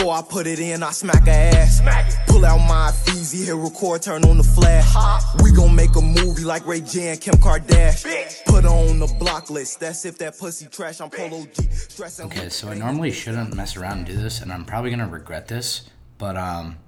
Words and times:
Before 0.00 0.14
I 0.14 0.22
put 0.22 0.46
it 0.46 0.58
in, 0.58 0.82
I 0.82 0.92
smack 0.92 1.26
her 1.26 1.30
ass. 1.30 1.80
Smack 1.80 2.26
Pull 2.26 2.46
out 2.46 2.56
my 2.56 2.90
Feezy, 3.04 3.44
hit 3.44 3.54
record, 3.54 4.00
turn 4.00 4.24
on 4.24 4.38
the 4.38 4.42
flash. 4.42 4.94
We 5.42 5.52
gon' 5.52 5.76
make 5.76 5.94
a 5.94 6.00
movie 6.00 6.42
like 6.42 6.66
Ray 6.66 6.80
J 6.80 7.08
and 7.08 7.20
Kim 7.20 7.34
Kardashian. 7.34 8.46
Put 8.46 8.64
her 8.64 8.70
on 8.70 8.98
the 8.98 9.14
block 9.18 9.50
list. 9.50 9.78
That's 9.80 10.06
if 10.06 10.16
that 10.16 10.38
pussy 10.38 10.68
trash. 10.68 11.02
I'm 11.02 11.10
Polo 11.10 11.44
G. 11.52 11.64
Stressing. 11.70 12.24
Okay, 12.28 12.48
so 12.48 12.70
I 12.70 12.78
normally 12.78 13.10
shouldn't 13.10 13.54
mess 13.54 13.76
around 13.76 13.98
and 13.98 14.06
do 14.06 14.16
this, 14.16 14.40
and 14.40 14.50
I'm 14.50 14.64
probably 14.64 14.88
gonna 14.88 15.06
regret 15.06 15.48
this, 15.48 15.90
but 16.16 16.34
um. 16.34 16.78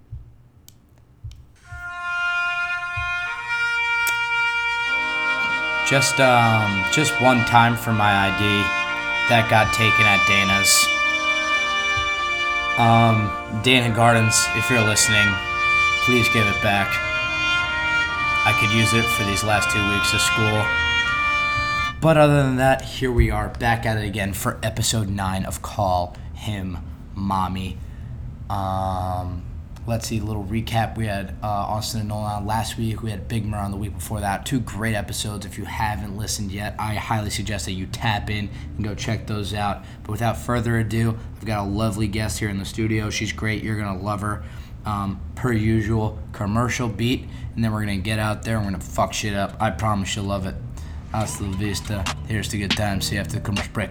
Just 5.86 6.18
um, 6.18 6.82
just 6.94 7.12
one 7.20 7.44
time 7.44 7.76
for 7.76 7.92
my 7.92 8.29
ID 8.29 8.40
that 9.29 9.48
got 9.51 9.70
taken 9.74 10.06
at 10.06 10.27
Dana's. 10.27 11.02
Um, 12.78 13.30
Dana 13.62 13.94
Gardens, 13.94 14.46
if 14.56 14.70
you're 14.70 14.80
listening, 14.80 15.28
please 16.04 16.28
give 16.30 16.46
it 16.46 16.62
back. 16.62 16.88
I 18.45 18.56
could 18.58 18.72
use 18.72 18.95
it 18.95 19.04
for 19.04 19.24
these 19.24 19.45
last 19.45 19.70
two 19.70 19.82
weeks 19.92 20.14
of 20.14 20.20
school. 20.20 20.64
But 22.00 22.16
other 22.16 22.42
than 22.42 22.56
that, 22.56 22.82
here 22.82 23.12
we 23.12 23.30
are 23.30 23.48
back 23.48 23.86
at 23.86 23.98
it 23.98 24.04
again 24.04 24.32
for 24.32 24.58
episode 24.62 25.08
nine 25.08 25.45
of 25.45 25.62
Call 25.62 26.16
Him 26.34 26.78
Mommy. 27.14 27.78
Um, 28.50 29.45
let's 29.86 30.06
see, 30.06 30.18
a 30.18 30.22
little 30.22 30.45
recap. 30.45 30.96
We 30.96 31.06
had 31.06 31.34
uh, 31.42 31.46
Austin 31.46 32.00
and 32.00 32.09
Nolan 32.09 32.32
on 32.32 32.46
last 32.46 32.78
week. 32.78 33.02
We 33.02 33.10
had 33.10 33.28
Big 33.28 33.45
Mer 33.45 33.59
on 33.59 33.70
the 33.70 33.77
week 33.77 33.95
before 33.95 34.20
that. 34.20 34.46
Two 34.46 34.60
great 34.60 34.95
episodes. 34.95 35.45
If 35.45 35.59
you 35.59 35.64
haven't 35.64 36.16
listened 36.16 36.52
yet, 36.52 36.74
I 36.78 36.95
highly 36.95 37.30
suggest 37.30 37.64
that 37.66 37.73
you 37.73 37.87
tap 37.87 38.30
in 38.30 38.48
and 38.76 38.84
go 38.84 38.95
check 38.95 39.26
those 39.26 39.54
out. 39.54 39.84
But 40.02 40.12
without 40.12 40.38
further 40.38 40.78
ado, 40.78 41.18
I've 41.37 41.45
got 41.45 41.66
a 41.66 41.68
lovely 41.68 42.07
guest 42.07 42.38
here 42.38 42.48
in 42.48 42.59
the 42.59 42.65
studio. 42.65 43.10
She's 43.10 43.32
great. 43.32 43.62
You're 43.62 43.79
gonna 43.79 44.01
love 44.01 44.20
her. 44.20 44.45
Um, 44.84 45.20
per 45.37 45.52
usual, 45.52 46.18
commercial 46.32 46.88
beat, 46.88 47.29
and 47.54 47.62
then 47.62 47.73
we're 47.73 47.80
gonna 47.80 47.98
get 47.98 48.18
out 48.18 48.42
there 48.42 48.57
and 48.57 48.66
we're 48.66 48.73
gonna 48.73 48.82
fuck 48.82 49.12
shit 49.12 49.35
up. 49.35 49.57
I 49.60 49.70
promise 49.70 50.16
you'll 50.16 50.24
love 50.24 50.46
it. 50.46 50.57
Hasta 51.12 51.45
la 51.45 51.57
vista. 51.57 52.04
Here's 52.26 52.48
the 52.48 52.59
good 52.59 52.73
time. 52.73 53.01
See 53.01 53.14
you 53.14 53.20
after 53.20 53.35
the 53.35 53.40
commercial 53.40 53.73
break. 53.73 53.90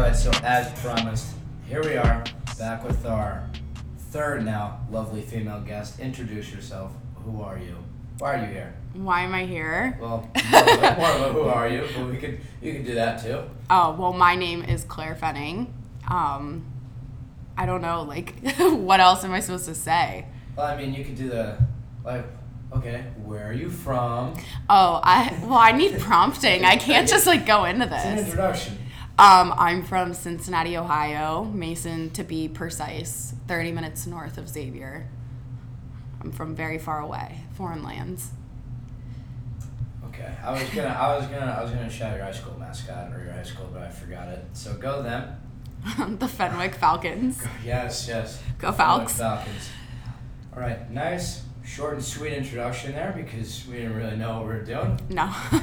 All 0.00 0.06
right, 0.06 0.16
so 0.16 0.30
as 0.42 0.72
promised, 0.80 1.34
here 1.68 1.82
we 1.82 1.94
are, 1.98 2.24
back 2.58 2.82
with 2.82 3.04
our 3.04 3.46
third 4.08 4.46
now 4.46 4.80
lovely 4.90 5.20
female 5.20 5.60
guest. 5.60 6.00
Introduce 6.00 6.50
yourself. 6.50 6.92
Who 7.16 7.42
are 7.42 7.58
you? 7.58 7.76
Why 8.16 8.36
are 8.36 8.46
you 8.46 8.50
here? 8.50 8.74
Why 8.94 9.20
am 9.20 9.34
I 9.34 9.44
here? 9.44 9.98
Well, 10.00 10.26
more 10.50 10.62
of 10.62 10.68
a, 10.68 10.96
more 10.96 11.10
of 11.10 11.20
a 11.20 11.32
who 11.34 11.42
are 11.42 11.68
you? 11.68 11.86
But 11.94 12.06
we 12.06 12.16
could 12.16 12.40
you 12.62 12.72
could 12.72 12.86
do 12.86 12.94
that 12.94 13.22
too. 13.22 13.42
Oh, 13.68 13.92
well, 13.92 14.14
my 14.14 14.36
name 14.36 14.62
is 14.64 14.84
Claire 14.84 15.18
Fenning. 15.20 15.66
Um, 16.08 16.64
I 17.58 17.66
don't 17.66 17.82
know, 17.82 18.00
like, 18.00 18.40
what 18.58 19.00
else 19.00 19.22
am 19.22 19.32
I 19.32 19.40
supposed 19.40 19.66
to 19.66 19.74
say? 19.74 20.24
Well, 20.56 20.64
I 20.64 20.78
mean, 20.78 20.94
you 20.94 21.04
could 21.04 21.16
do 21.16 21.28
the 21.28 21.58
like. 22.06 22.24
Okay, 22.74 23.04
where 23.22 23.48
are 23.48 23.52
you 23.52 23.68
from? 23.68 24.32
Oh, 24.70 25.00
I 25.04 25.38
well, 25.42 25.58
I 25.58 25.72
need 25.72 25.98
prompting. 26.00 26.64
I 26.64 26.76
can't 26.76 27.06
just 27.06 27.26
like 27.26 27.44
go 27.44 27.66
into 27.66 27.84
It's 27.84 28.04
an 28.06 28.18
introduction. 28.18 28.78
Um, 29.20 29.52
I'm 29.58 29.82
from 29.82 30.14
Cincinnati, 30.14 30.78
Ohio, 30.78 31.44
Mason 31.44 32.08
to 32.12 32.24
be 32.24 32.48
precise, 32.48 33.34
30 33.48 33.70
minutes 33.70 34.06
north 34.06 34.38
of 34.38 34.48
Xavier. 34.48 35.10
I'm 36.22 36.32
from 36.32 36.56
very 36.56 36.78
far 36.78 37.00
away, 37.00 37.42
foreign 37.52 37.82
lands. 37.82 38.30
Okay, 40.06 40.32
I 40.42 40.52
was 40.52 40.62
gonna, 40.70 40.88
I 40.88 41.18
was 41.18 41.26
gonna, 41.26 41.52
I 41.52 41.62
was 41.62 41.70
gonna 41.70 41.90
shout 41.90 42.16
your 42.16 42.24
high 42.24 42.32
school 42.32 42.58
mascot 42.58 43.12
or 43.12 43.22
your 43.22 43.34
high 43.34 43.42
school, 43.42 43.68
but 43.70 43.82
I 43.82 43.90
forgot 43.90 44.28
it. 44.28 44.42
So 44.54 44.72
go 44.72 45.02
them. 45.02 45.38
the 46.18 46.26
Fenwick 46.26 46.74
Falcons. 46.74 47.42
Yes, 47.62 48.08
yes. 48.08 48.42
Go 48.56 48.72
Falcons. 48.72 49.18
Falcons. 49.18 49.68
All 50.54 50.62
right, 50.62 50.90
nice, 50.90 51.42
short 51.62 51.92
and 51.92 52.02
sweet 52.02 52.32
introduction 52.32 52.92
there 52.92 53.12
because 53.14 53.66
we 53.66 53.76
didn't 53.76 53.96
really 53.96 54.16
know 54.16 54.38
what 54.38 54.44
we 54.44 54.54
were 54.54 54.64
doing. 54.64 54.98
No. 55.10 55.30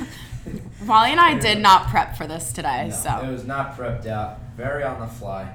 Molly 0.84 1.12
and 1.12 1.20
I 1.20 1.38
did 1.38 1.60
not 1.60 1.88
prep 1.88 2.16
for 2.18 2.28
this 2.28 2.52
today, 2.54 2.88
No, 2.90 2.96
so 2.96 3.20
it 3.28 3.32
was 3.32 3.46
not 3.46 3.78
prepped 3.78 4.06
out, 4.08 4.40
very 4.56 4.84
on 4.84 5.00
the 5.00 5.08
fly. 5.08 5.52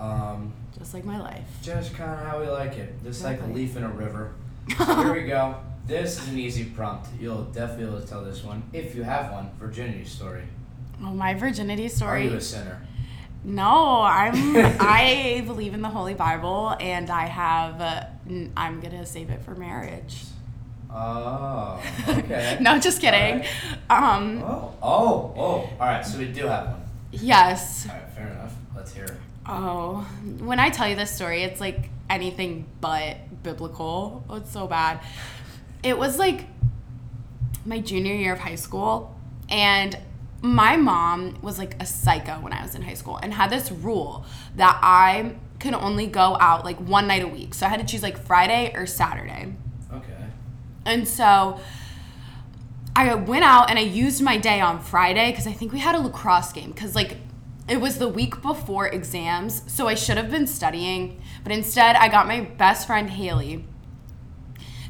Um, 0.00 0.52
just 0.78 0.92
like 0.94 1.04
my 1.04 1.18
life. 1.20 1.46
just 1.62 1.94
kind 1.94 2.10
of 2.12 2.26
how 2.26 2.40
we 2.40 2.46
like 2.48 2.76
it, 2.76 3.02
just 3.02 3.24
like 3.24 3.40
a 3.40 3.46
leaf 3.46 3.76
in 3.76 3.82
a 3.84 3.88
river. 3.88 4.34
Here 4.68 5.12
we 5.12 5.24
go. 5.24 5.56
This 5.86 6.20
is 6.20 6.28
an 6.28 6.38
easy 6.38 6.64
prompt. 6.64 7.08
You'll 7.20 7.44
definitely 7.44 7.84
be 7.84 7.90
able 7.90 8.00
to 8.00 8.06
tell 8.06 8.24
this 8.24 8.42
one 8.42 8.62
if 8.72 8.94
you 8.96 9.04
have 9.04 9.32
one. 9.32 9.50
Virginity 9.58 10.04
story. 10.04 10.42
Oh, 11.00 11.14
my 11.14 11.34
virginity 11.34 11.88
story. 11.88 12.26
Are 12.26 12.30
you 12.30 12.36
a 12.36 12.40
sinner? 12.40 12.84
No, 13.44 14.02
I'm. 14.02 14.34
I 14.80 15.44
believe 15.46 15.72
in 15.74 15.82
the 15.82 15.88
Holy 15.88 16.14
Bible, 16.14 16.74
and 16.80 17.08
I 17.10 17.26
have. 17.26 17.80
Uh, 17.80 18.04
I'm 18.56 18.80
gonna 18.80 19.06
save 19.06 19.30
it 19.30 19.44
for 19.44 19.54
marriage. 19.54 20.24
Oh, 20.98 21.82
okay. 22.08 22.56
no, 22.60 22.78
just 22.78 23.00
kidding. 23.02 23.44
Um, 23.90 24.42
Oh, 24.42 24.72
oh, 24.82 25.34
oh. 25.36 25.40
All 25.42 25.68
right, 25.78 26.04
so 26.04 26.18
we 26.18 26.26
do 26.32 26.46
have 26.46 26.68
one. 26.68 26.80
yes. 27.12 27.86
All 27.88 27.94
right, 27.94 28.10
fair 28.12 28.28
enough. 28.28 28.54
Let's 28.74 28.92
hear 28.94 29.04
it. 29.04 29.12
Oh, 29.46 30.00
when 30.38 30.58
I 30.58 30.70
tell 30.70 30.88
you 30.88 30.96
this 30.96 31.10
story, 31.10 31.42
it's 31.42 31.60
like 31.60 31.90
anything 32.08 32.66
but 32.80 33.18
biblical. 33.42 34.24
Oh, 34.30 34.36
it's 34.36 34.50
so 34.50 34.66
bad. 34.66 35.00
It 35.82 35.98
was 35.98 36.18
like 36.18 36.46
my 37.66 37.80
junior 37.80 38.14
year 38.14 38.32
of 38.32 38.38
high 38.38 38.54
school, 38.54 39.14
and 39.50 39.96
my 40.40 40.76
mom 40.76 41.38
was 41.42 41.58
like 41.58 41.80
a 41.80 41.86
psycho 41.86 42.40
when 42.40 42.52
I 42.54 42.62
was 42.62 42.74
in 42.74 42.82
high 42.82 42.94
school 42.94 43.18
and 43.18 43.34
had 43.34 43.50
this 43.50 43.70
rule 43.70 44.24
that 44.56 44.78
I 44.82 45.34
could 45.60 45.74
only 45.74 46.06
go 46.06 46.36
out 46.40 46.64
like 46.64 46.78
one 46.78 47.06
night 47.06 47.22
a 47.22 47.28
week. 47.28 47.54
So 47.54 47.66
I 47.66 47.68
had 47.68 47.80
to 47.80 47.86
choose 47.86 48.02
like 48.02 48.18
Friday 48.18 48.72
or 48.74 48.86
Saturday. 48.86 49.52
And 50.86 51.06
so 51.06 51.60
I 52.94 53.14
went 53.14 53.44
out 53.44 53.68
and 53.68 53.78
I 53.78 53.82
used 53.82 54.22
my 54.22 54.38
day 54.38 54.60
on 54.60 54.80
Friday 54.80 55.30
because 55.30 55.46
I 55.46 55.52
think 55.52 55.72
we 55.72 55.80
had 55.80 55.94
a 55.94 55.98
lacrosse 55.98 56.52
game 56.52 56.70
because 56.70 56.94
like 56.94 57.18
it 57.68 57.80
was 57.80 57.98
the 57.98 58.08
week 58.08 58.40
before 58.40 58.86
exams. 58.86 59.62
So 59.66 59.88
I 59.88 59.94
should 59.94 60.16
have 60.16 60.30
been 60.30 60.46
studying, 60.46 61.20
but 61.42 61.52
instead 61.52 61.96
I 61.96 62.08
got 62.08 62.26
my 62.26 62.40
best 62.40 62.86
friend 62.86 63.10
Haley 63.10 63.64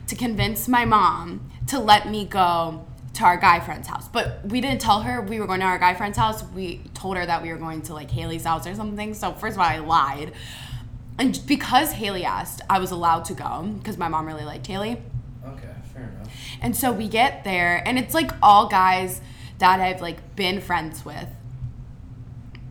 to 0.06 0.14
convince 0.14 0.68
my 0.68 0.84
mom 0.84 1.50
to 1.68 1.80
let 1.80 2.08
me 2.08 2.24
go 2.24 2.86
to 3.14 3.24
our 3.24 3.38
guy 3.38 3.60
friend's 3.60 3.88
house. 3.88 4.08
But 4.08 4.44
we 4.44 4.60
didn't 4.60 4.80
tell 4.80 5.00
her 5.00 5.22
we 5.22 5.40
were 5.40 5.46
going 5.46 5.60
to 5.60 5.66
our 5.66 5.78
guy 5.78 5.94
friend's 5.94 6.18
house. 6.18 6.44
We 6.54 6.82
told 6.94 7.16
her 7.16 7.24
that 7.24 7.42
we 7.42 7.50
were 7.50 7.58
going 7.58 7.82
to 7.82 7.94
like 7.94 8.10
Haley's 8.10 8.44
house 8.44 8.66
or 8.66 8.74
something. 8.74 9.14
So 9.14 9.32
first 9.32 9.56
of 9.56 9.60
all, 9.60 9.66
I 9.66 9.78
lied. 9.78 10.32
And 11.18 11.40
because 11.46 11.92
Haley 11.92 12.24
asked, 12.24 12.60
I 12.68 12.78
was 12.78 12.90
allowed 12.90 13.24
to 13.26 13.34
go 13.34 13.62
because 13.78 13.96
my 13.96 14.08
mom 14.08 14.26
really 14.26 14.44
liked 14.44 14.66
Haley. 14.66 15.02
Okay, 15.46 15.68
fair 15.96 16.12
enough. 16.14 16.32
And 16.60 16.76
so 16.76 16.92
we 16.92 17.08
get 17.08 17.44
there, 17.44 17.82
and 17.86 17.98
it's 17.98 18.14
like 18.14 18.30
all 18.42 18.68
guys 18.68 19.20
that 19.58 19.80
I've 19.80 20.00
like 20.00 20.36
been 20.36 20.60
friends 20.60 21.04
with. 21.04 21.28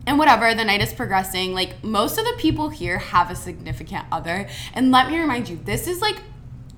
And 0.06 0.18
whatever, 0.18 0.54
the 0.54 0.64
night 0.64 0.80
is 0.80 0.94
progressing. 0.94 1.52
Like 1.52 1.82
most 1.82 2.16
of 2.16 2.24
the 2.24 2.34
people 2.38 2.68
here 2.68 2.98
have 2.98 3.30
a 3.30 3.34
significant 3.34 4.06
other. 4.12 4.48
And 4.72 4.92
let 4.92 5.10
me 5.10 5.18
remind 5.18 5.48
you, 5.48 5.56
this 5.56 5.88
is 5.88 6.00
like 6.00 6.16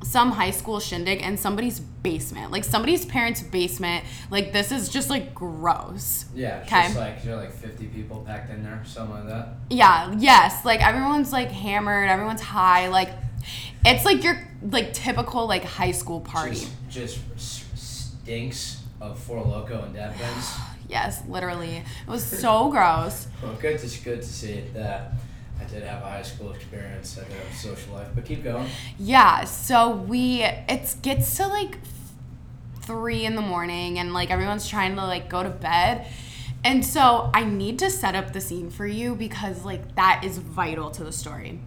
some 0.03 0.33
high 0.33 0.51
school 0.51 0.81
shindig 0.81 1.21
in 1.21 1.37
somebody's 1.37 1.79
basement. 1.81 2.51
Like 2.51 2.65
somebody's 2.65 3.05
parents' 3.05 3.43
basement. 3.43 4.05
Like 4.31 4.53
this 4.53 4.73
is 4.73 4.89
just 4.89 5.11
like 5.11 5.35
gross. 5.35 6.25
Yeah, 6.35 6.61
it's 6.61 6.71
just 6.71 6.97
like 6.97 7.23
there 7.23 7.35
are 7.35 7.37
like 7.37 7.53
50 7.53 7.87
people 7.89 8.25
packed 8.27 8.51
in 8.51 8.63
there, 8.63 8.83
something 8.87 9.17
like 9.17 9.29
that. 9.29 9.49
Yeah, 9.69 10.15
yes. 10.17 10.65
Like 10.65 10.81
everyone's 10.81 11.31
like 11.31 11.51
hammered, 11.51 12.09
everyone's 12.09 12.41
high. 12.41 12.89
Like 12.89 13.11
it's 13.85 14.05
like 14.05 14.23
your 14.23 14.41
like 14.63 14.93
typical 14.93 15.47
like 15.47 15.65
high 15.65 15.93
school 15.93 16.21
party. 16.21 16.67
Just, 16.89 17.21
just 17.37 17.79
stinks 17.79 18.83
of 19.01 19.19
Four 19.19 19.43
Loco 19.43 19.83
and 19.83 19.95
Dad 19.95 20.19
Benz. 20.19 20.55
Yes, 20.89 21.23
literally. 21.29 21.77
It 21.77 22.11
was 22.11 22.25
so 22.25 22.71
gross. 22.71 23.29
Well, 23.43 23.55
good 23.61 23.79
to 23.79 24.01
good 24.01 24.23
to 24.23 24.29
see 24.29 24.65
that 24.75 25.13
I 25.61 25.65
did 25.65 25.83
have 25.83 26.03
a 26.03 26.07
high 26.07 26.23
school 26.23 26.53
experience. 26.53 27.19
I 27.19 27.25
did 27.25 27.33
have 27.33 27.53
a 27.53 27.55
social 27.55 27.95
life, 27.95 28.09
but 28.15 28.25
keep 28.25 28.43
going. 28.43 28.69
Yeah, 28.99 29.45
so 29.45 29.91
we 29.91 30.43
it 30.43 30.97
gets 31.03 31.37
to 31.37 31.47
like 31.47 31.79
three 32.83 33.27
in 33.27 33.35
the 33.35 33.43
morning 33.43 33.99
and 33.99 34.15
like 34.15 34.31
everyone's 34.31 34.67
trying 34.67 34.97
to 34.97 35.03
like 35.05 35.29
go 35.29 35.43
to 35.43 35.51
bed. 35.51 36.07
And 36.65 36.85
so 36.85 37.31
I 37.33 37.45
need 37.45 37.79
to 37.81 37.91
set 37.91 38.15
up 38.15 38.33
the 38.33 38.41
scene 38.41 38.71
for 38.71 38.87
you 38.87 39.15
because 39.15 39.65
like 39.65 39.95
that 39.97 40.23
is 40.25 40.39
vital 40.39 40.91
to 40.93 41.05
the 41.05 41.13
story. 41.13 41.61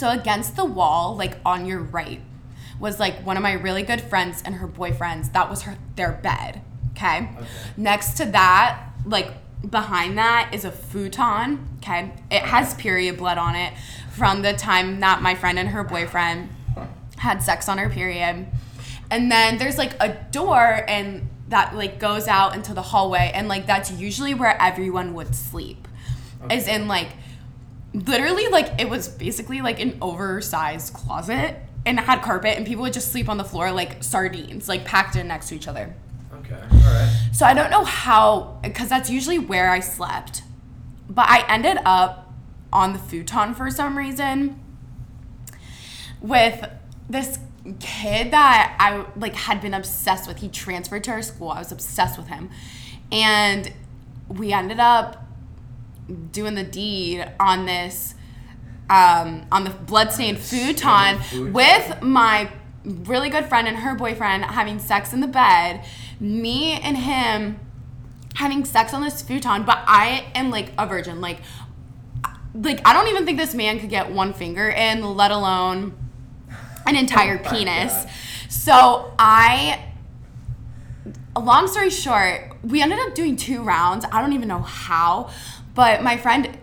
So 0.00 0.08
against 0.08 0.56
the 0.56 0.64
wall, 0.64 1.14
like 1.14 1.36
on 1.44 1.66
your 1.66 1.80
right, 1.80 2.22
was 2.78 2.98
like 2.98 3.16
one 3.26 3.36
of 3.36 3.42
my 3.42 3.52
really 3.52 3.82
good 3.82 4.00
friends 4.00 4.42
and 4.42 4.54
her 4.54 4.66
boyfriends. 4.66 5.30
That 5.34 5.50
was 5.50 5.60
her 5.64 5.76
their 5.94 6.12
bed. 6.12 6.62
Okay. 6.92 7.18
Okay. 7.18 7.46
Next 7.76 8.16
to 8.16 8.24
that, 8.24 8.92
like 9.04 9.34
behind 9.70 10.16
that 10.16 10.54
is 10.54 10.64
a 10.64 10.70
futon. 10.70 11.68
Okay. 11.76 12.14
It 12.30 12.40
has 12.40 12.72
period 12.76 13.18
blood 13.18 13.36
on 13.36 13.54
it 13.54 13.74
from 14.10 14.40
the 14.40 14.54
time 14.54 15.00
that 15.00 15.20
my 15.20 15.34
friend 15.34 15.58
and 15.58 15.68
her 15.68 15.84
boyfriend 15.84 16.48
had 17.18 17.42
sex 17.42 17.68
on 17.68 17.76
her 17.76 17.90
period. 17.90 18.46
And 19.10 19.30
then 19.30 19.58
there's 19.58 19.76
like 19.76 19.92
a 20.00 20.16
door, 20.30 20.82
and 20.88 21.28
that 21.48 21.76
like 21.76 21.98
goes 21.98 22.26
out 22.26 22.54
into 22.54 22.72
the 22.72 22.80
hallway 22.80 23.32
and 23.34 23.48
like 23.48 23.66
that's 23.66 23.90
usually 23.92 24.32
where 24.32 24.56
everyone 24.62 25.12
would 25.12 25.34
sleep. 25.34 25.86
Is 26.50 26.68
in 26.68 26.88
like 26.88 27.08
literally 27.92 28.48
like 28.48 28.80
it 28.80 28.88
was 28.88 29.08
basically 29.08 29.60
like 29.60 29.80
an 29.80 29.98
oversized 30.00 30.92
closet 30.92 31.56
and 31.86 31.98
it 31.98 32.02
had 32.02 32.22
carpet 32.22 32.56
and 32.56 32.66
people 32.66 32.82
would 32.82 32.92
just 32.92 33.10
sleep 33.10 33.28
on 33.28 33.36
the 33.36 33.44
floor 33.44 33.72
like 33.72 34.02
sardines, 34.02 34.68
like 34.68 34.84
packed 34.84 35.16
in 35.16 35.28
next 35.28 35.48
to 35.48 35.56
each 35.56 35.66
other. 35.66 35.94
Okay. 36.40 36.54
All 36.54 36.78
right. 36.78 37.30
So 37.32 37.46
I 37.46 37.54
don't 37.54 37.70
know 37.70 37.84
how, 37.84 38.58
because 38.62 38.88
that's 38.88 39.10
usually 39.10 39.38
where 39.38 39.70
I 39.70 39.80
slept. 39.80 40.42
But 41.08 41.26
I 41.28 41.44
ended 41.48 41.78
up 41.84 42.32
on 42.72 42.92
the 42.92 42.98
futon 42.98 43.54
for 43.54 43.70
some 43.70 43.98
reason 43.98 44.60
with 46.20 46.68
this 47.08 47.38
kid 47.80 48.32
that 48.32 48.76
I 48.78 49.06
like 49.18 49.34
had 49.34 49.60
been 49.60 49.74
obsessed 49.74 50.28
with. 50.28 50.38
He 50.38 50.48
transferred 50.48 51.04
to 51.04 51.10
our 51.10 51.22
school. 51.22 51.50
I 51.50 51.58
was 51.58 51.72
obsessed 51.72 52.18
with 52.18 52.28
him. 52.28 52.50
And 53.10 53.72
we 54.28 54.52
ended 54.52 54.78
up 54.78 55.29
doing 56.32 56.54
the 56.54 56.64
deed 56.64 57.24
on 57.38 57.66
this 57.66 58.14
um, 58.88 59.46
on 59.52 59.64
the 59.64 59.70
bloodstained 59.70 60.38
futon 60.38 61.18
futon. 61.18 61.52
with 61.52 62.02
my 62.02 62.50
really 62.84 63.28
good 63.28 63.46
friend 63.46 63.68
and 63.68 63.76
her 63.78 63.94
boyfriend 63.94 64.44
having 64.44 64.78
sex 64.78 65.12
in 65.12 65.20
the 65.20 65.28
bed, 65.28 65.84
me 66.18 66.72
and 66.72 66.96
him 66.96 67.60
having 68.34 68.64
sex 68.64 68.92
on 68.92 69.02
this 69.02 69.22
futon, 69.22 69.64
but 69.64 69.78
I 69.86 70.26
am 70.34 70.50
like 70.50 70.72
a 70.76 70.86
virgin. 70.86 71.20
Like 71.20 71.40
like 72.54 72.80
I 72.84 72.92
don't 72.92 73.08
even 73.08 73.24
think 73.24 73.38
this 73.38 73.54
man 73.54 73.78
could 73.78 73.90
get 73.90 74.10
one 74.10 74.32
finger 74.32 74.68
in, 74.68 75.04
let 75.16 75.30
alone 75.30 75.96
an 76.86 76.96
entire 76.96 77.40
Oh 77.44 77.50
penis. 77.50 77.92
God. 77.92 78.10
So 78.48 79.14
I 79.18 79.86
long 81.38 81.68
story 81.68 81.90
short, 81.90 82.56
we 82.62 82.82
ended 82.82 82.98
up 82.98 83.14
doing 83.14 83.36
two 83.36 83.62
rounds. 83.62 84.04
I 84.10 84.20
don't 84.20 84.32
even 84.32 84.48
know 84.48 84.60
how, 84.60 85.30
but 85.74 86.02
my 86.02 86.16
friend 86.16 86.58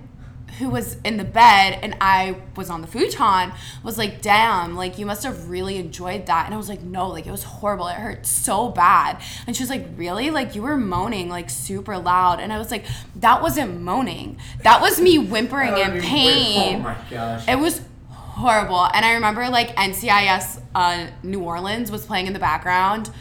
who 0.60 0.70
was 0.70 0.98
in 1.04 1.18
the 1.18 1.24
bed 1.24 1.80
and 1.84 1.96
I 2.02 2.38
was 2.56 2.70
on 2.70 2.82
the 2.82 2.88
futon 2.88 3.52
was 3.84 3.98
like, 3.98 4.22
damn, 4.22 4.76
like 4.76 4.98
you 4.98 5.06
must 5.06 5.24
have 5.24 5.50
really 5.50 5.78
enjoyed 5.78 6.26
that. 6.26 6.46
And 6.46 6.54
I 6.54 6.58
was 6.58 6.70
like, 6.70 6.82
no, 6.82 7.10
like 7.10 7.28
it 7.28 7.32
was 7.32 7.44
horrible. 7.44 7.88
It 7.88 7.96
hurt 7.96 8.26
so 8.26 8.70
bad. 8.70 9.22
And 9.46 9.56
she 9.56 9.64
was 9.64 9.70
like, 9.70 9.86
really? 9.96 10.32
Like 10.32 10.56
you 10.56 10.64
were 10.64 10.78
moaning 10.78 11.30
like 11.30 11.50
super 11.50 11.98
loud. 11.98 12.40
And 12.40 12.52
I 12.52 12.58
was 12.58 12.72
like, 12.72 12.86
that 13.18 13.42
wasn't 13.42 13.82
moaning. 13.82 14.40
That 14.64 14.82
was 14.82 15.00
me 15.00 15.20
whimpering 15.20 15.78
in 15.78 16.02
pain. 16.02 16.78
Oh 16.78 16.80
my 16.80 16.98
gosh. 17.10 17.48
It 17.48 17.60
was 17.60 17.82
horrible. 18.10 18.86
And 18.94 19.06
I 19.06 19.14
remember 19.14 19.50
like 19.50 19.76
NCIS 19.76 20.62
uh, 20.74 21.08
New 21.24 21.42
Orleans 21.42 21.92
was 21.92 22.06
playing 22.06 22.28
in 22.28 22.34
the 22.34 22.40
background. 22.40 23.12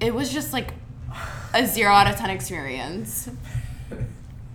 It 0.00 0.14
was 0.14 0.30
just 0.32 0.52
like 0.52 0.74
a 1.54 1.66
zero 1.66 1.92
out 1.92 2.08
of 2.08 2.16
10 2.16 2.30
experience. 2.30 3.30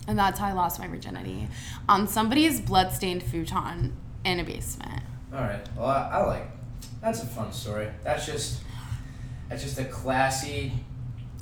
And 0.10 0.18
that's 0.18 0.40
how 0.40 0.48
I 0.48 0.54
lost 0.54 0.80
my 0.80 0.88
virginity 0.88 1.48
on 1.88 2.08
somebody's 2.08 2.60
bloodstained 2.60 3.22
futon 3.22 3.96
in 4.26 4.40
a 4.40 4.44
basement. 4.44 5.04
All 5.32 5.42
right. 5.42 5.64
Well, 5.78 5.86
I, 5.86 6.10
I 6.14 6.26
like. 6.26 6.48
That's 7.00 7.22
a 7.22 7.28
fun 7.28 7.54
story. 7.54 7.90
That's 8.04 8.26
just. 8.26 8.62
That's 9.50 9.62
just 9.64 9.78
a 9.80 9.86
classy, 9.86 10.74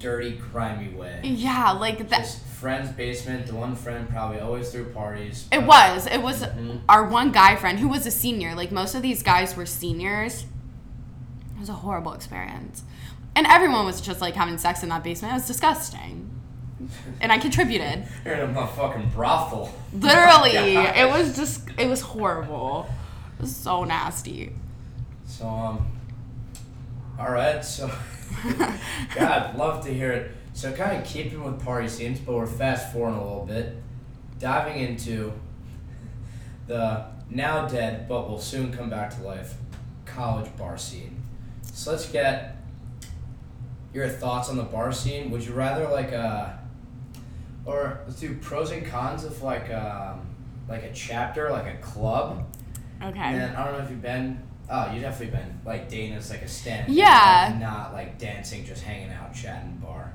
dirty, 0.02 0.32
grimy 0.52 0.90
way. 0.94 1.22
Yeah, 1.24 1.72
like 1.72 2.10
that. 2.10 2.20
Just 2.24 2.44
friend's 2.46 2.92
basement. 2.92 3.48
The 3.48 3.56
one 3.56 3.74
friend 3.78 4.10
probably 4.10 4.40
always 4.42 4.70
threw 4.70 4.84
parties. 4.90 5.48
It 5.50 5.64
was. 5.64 6.06
It 6.08 6.22
was 6.22 6.44
Mhm. 6.44 6.82
our 6.90 7.06
one 7.06 7.32
guy 7.32 7.56
friend 7.56 7.80
who 7.80 7.88
was 7.88 8.06
a 8.06 8.12
senior. 8.12 8.54
Like 8.54 8.72
most 8.74 8.96
of 8.96 9.02
these 9.02 9.24
guys 9.24 9.56
were 9.56 9.66
seniors. 9.66 10.44
It 11.56 11.60
was 11.62 11.70
a 11.70 11.74
horrible 11.74 12.12
experience. 12.14 12.84
And 13.34 13.48
everyone 13.48 13.86
was 13.86 14.02
just 14.02 14.20
like 14.20 14.36
having 14.36 14.58
sex 14.58 14.84
in 14.84 14.90
that 14.90 15.04
basement. 15.06 15.32
It 15.32 15.36
was 15.36 15.48
disgusting. 15.48 16.32
And 17.22 17.32
I 17.32 17.38
contributed. 17.40 18.06
You're 18.24 18.36
in 18.36 18.50
a 18.50 18.54
motherfucking 18.54 19.14
brothel. 19.14 19.74
Literally. 19.94 20.52
God. 20.74 20.96
it 20.96 21.10
was 21.10 21.36
just 21.36 21.68
it 21.78 21.88
was 21.88 22.02
horrible. 22.02 22.88
It 23.38 23.42
was 23.42 23.56
so 23.56 23.84
nasty. 23.84 24.54
So 25.26 25.48
um. 25.48 25.92
All 27.20 27.32
right. 27.32 27.64
So. 27.64 27.92
God, 29.16 29.58
love 29.58 29.84
to 29.86 29.94
hear 29.94 30.12
it. 30.12 30.32
So 30.54 30.72
kind 30.74 30.98
of 30.98 31.06
keeping 31.06 31.44
with 31.44 31.64
party 31.64 31.88
scenes, 31.88 32.20
but 32.20 32.36
we're 32.36 32.48
fast 32.48 32.92
forwarding 32.92 33.20
a 33.20 33.24
little 33.24 33.46
bit, 33.46 33.76
diving 34.40 34.80
into 34.82 35.34
the 36.68 37.06
now 37.30 37.68
dead 37.68 38.08
but 38.08 38.30
will 38.30 38.40
soon 38.40 38.72
come 38.72 38.90
back 38.90 39.16
to 39.16 39.22
life 39.22 39.56
college 40.06 40.50
bar 40.58 40.78
scene. 40.78 41.22
So 41.74 41.92
let's 41.92 42.10
get 42.10 42.58
your 43.94 44.10
thoughts 44.10 44.50
on 44.50 44.58
the 44.58 44.64
bar 44.64 44.92
scene. 44.92 45.30
Would 45.32 45.46
you 45.46 45.54
rather 45.54 45.88
like 45.90 46.12
a, 46.12 46.57
or 47.68 48.00
let's 48.08 48.20
do 48.20 48.34
pros 48.36 48.72
and 48.72 48.86
cons 48.88 49.26
of 49.26 49.44
like 49.44 49.70
um, 49.72 50.22
like 50.68 50.84
a 50.84 50.94
chapter, 50.94 51.52
like 51.52 51.72
a 51.72 51.78
club. 51.78 52.46
Okay. 53.04 53.20
And 53.20 53.40
then 53.40 53.56
I 53.56 53.66
don't 53.66 53.78
know 53.78 53.84
if 53.84 53.90
you've 53.92 54.02
been. 54.02 54.42
Oh, 54.70 54.92
you 54.92 55.00
definitely 55.00 55.38
been 55.38 55.62
like 55.66 55.90
Dana's 55.90 56.30
like 56.30 56.42
a 56.42 56.48
stand. 56.48 56.92
Yeah. 56.92 57.50
like, 57.52 57.62
not 57.62 57.94
like 57.94 58.18
dancing, 58.18 58.66
just 58.66 58.84
hanging 58.84 59.12
out, 59.12 59.34
chatting 59.34 59.78
bar. 59.84 60.14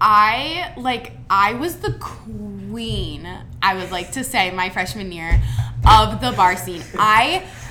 I 0.00 0.74
like 0.76 1.12
I 1.30 1.54
was 1.54 1.76
the 1.76 1.92
queen, 1.92 3.28
I 3.62 3.74
would 3.76 3.90
like 3.90 4.12
to 4.12 4.24
say, 4.24 4.50
my 4.50 4.68
freshman 4.70 5.12
year 5.12 5.40
of 5.88 6.20
the 6.20 6.32
bar 6.32 6.56
scene. 6.56 6.82
I 6.98 7.46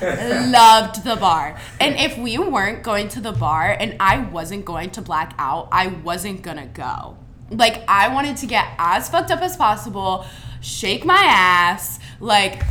loved 0.50 1.04
the 1.04 1.16
bar. 1.16 1.58
And 1.78 1.96
if 1.96 2.16
we 2.16 2.38
weren't 2.38 2.82
going 2.82 3.08
to 3.08 3.20
the 3.20 3.32
bar 3.32 3.76
and 3.78 3.96
I 4.00 4.18
wasn't 4.18 4.64
going 4.64 4.90
to 4.92 5.02
black 5.02 5.34
out, 5.38 5.68
I 5.70 5.88
wasn't 5.88 6.42
gonna 6.42 6.66
go. 6.66 7.18
Like 7.50 7.82
I 7.88 8.08
wanted 8.08 8.36
to 8.38 8.46
get 8.46 8.66
as 8.78 9.08
fucked 9.08 9.30
up 9.30 9.40
as 9.40 9.56
possible, 9.56 10.26
shake 10.60 11.04
my 11.04 11.22
ass, 11.22 11.98
like 12.20 12.62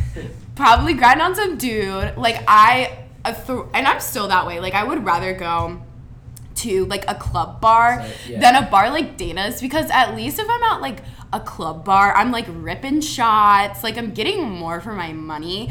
probably 0.54 0.94
grind 0.94 1.20
on 1.22 1.34
some 1.34 1.56
dude. 1.56 2.16
Like 2.16 2.42
I 2.48 3.04
th- 3.24 3.64
and 3.72 3.86
I'm 3.86 4.00
still 4.00 4.28
that 4.28 4.46
way. 4.46 4.60
Like 4.60 4.74
I 4.74 4.84
would 4.84 5.04
rather 5.04 5.32
go 5.34 5.80
to 6.56 6.84
like 6.86 7.04
a 7.08 7.14
club 7.14 7.60
bar 7.60 8.02
So, 8.02 8.30
yeah. 8.32 8.40
than 8.40 8.54
a 8.62 8.70
bar 8.70 8.90
like 8.90 9.16
Dana's 9.16 9.60
because 9.60 9.90
at 9.90 10.14
least 10.14 10.38
if 10.38 10.46
I'm 10.48 10.62
at 10.62 10.80
like 10.80 11.00
a 11.32 11.40
club 11.40 11.84
bar, 11.84 12.14
I'm 12.14 12.30
like 12.30 12.46
ripping 12.48 13.00
shots, 13.00 13.82
like 13.82 13.96
I'm 13.98 14.12
getting 14.12 14.42
more 14.48 14.80
for 14.80 14.92
my 14.92 15.12
money 15.12 15.70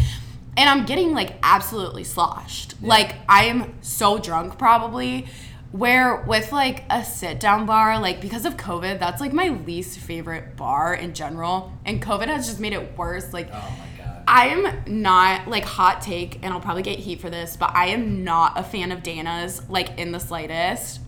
and 0.58 0.70
I'm 0.70 0.86
getting 0.86 1.14
like 1.14 1.38
absolutely 1.44 2.04
sloshed. 2.04 2.76
Like 2.82 3.16
I 3.30 3.46
am 3.46 3.74
so 3.82 4.18
drunk 4.18 4.58
probably. 4.58 5.28
Where 5.74 6.18
with 6.28 6.52
like 6.52 6.84
a 6.92 7.04
sit 7.04 7.40
down 7.40 7.66
bar, 7.66 8.00
like 8.00 8.22
because 8.22 8.46
of 8.46 8.58
COVID, 8.58 9.00
that's 9.00 9.20
like 9.20 9.34
my 9.34 9.48
least 9.48 9.98
favorite 9.98 10.56
bar 10.56 10.94
in 10.94 11.16
general. 11.16 11.74
And 11.84 12.00
COVID 12.00 12.28
has 12.28 12.46
just 12.46 12.60
made 12.60 12.74
it 12.74 12.96
worse. 12.96 13.34
Like 13.34 13.50
Oh 13.52 13.56
my 13.56 14.06
god. 14.06 14.24
I 14.28 14.48
am 14.50 14.84
not 15.02 15.48
like 15.48 15.66
hot 15.66 16.02
take, 16.02 16.36
and 16.44 16.54
I'll 16.54 16.62
probably 16.62 16.84
get 16.84 17.00
heat 17.00 17.20
for 17.20 17.32
this, 17.32 17.58
but 17.58 17.76
I 17.76 17.88
am 17.88 18.24
not 18.24 18.58
a 18.58 18.64
fan 18.64 18.92
of 18.92 19.02
Dana's 19.02 19.68
like 19.68 19.98
in 19.98 20.12
the 20.12 20.20
slightest. 20.20 21.00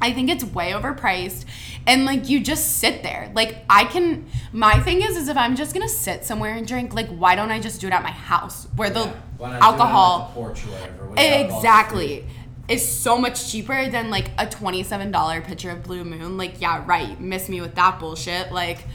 I 0.00 0.12
think 0.12 0.30
it's 0.30 0.44
way 0.44 0.72
overpriced, 0.72 1.46
and 1.86 2.04
like 2.04 2.28
you 2.28 2.40
just 2.40 2.76
sit 2.76 3.02
there. 3.02 3.32
Like 3.34 3.64
I 3.70 3.84
can. 3.84 4.26
My 4.52 4.78
thing 4.80 5.00
is, 5.00 5.16
is 5.16 5.28
if 5.28 5.36
I'm 5.38 5.56
just 5.56 5.72
gonna 5.72 5.88
sit 5.88 6.26
somewhere 6.26 6.54
and 6.54 6.68
drink, 6.68 6.92
like 6.92 7.08
why 7.08 7.34
don't 7.34 7.50
I 7.50 7.58
just 7.58 7.80
do 7.80 7.86
it 7.86 7.94
at 7.94 8.02
my 8.02 8.10
house 8.12 8.68
where 8.76 8.90
the 8.90 9.00
Yeah. 9.00 9.12
Why 9.38 9.50
not 9.50 9.60
do 9.60 9.66
it 9.66 9.66
on, 9.66 9.78
like, 9.78 9.80
alcohol 9.80 10.18
the 10.18 10.34
porch 10.34 10.64
or 10.64 10.68
whatever. 10.68 11.06
when 11.06 11.18
you 11.18 11.24
have 11.24 11.50
all 11.50 11.60
the 11.60 11.62
exactly 11.62 12.26
is 12.68 12.86
so 12.86 13.18
much 13.18 13.50
cheaper 13.50 13.88
than 13.88 14.10
like 14.10 14.30
a 14.38 14.46
twenty-seven 14.46 15.10
dollar 15.10 15.40
pitcher 15.40 15.70
of 15.70 15.82
Blue 15.82 16.04
Moon. 16.04 16.36
Like 16.36 16.60
yeah, 16.60 16.84
right. 16.86 17.20
Miss 17.20 17.48
me 17.48 17.60
with 17.60 17.74
that 17.74 17.98
bullshit. 17.98 18.52
Like 18.52 18.86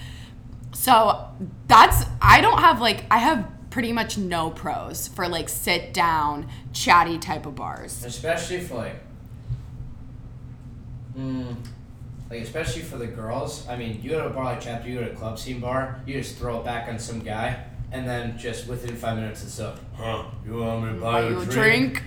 so 0.73 1.27
that's 1.67 2.05
I 2.21 2.41
don't 2.41 2.59
have 2.59 2.81
like 2.81 3.05
I 3.09 3.17
have 3.17 3.47
pretty 3.69 3.91
much 3.91 4.19
no 4.19 4.51
pros 4.51 5.07
for 5.07 5.27
like 5.27 5.49
sit 5.49 5.93
down 5.93 6.47
chatty 6.73 7.17
type 7.17 7.45
of 7.45 7.55
bars. 7.55 8.05
Especially 8.05 8.59
for 8.59 8.75
like, 8.75 8.95
mm, 11.17 11.55
like 12.29 12.41
especially 12.41 12.83
for 12.83 12.97
the 12.97 13.07
girls. 13.07 13.67
I 13.67 13.75
mean, 13.75 13.99
you 14.03 14.11
go 14.11 14.21
to 14.21 14.27
a 14.27 14.29
bar 14.29 14.43
like 14.43 14.61
chapter, 14.61 14.89
you 14.89 14.99
go 14.99 15.05
to 15.05 15.11
a 15.11 15.15
club 15.15 15.39
scene 15.39 15.59
bar, 15.59 16.01
you 16.05 16.13
just 16.13 16.37
throw 16.37 16.59
it 16.59 16.65
back 16.65 16.87
on 16.87 16.99
some 16.99 17.19
guy, 17.19 17.63
and 17.91 18.07
then 18.07 18.37
just 18.37 18.67
within 18.67 18.95
five 18.95 19.17
minutes 19.17 19.43
it's 19.43 19.59
up. 19.59 19.79
Huh? 19.95 20.25
You 20.45 20.57
want 20.57 20.83
me 20.83 20.93
to 20.93 21.01
buy 21.01 21.27
you 21.27 21.39
a 21.39 21.45
drink? 21.45 21.93
drink. 21.93 22.03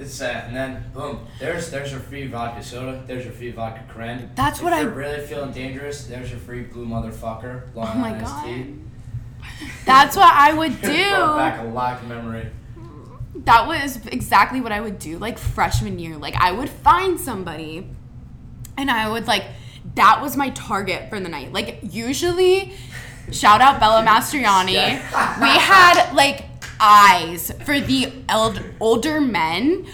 It's 0.00 0.20
uh, 0.20 0.44
and 0.46 0.54
then 0.56 0.84
boom, 0.94 1.26
there's 1.40 1.70
there's 1.70 1.90
your 1.90 2.00
free 2.00 2.26
vodka 2.28 2.62
soda, 2.62 3.02
there's 3.06 3.24
your 3.24 3.32
free 3.32 3.50
vodka 3.50 3.82
cran. 3.92 4.30
That's 4.34 4.58
if 4.58 4.64
what 4.64 4.72
I- 4.72 4.82
you're 4.82 4.90
really 4.90 5.26
feeling 5.26 5.52
dangerous. 5.52 6.06
There's 6.06 6.30
your 6.30 6.38
free 6.40 6.62
blue 6.62 6.86
motherfucker. 6.86 7.74
Long 7.74 7.88
Oh 7.94 7.98
my 7.98 8.12
god. 8.18 8.44
tea. 8.44 8.74
That's 9.84 10.16
what 10.16 10.32
I 10.32 10.52
would 10.52 10.80
do. 10.82 10.88
back 11.10 11.60
a 11.60 11.64
lot 11.64 11.94
of 12.00 12.08
memory. 12.08 12.46
that 13.44 13.66
was 13.66 14.04
exactly 14.06 14.60
what 14.60 14.72
I 14.72 14.80
would 14.80 14.98
do 14.98 15.18
like 15.18 15.38
freshman 15.38 15.98
year. 15.98 16.16
Like 16.16 16.34
I 16.36 16.52
would 16.52 16.68
find 16.70 17.18
somebody 17.18 17.88
and 18.76 18.90
I 18.90 19.08
would 19.08 19.26
like 19.26 19.44
that 19.94 20.20
was 20.20 20.36
my 20.36 20.50
target 20.50 21.08
for 21.08 21.18
the 21.20 21.28
night. 21.28 21.52
Like 21.52 21.80
usually 21.82 22.72
shout 23.32 23.60
out 23.60 23.80
Bella 23.80 24.04
Mastriani. 24.04 24.74
We 25.40 25.48
had 25.48 26.12
like 26.14 26.57
eyes 26.80 27.52
for 27.64 27.80
the 27.80 28.12
eld- 28.28 28.62
older 28.80 29.20
men 29.20 29.86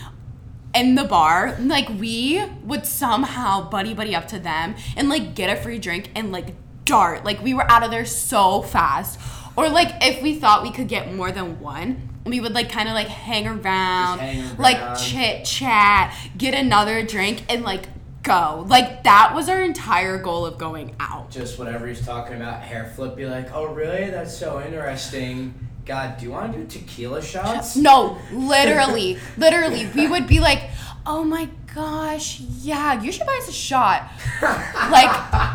in 0.75 0.95
the 0.97 1.05
bar, 1.05 1.57
like 1.61 1.88
we 1.88 2.45
would 2.64 2.85
somehow 2.85 3.69
buddy 3.69 3.95
buddy 3.95 4.14
up 4.14 4.26
to 4.29 4.38
them 4.38 4.75
and 4.97 5.09
like 5.09 5.35
get 5.35 5.57
a 5.57 5.61
free 5.61 5.79
drink 5.79 6.11
and 6.14 6.33
like 6.33 6.55
dart. 6.85 7.25
Like 7.25 7.43
we 7.43 7.55
were 7.55 7.71
out 7.71 7.83
of 7.83 7.91
there 7.91 8.05
so 8.05 8.62
fast. 8.62 9.21
Or 9.57 9.69
like 9.69 9.93
if 10.03 10.21
we 10.21 10.35
thought 10.35 10.62
we 10.62 10.73
could 10.73 10.88
get 10.88 11.14
more 11.14 11.31
than 11.31 11.61
one, 11.61 12.09
we 12.25 12.41
would 12.41 12.55
like 12.55 12.71
kind 12.71 12.88
of 12.88 12.95
like 12.95 13.07
hang 13.07 13.47
around, 13.47 14.19
hang 14.19 14.57
like 14.57 14.79
around. 14.79 14.97
chit 14.97 15.45
chat, 15.45 16.17
get 16.37 16.55
another 16.55 17.05
drink, 17.05 17.45
and 17.49 17.62
like 17.62 17.87
go. 18.23 18.64
Like 18.67 19.05
that 19.05 19.33
was 19.35 19.49
our 19.49 19.62
entire 19.62 20.19
goal 20.19 20.45
of 20.45 20.59
going 20.59 20.97
out. 20.99 21.31
Just 21.31 21.59
whatever 21.59 21.87
he's 21.87 22.05
talking 22.05 22.35
about, 22.35 22.62
hair 22.62 22.91
flip, 22.97 23.14
be 23.14 23.26
like, 23.26 23.53
oh, 23.53 23.67
really? 23.67 24.11
That's 24.11 24.37
so 24.37 24.61
interesting. 24.61 25.55
God, 25.85 26.17
do 26.17 26.25
you 26.25 26.31
want 26.31 26.53
to 26.53 26.59
do 26.59 26.67
tequila 26.67 27.23
shots? 27.23 27.76
No, 27.85 28.19
literally, 28.33 29.19
literally, 29.37 29.87
we 29.95 30.09
would 30.12 30.26
be 30.26 30.41
like, 30.41 30.71
"Oh 31.05 31.25
my 31.25 31.50
gosh, 31.75 32.41
yeah, 32.41 33.03
you 33.03 33.12
should 33.12 33.26
buy 33.26 33.38
us 33.43 33.49
a 33.49 33.53
shot." 33.53 34.11
like, 34.41 35.55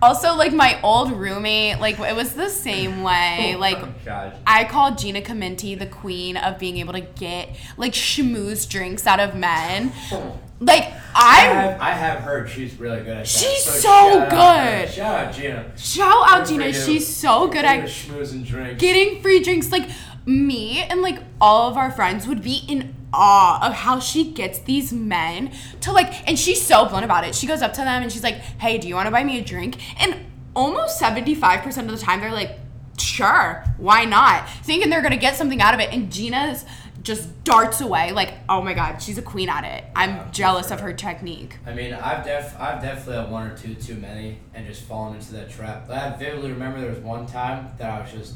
also, 0.00 0.34
like 0.36 0.52
my 0.52 0.80
old 0.82 1.12
roommate, 1.12 1.80
like 1.80 1.98
it 1.98 2.14
was 2.14 2.34
the 2.34 2.50
same 2.50 3.02
way. 3.02 3.54
Oh 3.56 3.58
like, 3.58 3.78
Oh 3.78 3.94
gosh. 4.04 4.34
I 4.46 4.64
call 4.64 4.94
Gina 4.94 5.22
Caminti 5.22 5.76
the 5.76 5.86
queen 5.86 6.36
of 6.36 6.58
being 6.58 6.78
able 6.78 6.92
to 6.92 7.00
get 7.00 7.56
like 7.76 7.94
schmooze 7.94 8.68
drinks 8.68 9.06
out 9.06 9.18
of 9.18 9.34
men. 9.34 9.92
Oh. 10.12 10.38
Like 10.60 10.84
I 10.84 10.94
I 11.14 11.40
have, 11.40 11.80
I 11.80 11.90
have 11.90 12.18
heard 12.20 12.48
she's 12.48 12.78
really 12.78 12.98
good 12.98 13.08
at 13.08 13.16
that. 13.16 13.26
She's 13.28 13.64
so 13.64 13.80
shout 13.80 14.32
out 14.32 14.84
good. 14.84 14.90
Shout 14.92 15.26
out 15.26 15.34
Gina. 15.34 15.72
shout 15.76 16.30
out 16.30 16.46
Gina. 16.46 16.72
She's 16.72 17.06
so 17.06 17.48
good 17.48 17.64
at 17.64 17.84
schmoozing 17.84 18.46
drinks. 18.46 18.80
getting 18.80 19.20
free 19.20 19.40
drinks. 19.40 19.70
Like 19.72 19.88
me 20.26 20.82
and 20.82 21.02
like 21.02 21.18
all 21.40 21.68
of 21.70 21.76
our 21.76 21.90
friends 21.90 22.26
would 22.26 22.42
be 22.42 22.62
in 22.68 22.94
awe 23.12 23.64
of 23.66 23.72
how 23.74 24.00
she 24.00 24.32
gets 24.32 24.58
these 24.60 24.92
men 24.92 25.52
to 25.80 25.92
like, 25.92 26.28
and 26.28 26.38
she's 26.38 26.64
so 26.64 26.86
blunt 26.86 27.04
about 27.04 27.24
it. 27.26 27.34
She 27.34 27.46
goes 27.46 27.62
up 27.62 27.72
to 27.74 27.80
them 27.80 28.02
and 28.02 28.10
she's 28.12 28.22
like, 28.22 28.36
"Hey, 28.36 28.78
do 28.78 28.88
you 28.88 28.94
want 28.94 29.06
to 29.06 29.12
buy 29.12 29.24
me 29.24 29.38
a 29.38 29.44
drink?" 29.44 29.76
And 30.00 30.16
almost 30.54 30.98
seventy 30.98 31.34
five 31.34 31.62
percent 31.62 31.90
of 31.90 31.98
the 31.98 32.04
time, 32.04 32.20
they're 32.20 32.32
like, 32.32 32.58
"Sure, 32.98 33.64
why 33.76 34.04
not?" 34.04 34.48
Thinking 34.62 34.90
they're 34.90 35.02
gonna 35.02 35.16
get 35.16 35.36
something 35.36 35.60
out 35.60 35.74
of 35.74 35.80
it, 35.80 35.92
and 35.92 36.10
Gina's 36.12 36.64
just 37.04 37.44
darts 37.44 37.80
away 37.80 38.12
like, 38.12 38.32
"Oh 38.48 38.62
my 38.62 38.72
god, 38.74 39.00
she's 39.00 39.18
a 39.18 39.22
queen 39.22 39.48
at 39.48 39.64
it." 39.64 39.84
I'm 39.94 40.32
jealous 40.32 40.70
of 40.70 40.80
her 40.80 40.92
technique. 40.92 41.58
I 41.66 41.74
mean, 41.74 41.92
I've 41.92 42.24
def 42.24 42.58
I've 42.58 42.82
definitely 42.82 43.22
had 43.22 43.30
one 43.30 43.46
or 43.46 43.56
two 43.56 43.74
too 43.74 43.94
many 43.96 44.38
and 44.54 44.66
just 44.66 44.82
fallen 44.82 45.14
into 45.14 45.32
that 45.34 45.50
trap. 45.50 45.86
But 45.86 45.98
I 45.98 46.16
vividly 46.16 46.50
remember 46.50 46.80
there 46.80 46.90
was 46.90 46.98
one 46.98 47.26
time 47.26 47.70
that 47.78 47.90
I 47.90 48.00
was 48.00 48.10
just 48.10 48.34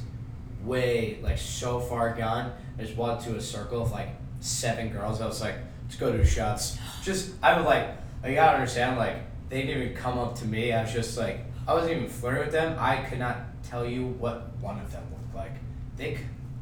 way 0.63 1.19
like 1.23 1.39
so 1.39 1.81
far 1.81 2.15
gone. 2.15 2.53
I 2.79 2.83
just 2.83 2.97
walked 2.97 3.25
to 3.25 3.37
a 3.37 3.41
circle 3.41 3.83
of 3.83 3.91
like 3.91 4.11
seven 4.41 4.91
girls. 4.91 5.21
I 5.21 5.27
was 5.27 5.41
like, 5.41 5.57
let's 5.85 5.97
go 5.97 6.13
do 6.13 6.25
shots. 6.25 6.79
Just 7.03 7.33
I 7.43 7.57
would 7.57 7.67
like 7.67 7.89
you 8.25 8.35
gotta 8.35 8.59
understand 8.59 8.99
like 8.99 9.17
they 9.49 9.63
didn't 9.63 9.83
even 9.83 9.97
come 9.97 10.19
up 10.19 10.37
to 10.37 10.45
me. 10.45 10.73
I 10.73 10.83
was 10.83 10.93
just 10.93 11.17
like 11.17 11.41
I 11.67 11.73
wasn't 11.73 11.93
even 11.93 12.09
flirting 12.09 12.45
with 12.45 12.53
them. 12.53 12.77
I 12.79 12.97
could 12.97 13.19
not 13.19 13.63
tell 13.65 13.87
you 13.87 14.07
what 14.07 14.55
one 14.59 14.79
of 14.79 14.93
them 14.93 15.05
looked 15.11 15.35
like. 15.35 15.53
They 15.97 16.19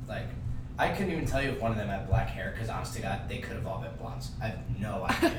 like. 0.08 0.28
I 0.78 0.90
couldn't 0.90 1.12
even 1.12 1.24
tell 1.24 1.42
you 1.42 1.50
if 1.50 1.60
one 1.60 1.70
of 1.70 1.78
them 1.78 1.88
had 1.88 2.06
black 2.08 2.28
hair 2.28 2.52
because, 2.52 2.68
honest 2.68 2.94
to 2.96 3.02
God, 3.02 3.28
they 3.28 3.38
could 3.38 3.56
have 3.56 3.66
all 3.66 3.80
been 3.80 3.92
blondes. 3.98 4.30
I 4.42 4.48
have 4.48 4.58
no 4.78 5.06
idea. 5.08 5.32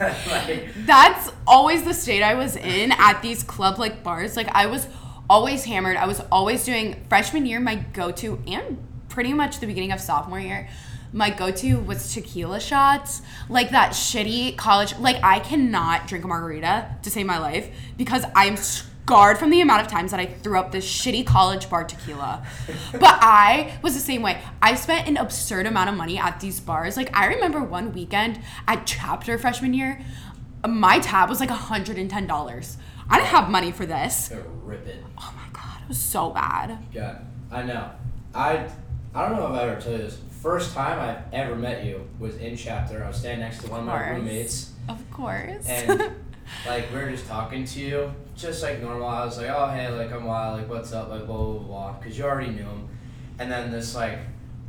like, 0.28 0.68
That's 0.86 1.30
always 1.46 1.84
the 1.84 1.92
state 1.92 2.22
I 2.22 2.34
was 2.34 2.56
in 2.56 2.92
at 2.92 3.20
these 3.20 3.42
club 3.42 3.78
like 3.78 4.02
bars. 4.02 4.36
Like 4.36 4.48
I 4.48 4.66
was 4.66 4.88
always 5.28 5.64
hammered. 5.64 5.96
I 5.96 6.06
was 6.06 6.20
always 6.32 6.64
doing 6.64 7.04
freshman 7.08 7.46
year 7.46 7.60
my 7.60 7.76
go-to 7.76 8.42
and 8.46 8.78
pretty 9.08 9.34
much 9.34 9.60
the 9.60 9.66
beginning 9.66 9.92
of 9.92 10.00
sophomore 10.00 10.40
year. 10.40 10.68
My 11.14 11.28
go-to 11.28 11.78
was 11.78 12.14
tequila 12.14 12.58
shots, 12.58 13.20
like 13.50 13.70
that 13.70 13.90
shitty 13.90 14.56
college. 14.56 14.98
Like 14.98 15.22
I 15.22 15.40
cannot 15.40 16.06
drink 16.06 16.24
a 16.24 16.28
margarita 16.28 16.96
to 17.02 17.10
save 17.10 17.26
my 17.26 17.38
life 17.38 17.68
because 17.98 18.24
I'm 18.34 18.56
scarred 19.04 19.36
from 19.38 19.50
the 19.50 19.60
amount 19.60 19.82
of 19.82 19.88
times 19.88 20.10
that 20.12 20.20
I 20.20 20.26
threw 20.26 20.58
up 20.58 20.70
this 20.72 20.86
shitty 20.86 21.26
college 21.26 21.68
bar 21.68 21.84
tequila. 21.84 22.46
But 22.92 23.02
I 23.20 23.78
was 23.82 23.94
the 23.94 24.00
same 24.00 24.22
way. 24.22 24.40
I 24.60 24.74
spent 24.76 25.08
an 25.08 25.16
absurd 25.16 25.66
amount 25.66 25.90
of 25.90 25.96
money 25.96 26.18
at 26.18 26.40
these 26.40 26.60
bars. 26.60 26.96
Like 26.96 27.14
I 27.16 27.26
remember 27.26 27.62
one 27.62 27.92
weekend 27.92 28.40
at 28.68 28.86
chapter 28.86 29.38
freshman 29.38 29.74
year, 29.74 30.00
my 30.66 31.00
tab 31.00 31.28
was 31.28 31.40
like 31.40 31.50
$110. 31.50 32.76
I 33.10 33.16
didn't 33.16 33.28
have 33.28 33.50
money 33.50 33.72
for 33.72 33.84
this. 33.86 34.28
they're 34.28 34.44
ripping. 34.64 35.02
Oh 35.18 35.34
my 35.36 35.52
god, 35.52 35.82
it 35.82 35.88
was 35.88 35.98
so 35.98 36.30
bad. 36.30 36.78
Yeah, 36.92 37.18
I 37.50 37.62
know. 37.64 37.90
I 38.34 38.68
I 39.14 39.28
don't 39.28 39.36
know 39.36 39.46
if 39.52 39.60
I 39.60 39.68
ever 39.68 39.80
told 39.80 39.98
you 39.98 40.04
this. 40.06 40.18
First 40.40 40.74
time 40.74 40.98
I've 40.98 41.22
ever 41.34 41.54
met 41.54 41.84
you 41.84 42.08
was 42.18 42.36
in 42.36 42.56
chapter. 42.56 43.04
I 43.04 43.08
was 43.08 43.16
standing 43.18 43.40
next 43.40 43.62
to 43.64 43.70
one 43.70 43.80
of 43.80 43.86
my 43.86 44.10
roommates, 44.10 44.72
Of 44.88 45.08
course. 45.10 45.66
and 45.68 45.98
like 46.66 46.90
we 46.92 46.98
were 46.98 47.10
just 47.10 47.26
talking 47.26 47.64
to 47.64 47.80
you, 47.80 48.14
just 48.36 48.62
like 48.62 48.80
normal. 48.80 49.06
I 49.06 49.24
was 49.24 49.38
like, 49.38 49.48
"Oh 49.50 49.68
hey, 49.68 49.88
like 49.88 50.12
I'm 50.12 50.24
wild, 50.24 50.60
like 50.60 50.68
what's 50.68 50.92
up, 50.92 51.10
like 51.10 51.26
blah 51.26 51.36
blah 51.36 51.58
blah," 51.62 51.92
because 51.92 52.16
you 52.16 52.24
already 52.24 52.50
knew 52.50 52.64
him. 52.64 52.88
And 53.38 53.50
then 53.50 53.70
this 53.70 53.94
like 53.94 54.18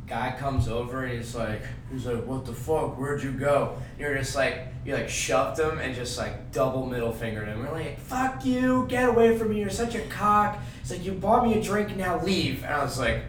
guy 0.06 0.34
comes 0.38 0.68
over 0.68 1.04
and 1.04 1.16
he's 1.16 1.34
like, 1.34 1.62
he's 1.90 2.06
like, 2.06 2.24
"What 2.26 2.44
the 2.44 2.52
fuck? 2.52 2.98
Where'd 2.98 3.22
you 3.22 3.32
go?" 3.32 3.76
You're 3.98 4.16
just 4.18 4.34
like, 4.34 4.66
you 4.84 4.94
like 4.94 5.08
shoved 5.08 5.58
him 5.58 5.78
and 5.78 5.94
just 5.94 6.18
like 6.18 6.52
double 6.52 6.86
middle 6.86 7.12
fingered 7.12 7.48
him. 7.48 7.60
We're 7.60 7.72
like, 7.72 7.98
"Fuck 7.98 8.44
you, 8.44 8.86
get 8.88 9.08
away 9.08 9.36
from 9.38 9.50
me! 9.50 9.60
You're 9.60 9.70
such 9.70 9.94
a 9.94 10.02
cock." 10.02 10.58
It's 10.80 10.90
like 10.90 11.04
you 11.04 11.12
bought 11.12 11.44
me 11.44 11.58
a 11.58 11.62
drink, 11.62 11.96
now 11.96 12.22
leave. 12.22 12.64
And 12.64 12.74
I 12.74 12.82
was 12.82 12.98
like. 12.98 13.22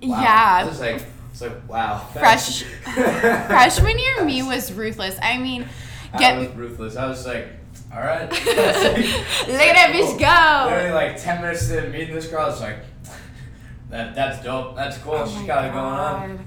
Wow. 0.00 0.20
Yeah. 0.20 0.58
I 0.62 0.64
was 0.64 0.78
like, 0.80 1.02
it's 1.32 1.40
like 1.40 1.68
wow. 1.68 1.98
Fresh- 2.12 2.62
Freshman 2.82 3.98
year 3.98 4.24
me 4.24 4.42
was 4.42 4.72
ruthless. 4.72 5.16
I 5.20 5.38
mean, 5.38 5.68
I 6.12 6.18
get 6.18 6.38
was 6.38 6.48
ruthless. 6.50 6.96
I 6.96 7.06
was 7.06 7.26
like, 7.26 7.48
all 7.92 8.00
right. 8.00 8.30
look 8.30 8.40
at 8.40 9.46
that 9.46 9.92
bitch 9.94 10.14
oh, 10.14 10.18
go. 10.18 10.74
Literally 10.74 10.92
like 10.92 11.20
ten 11.20 11.40
minutes 11.40 11.70
into 11.70 11.88
meeting 11.88 12.14
this 12.14 12.28
girl, 12.28 12.50
it's 12.50 12.60
like, 12.60 12.78
that 13.90 14.14
that's 14.14 14.42
dope. 14.42 14.76
That's 14.76 14.98
cool. 14.98 15.14
Oh 15.14 15.26
She's 15.26 15.46
got 15.46 15.64
it 15.64 15.72
going 15.72 15.84
on. 15.84 16.46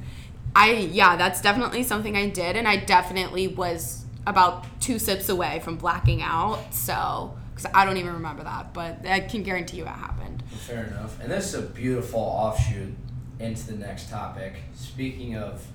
I 0.56 0.72
yeah, 0.72 1.16
that's 1.16 1.42
definitely 1.42 1.84
something 1.84 2.16
I 2.16 2.30
did, 2.30 2.56
and 2.56 2.68
I 2.68 2.78
definitely 2.78 3.48
was 3.48 4.06
about 4.28 4.66
two 4.80 5.00
sips 5.00 5.30
away 5.30 5.62
from 5.64 5.78
blacking 5.78 6.22
out. 6.22 6.74
So, 6.74 7.36
because 7.56 7.72
I 7.74 7.86
don't 7.86 7.98
even 7.98 8.14
remember 8.14 8.44
that, 8.44 8.74
but 8.74 9.06
I 9.08 9.22
can 9.22 9.44
guarantee 9.44 9.78
you 9.78 9.84
it 9.84 9.88
happened. 9.88 10.44
Fair 10.52 10.86
enough. 10.86 11.20
And 11.22 11.32
this 11.32 11.54
is 11.54 11.60
a 11.60 11.64
beautiful 11.64 12.20
offshoot 12.20 12.94
into 13.40 13.68
the 13.68 13.78
next 13.78 14.10
topic. 14.10 14.56
Speaking 14.76 15.36
of 15.36 15.66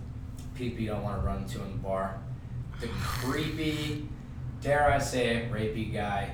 people 0.55 0.81
you 0.81 0.89
don't 0.89 1.03
want 1.03 1.21
to 1.21 1.27
run 1.27 1.43
into 1.43 1.61
in 1.63 1.73
the 1.73 1.79
bar, 1.79 2.19
the 2.81 2.89
creepy, 3.03 4.09
dare 4.67 4.91
I 4.91 4.99
say 4.99 5.37
it, 5.37 5.53
rapey 5.53 5.93
guy. 5.93 6.31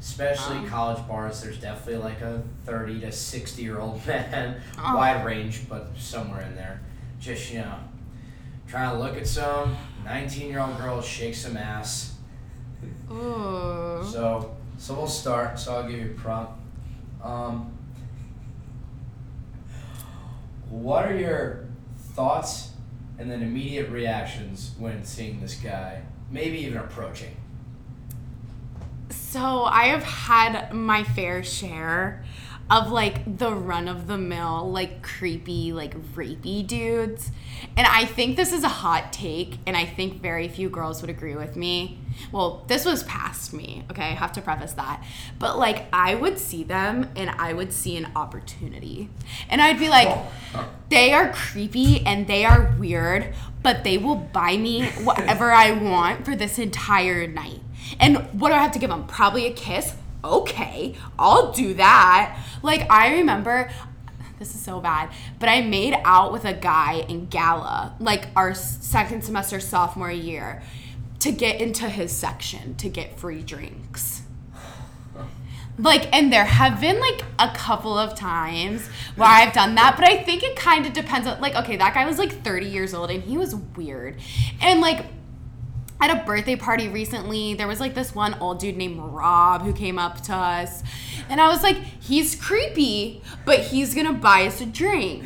Especially 0.00 0.56
Um. 0.56 0.66
college 0.68 1.06
bars, 1.06 1.42
there's 1.42 1.58
definitely 1.60 2.02
like 2.02 2.22
a 2.22 2.42
30 2.64 3.00
to 3.00 3.12
60 3.12 3.60
year 3.62 3.78
old 3.78 4.04
man, 4.06 4.60
Oh. 4.78 4.96
wide 4.96 5.24
range, 5.26 5.68
but 5.68 5.88
somewhere 5.98 6.40
in 6.40 6.54
there. 6.56 6.80
Just, 7.20 7.52
you 7.52 7.58
know, 7.60 7.74
trying 8.66 8.96
to 8.96 8.98
look 9.02 9.14
at 9.18 9.26
some 9.26 9.76
19 10.04 10.48
year 10.48 10.60
old 10.60 10.78
girl 10.78 11.02
shake 11.02 11.34
some 11.34 11.56
ass. 11.58 12.14
Ooh. 13.10 14.00
So, 14.10 14.56
so 14.78 14.94
we'll 14.94 15.06
start. 15.06 15.58
So 15.58 15.74
I'll 15.74 15.82
give 15.88 15.98
you 16.00 16.06
a 16.12 16.14
prompt. 16.14 16.52
Um, 17.22 17.70
what 20.70 21.04
are 21.04 21.14
your 21.16 21.66
thoughts 22.14 22.70
and 23.18 23.30
then 23.30 23.42
immediate 23.42 23.90
reactions 23.90 24.74
when 24.78 25.04
seeing 25.04 25.40
this 25.40 25.56
guy, 25.56 26.00
maybe 26.30 26.58
even 26.60 26.78
approaching? 26.78 27.36
So 29.30 29.62
I 29.62 29.84
have 29.84 30.02
had 30.02 30.74
my 30.74 31.04
fair 31.04 31.44
share 31.44 32.24
of 32.68 32.90
like 32.90 33.38
the 33.38 33.54
run 33.54 33.86
of 33.86 34.08
the 34.08 34.18
mill, 34.18 34.68
like 34.68 35.04
creepy, 35.04 35.72
like 35.72 35.96
rapey 36.16 36.66
dudes. 36.66 37.30
And 37.76 37.86
I 37.86 38.06
think 38.06 38.36
this 38.36 38.52
is 38.52 38.64
a 38.64 38.68
hot 38.68 39.12
take, 39.12 39.58
and 39.68 39.76
I 39.76 39.84
think 39.84 40.20
very 40.20 40.48
few 40.48 40.68
girls 40.68 41.00
would 41.00 41.10
agree 41.10 41.36
with 41.36 41.54
me. 41.54 42.00
Well, 42.32 42.64
this 42.66 42.84
was 42.84 43.04
past 43.04 43.52
me, 43.52 43.84
okay? 43.88 44.02
I 44.02 44.14
have 44.14 44.32
to 44.32 44.42
preface 44.42 44.72
that. 44.72 45.04
But 45.38 45.56
like, 45.58 45.86
I 45.92 46.16
would 46.16 46.36
see 46.36 46.64
them 46.64 47.08
and 47.14 47.30
I 47.30 47.52
would 47.52 47.72
see 47.72 47.96
an 47.96 48.08
opportunity. 48.16 49.10
And 49.48 49.62
I'd 49.62 49.78
be 49.78 49.88
like, 49.88 50.18
they 50.88 51.12
are 51.12 51.32
creepy 51.32 52.04
and 52.04 52.26
they 52.26 52.44
are 52.44 52.74
weird, 52.80 53.32
but 53.62 53.84
they 53.84 53.96
will 53.96 54.16
buy 54.16 54.56
me 54.56 54.86
whatever 55.04 55.52
I 55.52 55.70
want 55.70 56.24
for 56.24 56.34
this 56.34 56.58
entire 56.58 57.28
night. 57.28 57.60
And 57.98 58.18
what 58.38 58.50
do 58.50 58.54
I 58.54 58.58
have 58.58 58.72
to 58.72 58.78
give 58.78 58.90
him? 58.90 59.06
Probably 59.06 59.46
a 59.46 59.52
kiss? 59.52 59.94
Okay, 60.22 60.94
I'll 61.18 61.52
do 61.52 61.74
that. 61.74 62.38
Like, 62.62 62.90
I 62.90 63.14
remember, 63.14 63.70
this 64.38 64.54
is 64.54 64.60
so 64.60 64.80
bad, 64.80 65.10
but 65.38 65.48
I 65.48 65.62
made 65.62 65.96
out 66.04 66.32
with 66.32 66.44
a 66.44 66.52
guy 66.52 67.04
in 67.08 67.26
Gala, 67.26 67.94
like 67.98 68.28
our 68.36 68.54
second 68.54 69.24
semester 69.24 69.60
sophomore 69.60 70.10
year, 70.10 70.62
to 71.20 71.32
get 71.32 71.60
into 71.60 71.88
his 71.88 72.12
section 72.12 72.74
to 72.76 72.88
get 72.88 73.18
free 73.18 73.42
drinks. 73.42 74.22
Like, 75.78 76.14
and 76.14 76.30
there 76.30 76.44
have 76.44 76.80
been 76.80 77.00
like 77.00 77.22
a 77.38 77.48
couple 77.54 77.96
of 77.96 78.14
times 78.14 78.86
where 79.16 79.28
I've 79.28 79.54
done 79.54 79.74
that, 79.76 79.96
but 79.96 80.06
I 80.06 80.22
think 80.22 80.42
it 80.42 80.54
kind 80.54 80.84
of 80.84 80.92
depends 80.92 81.26
on, 81.26 81.40
like, 81.40 81.54
okay, 81.54 81.76
that 81.76 81.94
guy 81.94 82.04
was 82.04 82.18
like 82.18 82.42
30 82.44 82.66
years 82.66 82.92
old 82.92 83.10
and 83.10 83.22
he 83.22 83.38
was 83.38 83.54
weird. 83.54 84.18
And 84.60 84.82
like, 84.82 85.06
at 86.00 86.10
a 86.10 86.24
birthday 86.24 86.56
party 86.56 86.88
recently, 86.88 87.54
there 87.54 87.68
was 87.68 87.78
like 87.80 87.94
this 87.94 88.14
one 88.14 88.34
old 88.34 88.58
dude 88.58 88.76
named 88.76 88.98
Rob 88.98 89.62
who 89.62 89.72
came 89.72 89.98
up 89.98 90.22
to 90.22 90.34
us. 90.34 90.82
And 91.28 91.40
I 91.40 91.48
was 91.48 91.62
like, 91.62 91.76
he's 91.76 92.34
creepy, 92.34 93.22
but 93.44 93.60
he's 93.60 93.94
gonna 93.94 94.14
buy 94.14 94.46
us 94.46 94.60
a 94.60 94.66
drink. 94.66 95.24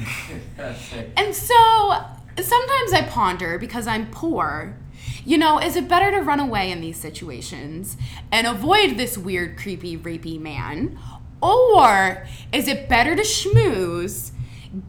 and 1.16 1.34
so 1.34 2.04
sometimes 2.42 2.92
I 2.92 3.06
ponder 3.08 3.58
because 3.58 3.86
I'm 3.86 4.10
poor. 4.10 4.76
You 5.24 5.38
know, 5.38 5.58
is 5.58 5.76
it 5.76 5.88
better 5.88 6.10
to 6.10 6.22
run 6.22 6.40
away 6.40 6.70
in 6.70 6.80
these 6.80 6.98
situations 6.98 7.96
and 8.30 8.46
avoid 8.46 8.98
this 8.98 9.16
weird, 9.16 9.56
creepy, 9.56 9.96
rapey 9.96 10.40
man? 10.40 10.98
Or 11.40 12.26
is 12.52 12.68
it 12.68 12.88
better 12.88 13.14
to 13.14 13.22
schmooze, 13.22 14.32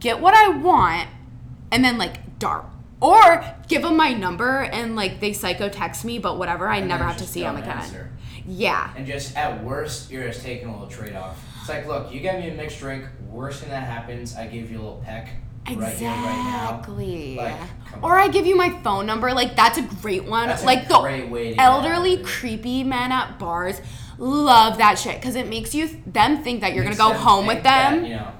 get 0.00 0.20
what 0.20 0.34
I 0.34 0.48
want, 0.48 1.08
and 1.70 1.84
then 1.84 1.96
like 1.96 2.38
dart? 2.38 2.66
Or 3.00 3.44
give 3.68 3.82
them 3.82 3.96
my 3.96 4.12
number 4.12 4.62
and 4.62 4.96
like 4.96 5.20
they 5.20 5.32
psycho 5.32 5.68
text 5.68 6.04
me, 6.04 6.18
but 6.18 6.38
whatever, 6.38 6.68
I 6.68 6.78
And 6.78 6.88
never 6.88 7.04
have 7.04 7.18
to 7.18 7.26
see 7.26 7.40
them 7.40 7.56
again. 7.56 7.78
answer. 7.78 8.10
Yeah. 8.46 8.92
And 8.96 9.06
just 9.06 9.36
at 9.36 9.62
worst, 9.62 10.10
you're 10.10 10.26
just 10.26 10.42
taking 10.42 10.68
a 10.68 10.72
little 10.72 10.88
trade 10.88 11.14
off. 11.14 11.42
It's 11.60 11.68
like, 11.68 11.86
look, 11.86 12.12
you 12.12 12.20
get 12.20 12.40
me 12.40 12.48
a 12.48 12.54
mixed 12.54 12.78
drink. 12.78 13.04
Worst 13.28 13.60
thing 13.60 13.70
that 13.70 13.82
happens, 13.84 14.36
I 14.36 14.46
give 14.46 14.70
you 14.70 14.78
a 14.78 14.82
little 14.82 15.02
peck 15.04 15.28
right 15.68 15.92
here, 15.94 16.08
right 16.08 16.24
now. 16.24 16.76
Exactly. 16.78 17.34
Like, 17.36 17.56
or 18.02 18.18
on. 18.18 18.22
I 18.22 18.28
give 18.28 18.46
you 18.46 18.56
my 18.56 18.70
phone 18.82 19.04
number. 19.04 19.32
Like 19.32 19.56
that's 19.56 19.78
a 19.78 19.82
great 19.82 20.24
one. 20.24 20.48
That's 20.48 20.62
a 20.62 20.66
like 20.66 20.88
the 20.88 20.98
great 21.00 21.28
way 21.28 21.50
to 21.50 21.54
get 21.56 21.64
elderly, 21.64 22.18
creepy 22.22 22.84
men 22.84 23.12
at 23.12 23.38
bars 23.38 23.80
love 24.18 24.78
that 24.78 24.98
shit 24.98 25.16
because 25.16 25.36
it 25.36 25.48
makes 25.48 25.74
you 25.74 25.88
them 26.06 26.42
think 26.42 26.60
that 26.62 26.74
you're 26.74 26.84
Makes 26.84 26.98
gonna 26.98 27.12
go 27.14 27.18
home 27.18 27.46
with 27.46 27.62
them 27.62 28.02
that, 28.02 28.08
you 28.08 28.14
know. 28.16 28.32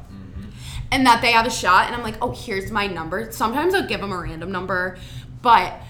And 0.91 1.07
that 1.07 1.21
they 1.23 1.33
have 1.33 1.47
a 1.47 1.51
shot. 1.51 1.87
And 1.87 1.95
I'm 1.95 2.03
like, 2.03 2.17
oh, 2.23 2.31
here's 2.33 2.71
my 2.71 2.87
number. 2.87 3.31
Sometimes 3.33 3.75
I'll 3.75 3.87
give 3.87 4.01
them 4.01 4.13
a 4.13 4.19
random 4.19 4.51
number, 4.53 4.99
but. 5.43 5.81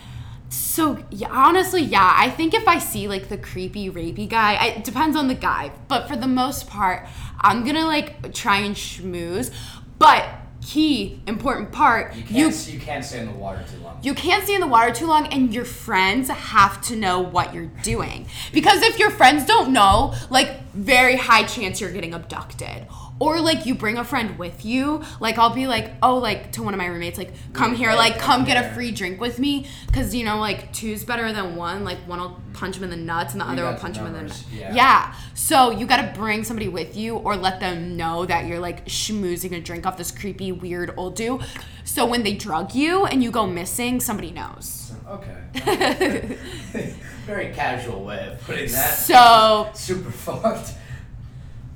So 0.48 1.04
yeah, 1.10 1.28
honestly, 1.30 1.82
yeah, 1.82 2.14
I 2.16 2.30
think 2.30 2.54
if 2.54 2.68
I 2.68 2.78
see 2.78 3.08
like 3.08 3.28
the 3.28 3.36
creepy 3.36 3.90
rapey 3.90 4.28
guy, 4.28 4.54
I, 4.54 4.66
it 4.68 4.84
depends 4.84 5.16
on 5.16 5.26
the 5.26 5.34
guy, 5.34 5.72
but 5.88 6.06
for 6.08 6.14
the 6.14 6.28
most 6.28 6.68
part, 6.68 7.06
I'm 7.40 7.64
gonna 7.64 7.84
like 7.84 8.32
try 8.32 8.58
and 8.58 8.76
schmooze. 8.76 9.52
But 9.98 10.24
key 10.64 11.20
important 11.26 11.72
part, 11.72 12.14
You 12.14 12.20
you 12.22 12.26
can't, 12.50 12.68
you, 12.68 12.80
can't 12.80 13.04
stay 13.04 13.20
in 13.20 13.26
the 13.26 13.32
water 13.32 13.64
too 13.70 13.78
long. 13.82 13.98
you 14.02 14.14
can't 14.14 14.44
stay 14.44 14.54
in 14.54 14.60
the 14.60 14.66
water 14.66 14.92
too 14.92 15.06
long 15.06 15.26
and 15.28 15.54
your 15.54 15.64
friends 15.64 16.28
have 16.28 16.80
to 16.82 16.96
know 16.96 17.20
what 17.20 17.54
you're 17.54 17.70
doing 17.82 18.26
because 18.52 18.82
if 18.82 18.98
your 18.98 19.10
friends 19.10 19.44
don't 19.46 19.72
know 19.72 20.14
like 20.28 20.62
very 20.72 21.16
high 21.16 21.44
chance 21.44 21.80
you're 21.80 21.92
getting 21.92 22.14
abducted 22.14 22.86
or 23.18 23.40
like 23.40 23.66
you 23.66 23.74
bring 23.74 23.96
a 23.96 24.04
friend 24.04 24.38
with 24.38 24.64
you 24.64 25.02
like 25.20 25.38
i'll 25.38 25.54
be 25.54 25.66
like 25.66 25.92
oh 26.02 26.16
like 26.18 26.52
to 26.52 26.62
one 26.62 26.74
of 26.74 26.78
my 26.78 26.86
roommates 26.86 27.18
like 27.18 27.32
come 27.52 27.74
here 27.74 27.92
like 27.92 28.18
come 28.18 28.44
get 28.44 28.62
a 28.62 28.74
free 28.74 28.90
drink 28.90 29.20
with 29.20 29.38
me 29.38 29.66
because 29.86 30.14
you 30.14 30.24
know 30.24 30.38
like 30.38 30.72
two's 30.72 31.04
better 31.04 31.32
than 31.32 31.56
one 31.56 31.84
like 31.84 31.98
one 32.06 32.20
will 32.20 32.40
punch 32.52 32.76
him 32.76 32.84
in 32.84 32.90
the 32.90 32.96
nuts 32.96 33.32
and 33.32 33.40
the 33.40 33.44
other 33.44 33.64
will 33.64 33.74
punch 33.74 33.96
him 33.96 34.06
in 34.06 34.12
the 34.12 34.22
nuts 34.22 34.44
yeah. 34.52 34.74
yeah 34.74 35.14
so 35.34 35.70
you 35.70 35.86
got 35.86 36.00
to 36.00 36.18
bring 36.18 36.44
somebody 36.44 36.68
with 36.68 36.96
you 36.96 37.16
or 37.16 37.36
let 37.36 37.60
them 37.60 37.96
know 37.96 38.26
that 38.26 38.46
you're 38.46 38.60
like 38.60 38.84
schmoozing 38.86 39.52
a 39.52 39.60
drink 39.60 39.86
off 39.86 39.96
this 39.96 40.10
creepy 40.10 40.52
weird 40.52 40.92
old 40.96 41.14
dude 41.16 41.42
so 41.84 42.04
when 42.06 42.22
they 42.22 42.34
drug 42.34 42.74
you 42.74 43.06
and 43.06 43.22
you 43.22 43.30
go 43.30 43.46
missing 43.46 44.00
somebody 44.00 44.30
knows 44.30 44.86
Okay. 45.08 45.36
Very 47.26 47.52
casual 47.52 48.04
way 48.04 48.28
of 48.32 48.40
putting 48.42 48.70
that. 48.72 48.94
so 48.94 49.70
Super 49.74 50.10
fucked. 50.10 50.72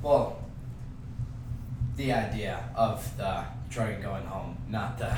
Well, 0.02 0.39
the 2.00 2.12
idea 2.12 2.64
of 2.74 2.96
the 3.18 3.44
drug 3.68 4.00
going 4.02 4.24
home, 4.24 4.56
not 4.68 4.96
the. 4.98 5.16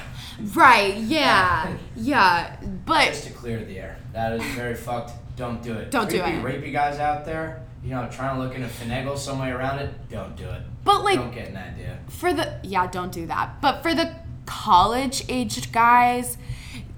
right 0.55 0.97
yeah 0.97 1.77
yeah 1.97 2.57
but 2.85 3.07
Just 3.07 3.27
to 3.29 3.33
clear 3.33 3.65
the 3.65 3.79
air. 3.79 3.97
That 4.13 4.33
is 4.33 4.43
very 4.57 4.75
fucked. 4.75 5.13
Don't 5.37 5.63
do 5.63 5.73
it. 5.75 5.91
Don't 5.91 6.11
do 6.11 6.21
Creepy, 6.21 6.37
it. 6.39 6.45
Rapey 6.45 6.73
guys 6.73 6.99
out 6.99 7.25
there, 7.25 7.63
you 7.85 7.91
know, 7.91 8.09
trying 8.11 8.37
to 8.37 8.43
look 8.43 8.55
in 8.55 8.63
a 8.65 8.69
finagle 8.69 9.17
some 9.17 9.39
way 9.39 9.51
around 9.51 9.79
it. 9.79 9.91
Don't 10.11 10.35
do 10.37 10.49
it. 10.57 10.63
but 10.85 11.05
like 11.05 11.19
don't 11.19 11.33
get 11.35 11.49
an 11.51 11.57
idea. 11.57 11.99
for 12.09 12.33
the 12.33 12.59
yeah 12.65 12.87
don't 12.89 13.13
do 13.13 13.27
that 13.27 13.61
but 13.63 13.81
for 13.83 13.95
the 13.95 14.15
college 14.47 15.25
aged 15.29 15.73
guys 15.73 16.37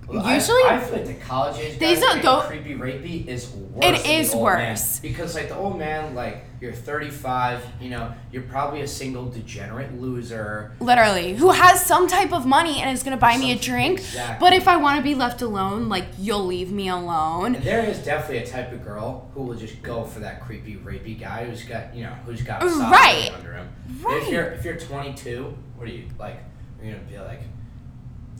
Well, 0.07 0.35
usually 0.35 0.63
I, 0.65 0.79
feel 0.81 0.97
like 0.97 1.07
the 1.07 1.15
college 1.15 1.59
age 1.59 1.79
These 1.79 2.01
guys 2.01 2.01
don't 2.01 2.23
go- 2.23 2.41
creepy 2.43 2.75
rapey 2.75 3.27
is 3.27 3.49
worse. 3.51 3.85
It 3.85 4.07
is 4.07 4.35
old 4.35 4.45
man. 4.47 4.71
worse. 4.71 5.01
because 5.01 5.35
like 5.35 5.49
the 5.49 5.57
old 5.57 5.79
man, 5.79 6.15
like 6.15 6.45
you're 6.61 6.73
35, 6.73 7.65
you 7.81 7.91
know, 7.91 8.13
you're 8.31 8.43
probably 8.43 8.83
a 8.83 8.87
single 8.87 9.27
degenerate 9.29 9.99
loser. 10.01 10.73
literally 10.81 11.35
who 11.35 11.51
has 11.51 11.85
some 11.85 12.07
type 12.07 12.33
of 12.33 12.47
money 12.47 12.81
and 12.81 12.91
is 12.91 13.03
gonna 13.03 13.17
buy 13.17 13.37
me 13.37 13.53
a 13.53 13.57
drink 13.59 13.99
exactly. 13.99 14.37
but 14.41 14.53
if 14.55 14.67
i 14.69 14.77
want 14.77 14.97
to 14.97 15.03
be 15.03 15.15
left 15.15 15.43
alone 15.43 15.89
like 15.89 16.07
you'll 16.19 16.45
leave 16.47 16.71
me 16.73 16.89
alone 16.89 17.55
And 17.57 17.65
there 17.65 17.85
is 17.85 17.99
definitely 17.99 18.39
a 18.39 18.47
type 18.47 18.73
of 18.73 18.83
girl 18.85 19.29
who 19.35 19.43
will 19.43 19.55
just 19.57 19.83
go 19.83 20.05
for 20.05 20.21
that 20.21 20.41
creepy 20.43 20.77
rapey 20.77 21.19
guy 21.19 21.45
who's 21.47 21.65
got 21.65 21.95
you 21.95 22.05
know 22.05 22.13
who's 22.25 22.43
got 22.43 22.63
a 22.63 22.67
Right. 22.67 23.31
under 23.37 23.53
him. 23.55 23.69
Right. 24.03 24.23
If 24.23 24.29
you're 24.31 24.45
if 24.53 24.65
you're 24.65 24.77
22, 24.77 25.55
what 25.77 25.89
are 25.89 25.93
you 25.93 26.05
like? 26.19 26.39
You're 26.83 26.95
gonna 26.95 27.05
be 27.11 27.19
like, 27.19 27.43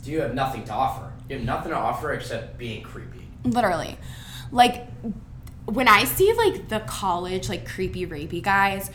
do 0.03 0.11
you 0.11 0.21
have 0.21 0.33
nothing 0.33 0.63
to 0.65 0.73
offer? 0.73 1.11
You 1.29 1.37
have 1.37 1.45
nothing 1.45 1.71
to 1.71 1.77
offer 1.77 2.13
except 2.13 2.57
being 2.57 2.83
creepy. 2.83 3.27
literally 3.43 3.97
like 4.51 4.87
when 5.65 5.87
i 5.87 6.03
see 6.03 6.31
like 6.33 6.69
the 6.69 6.79
college 6.81 7.49
like 7.49 7.67
creepy 7.67 8.05
rapey 8.05 8.41
guys 8.41 8.91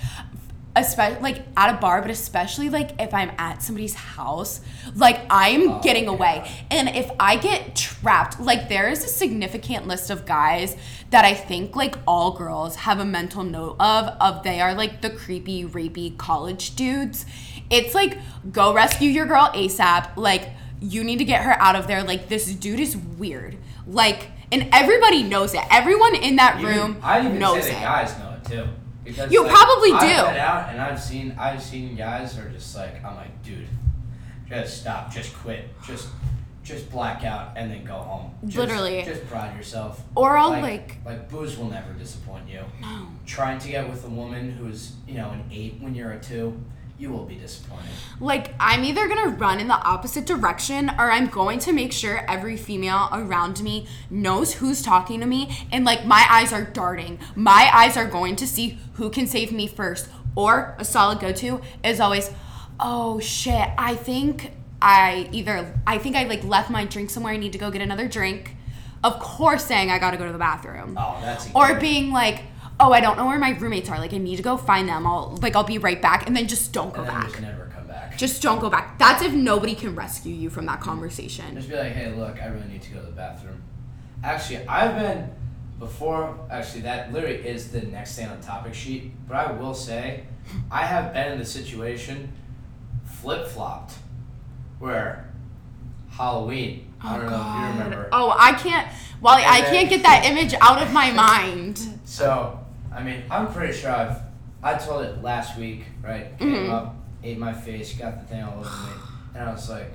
especially 0.77 1.21
like 1.21 1.43
at 1.57 1.75
a 1.75 1.79
bar 1.79 2.01
but 2.01 2.11
especially 2.13 2.71
like 2.71 2.93
if 3.01 3.13
i'm 3.13 3.33
at 3.39 3.61
somebody's 3.61 3.95
house 3.95 4.61
like 4.95 5.21
i'm 5.29 5.69
Oh, 5.69 5.81
getting 5.83 6.05
yeah. 6.05 6.11
away 6.11 6.51
and 6.71 6.89
if 6.91 7.11
i 7.19 7.35
get 7.37 7.75
trapped 7.75 8.39
like 8.41 8.69
there 8.69 8.89
is 8.89 9.03
a 9.05 9.09
significant 9.09 9.89
list 9.89 10.11
of 10.11 10.25
guys 10.27 10.77
that 11.11 11.25
i 11.25 11.35
think 11.35 11.75
like 11.75 11.97
all 12.07 12.31
girls 12.37 12.77
have 12.77 13.01
a 13.01 13.05
mental 13.05 13.43
note 13.43 13.75
of 13.81 14.05
of 14.21 14.45
they 14.45 14.61
are 14.61 14.75
like 14.75 15.01
the 15.03 15.11
creepy 15.11 15.65
rapey 15.65 16.17
college 16.17 16.77
dudes 16.77 17.27
it's 17.69 17.93
like 17.95 18.17
go 18.53 18.73
rescue 18.73 19.11
your 19.11 19.27
girl 19.27 19.51
asap 19.55 20.17
like 20.17 20.51
you 20.81 21.05
need 21.05 21.19
to 21.19 21.25
get 21.25 21.43
her 21.45 21.53
out 21.61 21.77
of 21.77 21.87
there 21.87 22.03
like 22.03 22.29
this 22.29 22.53
dude 22.55 22.81
is 22.81 22.97
weird 22.97 23.57
like 23.87 24.31
and 24.53 24.69
everybody 24.73 25.23
knows 25.23 25.55
it 25.55 25.61
everyone 25.71 26.15
in 26.17 26.37
that 26.37 26.59
Even- 26.61 26.75
room 26.77 27.01
I'd 27.03 27.25
even 27.27 27.39
knows 27.39 27.63
say 27.65 27.71
it 27.73 27.75
the 27.75 27.81
guys 27.81 28.19
know 28.19 28.35
it 28.43 28.45
too. 28.49 28.67
Because 29.05 29.33
You 29.33 29.43
like, 29.43 29.53
probably 29.53 29.93
I've 29.93 30.01
do. 30.01 30.07
been 30.31 30.37
out 30.41 30.69
and 30.71 30.81
I've 30.81 31.01
seen 31.01 31.35
I've 31.39 31.63
seen 31.63 31.97
guys 31.97 32.35
who 32.37 32.47
are 32.47 32.51
just 32.51 32.77
like 32.77 33.03
I'm 33.05 33.17
like, 33.17 33.43
dude, 33.43 33.67
just 34.49 34.81
stop, 34.83 35.13
just 35.13 35.35
quit, 35.37 35.65
just 35.87 36.09
just 36.63 36.91
black 36.91 37.25
out 37.25 37.53
and 37.57 37.71
then 37.71 37.85
go 37.85 37.95
home. 37.95 38.33
Just, 38.45 38.57
Literally. 38.59 39.03
just 39.03 39.27
pride 39.27 39.57
yourself. 39.57 40.03
Or 40.15 40.37
I'll, 40.37 40.51
like 40.51 40.63
like- 40.63 40.97
like 41.05 41.29
booze 41.31 41.57
will 41.57 41.71
never 41.71 41.93
disappoint 41.95 42.49
you. 42.49 42.61
No. 42.81 43.07
Trying 43.27 43.59
to 43.61 43.69
get 43.69 43.89
with 43.89 44.05
a 44.05 44.09
woman 44.11 44.51
who's 44.53 44.93
you 45.09 45.15
know 45.15 45.31
an 45.31 45.45
eight 45.51 45.77
when 45.81 45.95
you're 45.95 46.13
a 46.13 46.21
two, 46.21 46.61
you 47.01 47.11
will 47.11 47.25
be 47.25 47.37
disappointed. 47.37 47.89
Like, 48.21 48.55
I'm 48.61 48.85
either 48.85 49.09
gonna 49.09 49.31
run 49.31 49.59
in 49.59 49.69
the 49.69 49.83
opposite 49.83 50.27
direction 50.27 50.91
or 50.91 51.11
I'm 51.11 51.29
going 51.29 51.59
to 51.61 51.73
make 51.73 51.93
sure 51.93 52.19
every 52.29 52.59
female 52.59 53.09
around 53.11 53.63
me 53.63 53.87
knows 54.11 54.55
who's 54.55 54.83
talking 54.83 55.21
to 55.21 55.27
me 55.27 55.67
and, 55.73 55.87
like, 55.87 56.05
my 56.05 56.27
eyes 56.29 56.53
are 56.53 56.65
darting. 56.65 57.19
My 57.35 57.71
eyes 57.73 57.97
are 57.97 58.07
going 58.07 58.37
to 58.37 58.47
see 58.47 58.79
who 58.95 59.09
can 59.09 59.27
save 59.27 59.51
me 59.51 59.67
first. 59.67 60.09
Or 60.37 60.77
a 60.79 60.85
solid 60.85 61.21
go 61.21 61.33
to 61.33 61.63
is 61.83 61.99
always, 61.99 62.31
oh 62.79 63.19
shit, 63.19 63.69
I 63.79 63.95
think 63.95 64.53
I 64.83 65.29
either, 65.33 65.81
I 65.87 65.97
think 65.97 66.17
I, 66.17 66.25
like, 66.25 66.45
left 66.45 66.69
my 66.71 66.85
drink 66.85 67.09
somewhere. 67.09 67.33
I 67.33 67.39
need 67.39 67.53
to 67.53 67.59
go 67.59 67.71
get 67.71 67.81
another 67.81 68.09
drink. 68.09 68.57
Of 69.03 69.19
course, 69.19 69.65
saying 69.65 69.91
I 69.91 69.99
gotta 69.99 70.19
go 70.19 70.27
to 70.27 70.33
the 70.33 70.39
bathroom. 70.39 70.99
Oh, 71.01 71.19
that's 71.23 71.49
or 71.55 71.81
being 71.81 72.13
like, 72.13 72.43
oh, 72.81 72.93
I 72.93 73.01
don't 73.01 73.17
know 73.17 73.27
where 73.27 73.39
my 73.39 73.51
roommates 73.51 73.89
are. 73.91 73.99
Like, 73.99 74.13
I 74.15 74.19
need 74.19 74.37
to 74.37 74.43
go 74.43 74.57
find 74.57 74.89
them. 74.89 75.07
I'll, 75.07 75.39
like, 75.43 75.55
I'll 75.55 75.65
be 75.65 75.79
right 75.79 76.01
back. 76.01 76.27
And 76.27 76.35
then 76.35 76.49
just 76.49 76.73
don't 76.73 76.93
go 76.93 77.03
and 77.03 77.11
back. 77.11 77.29
just 77.29 77.41
never 77.43 77.71
come 77.75 77.87
back. 77.87 78.17
Just 78.17 78.43
don't 78.43 78.61
go 78.61 78.71
back. 78.71 78.99
That's 78.99 79.23
if 79.23 79.33
nobody 79.33 79.75
can 79.75 79.95
rescue 79.95 80.35
you 80.35 80.51
from 80.51 80.67
that 80.67 80.81
conversation. 80.81 81.55
Just 81.55 81.69
be 81.69 81.77
like, 81.77 81.93
hey, 81.93 82.13
look, 82.13 82.43
I 82.43 82.47
really 82.47 82.69
need 82.69 82.83
to 82.83 82.91
go 82.93 83.01
to 83.01 83.07
the 83.07 83.13
bathroom. 83.13 83.63
Actually, 84.25 84.67
I've 84.67 84.97
been 84.97 85.31
before. 85.79 86.39
Actually, 86.51 86.83
that 86.83 87.13
literally 87.13 87.37
is 87.37 87.71
the 87.71 87.83
next 87.83 88.17
thing 88.17 88.29
on 88.29 88.41
the 88.41 88.47
topic 88.47 88.75
sheet. 88.75 89.13
But 89.29 89.37
I 89.37 89.53
will 89.53 89.75
say, 89.75 90.25
I 90.71 90.85
have 90.85 91.13
been 91.13 91.33
in 91.33 91.39
the 91.39 91.45
situation, 91.45 92.33
flip 93.05 93.47
flopped, 93.47 93.95
where 94.79 95.33
Halloween. 96.11 96.87
I 97.03 97.17
oh, 97.17 97.21
don't 97.21 97.31
know 97.31 97.37
if 97.37 97.47
you 97.57 97.83
remember. 97.85 98.09
Oh, 98.13 98.35
I 98.39 98.53
can't. 98.53 98.87
Well, 99.21 99.35
I 99.35 99.63
then- 99.63 99.73
can't 99.73 99.91
get 99.91 100.03
that 100.03 100.25
image 100.27 100.55
out 100.61 100.83
of 100.83 100.93
my 100.93 101.11
mind. 101.13 101.81
So, 102.05 102.60
I 102.95 103.03
mean, 103.03 103.23
I'm 103.31 103.53
pretty 103.53 103.73
sure 103.73 103.91
I've. 103.91 104.17
I 104.63 104.75
told 104.75 105.05
it 105.07 105.23
last 105.23 105.59
week, 105.59 105.85
right? 106.03 106.37
Came 106.39 106.51
Mhm. 106.67 106.71
up, 106.71 106.97
ate 107.25 107.39
my 107.39 107.53
face, 107.53 107.95
got 107.97 108.19
the 108.21 108.27
thing 108.27 108.43
all 108.43 108.59
over 108.59 108.69
me, 108.69 108.93
and 109.35 109.49
I 109.49 109.53
was 109.53 109.71
like, 109.71 109.93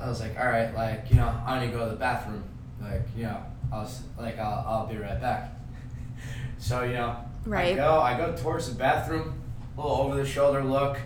I 0.00 0.08
was 0.08 0.20
like, 0.20 0.38
all 0.38 0.46
right, 0.46 0.74
like 0.74 1.10
you 1.10 1.16
know, 1.16 1.32
I 1.46 1.60
need 1.60 1.72
to 1.72 1.76
go 1.78 1.84
to 1.84 1.90
the 1.90 1.96
bathroom, 1.96 2.44
like 2.80 3.02
you 3.16 3.24
know, 3.24 3.42
I 3.72 3.76
was 3.78 4.02
like, 4.18 4.38
I'll, 4.38 4.64
I'll 4.66 4.86
be 4.86 4.96
right 4.96 5.20
back. 5.20 5.50
So 6.58 6.82
you 6.82 6.94
know, 6.94 7.10
I 7.46 7.48
Right. 7.48 7.76
go, 7.76 8.00
I 8.00 8.16
go 8.16 8.34
towards 8.36 8.68
the 8.68 8.74
bathroom, 8.74 9.34
a 9.76 9.80
little 9.80 9.96
over 9.98 10.16
the 10.16 10.26
shoulder 10.26 10.62
look. 10.64 10.98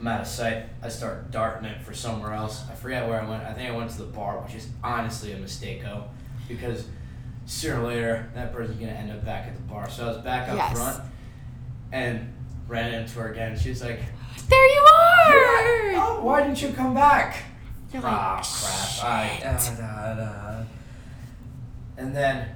I'm 0.00 0.08
out 0.08 0.20
of 0.22 0.26
sight. 0.26 0.64
I 0.82 0.88
start 0.90 1.30
darting 1.30 1.64
it 1.68 1.80
for 1.80 1.94
somewhere 1.94 2.32
else. 2.34 2.64
I 2.70 2.74
forget 2.74 3.08
where 3.08 3.20
I 3.20 3.24
went. 3.28 3.44
I 3.44 3.52
think 3.54 3.70
I 3.70 3.74
went 3.74 3.90
to 3.92 3.98
the 3.98 4.04
bar, 4.04 4.38
which 4.40 4.54
is 4.54 4.68
honestly 4.84 5.32
a 5.32 5.36
mistake, 5.38 5.82
oh, 5.86 6.04
because 6.48 6.86
sooner 7.46 7.80
or 7.80 7.86
later 7.88 8.30
that 8.34 8.52
person's 8.52 8.78
gonna 8.78 8.92
end 8.92 9.10
up 9.10 9.24
back 9.24 9.46
at 9.46 9.54
the 9.56 9.62
bar. 9.62 9.88
So 9.88 10.04
I 10.04 10.08
was 10.08 10.18
back 10.18 10.48
up 10.48 10.56
Yes. 10.56 10.72
front 10.76 11.02
and 11.92 12.32
ran 12.68 12.92
into 12.94 13.18
her 13.20 13.32
again. 13.32 13.56
She's 13.58 13.82
like, 13.82 14.00
There 14.48 14.66
you 14.74 14.80
are. 14.80 15.96
"Oh, 15.98 16.20
why 16.22 16.42
didn't 16.42 16.60
you 16.62 16.72
come 16.72 16.92
back?" 16.94 17.36
You're 17.92 18.02
like, 18.02 18.12
Ah, 18.12 18.36
crap. 18.42 19.10
I, 19.10 19.40
da, 19.42 19.76
da, 19.76 20.14
da. 20.14 20.64
And 21.96 22.14
then 22.14 22.48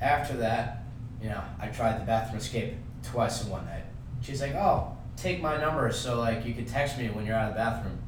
after 0.00 0.34
that, 0.38 0.82
you 1.22 1.28
know, 1.28 1.40
I 1.60 1.68
tried 1.68 2.00
the 2.00 2.04
bathroom 2.04 2.38
escape 2.38 2.74
twice 3.02 3.44
in 3.44 3.50
one 3.50 3.64
night. 3.66 3.84
She's 4.22 4.40
like, 4.40 4.54
"Oh, 4.54 4.96
take 5.16 5.40
my 5.42 5.56
number 5.58 5.90
so 5.92 6.18
like 6.18 6.44
you 6.44 6.54
can 6.54 6.64
text 6.64 6.98
me 6.98 7.08
when 7.10 7.24
you're 7.26 7.36
out 7.36 7.50
of 7.50 7.54
the 7.54 7.58
bathroom." 7.60 7.98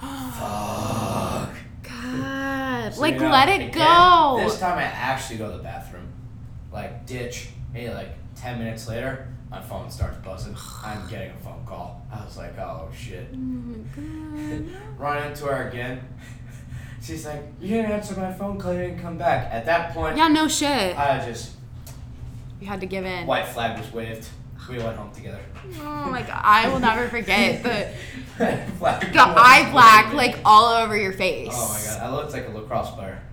Fuck. 0.32 1.54
God. 1.82 2.94
So, 2.94 3.00
like, 3.00 3.14
you 3.14 3.20
know, 3.20 3.30
let 3.30 3.48
it 3.48 3.68
again, 3.68 3.70
go. 3.72 4.38
This 4.44 4.58
time 4.58 4.78
I 4.78 4.82
actually 4.84 5.38
go 5.38 5.50
to 5.50 5.56
the 5.56 5.62
bathroom, 5.62 6.08
like 6.72 7.06
ditch. 7.06 7.48
Hey, 7.72 7.92
like 7.92 8.10
ten 8.34 8.58
minutes 8.58 8.88
later, 8.88 9.28
my 9.50 9.60
phone 9.60 9.90
starts 9.90 10.16
buzzing. 10.18 10.56
I'm 10.84 11.06
getting 11.08 11.30
a 11.30 11.36
phone 11.38 11.64
call. 11.66 12.06
I 12.12 12.24
was 12.24 12.36
like, 12.36 12.58
"Oh 12.58 12.88
shit." 12.96 13.28
Oh 13.34 14.62
Run 14.98 15.30
into 15.30 15.44
her 15.46 15.68
again. 15.68 16.00
She's 17.02 17.26
like, 17.26 17.42
"You 17.60 17.76
didn't 17.76 17.92
answer 17.92 18.18
my 18.18 18.32
phone 18.32 18.58
call. 18.58 18.72
You 18.72 18.80
didn't 18.80 19.00
come 19.00 19.18
back." 19.18 19.52
At 19.52 19.64
that 19.66 19.92
point, 19.94 20.16
yeah, 20.16 20.28
no 20.28 20.48
shit. 20.48 20.98
I 20.98 21.24
just 21.24 21.52
You 22.60 22.66
had 22.66 22.80
to 22.80 22.86
give 22.86 23.04
in. 23.04 23.26
white 23.26 23.46
flag 23.48 23.78
was 23.78 23.92
waved. 23.92 24.28
We 24.68 24.78
went 24.78 24.96
home 24.96 25.10
together. 25.12 25.40
Oh 25.80 26.10
my 26.10 26.22
god, 26.22 26.40
I 26.44 26.68
will 26.68 26.80
never 26.80 27.08
forget 27.08 27.62
the 27.62 27.88
Flag 28.78 29.12
the 29.12 29.20
eye 29.20 29.68
black 29.72 30.12
like 30.12 30.38
all 30.44 30.66
over 30.66 30.96
your 30.96 31.12
face. 31.12 31.52
Oh 31.52 31.68
my 31.72 31.98
god, 31.98 32.02
I 32.02 32.14
looked 32.14 32.32
like 32.32 32.46
a 32.48 32.50
lacrosse 32.50 32.90
player. 32.92 33.20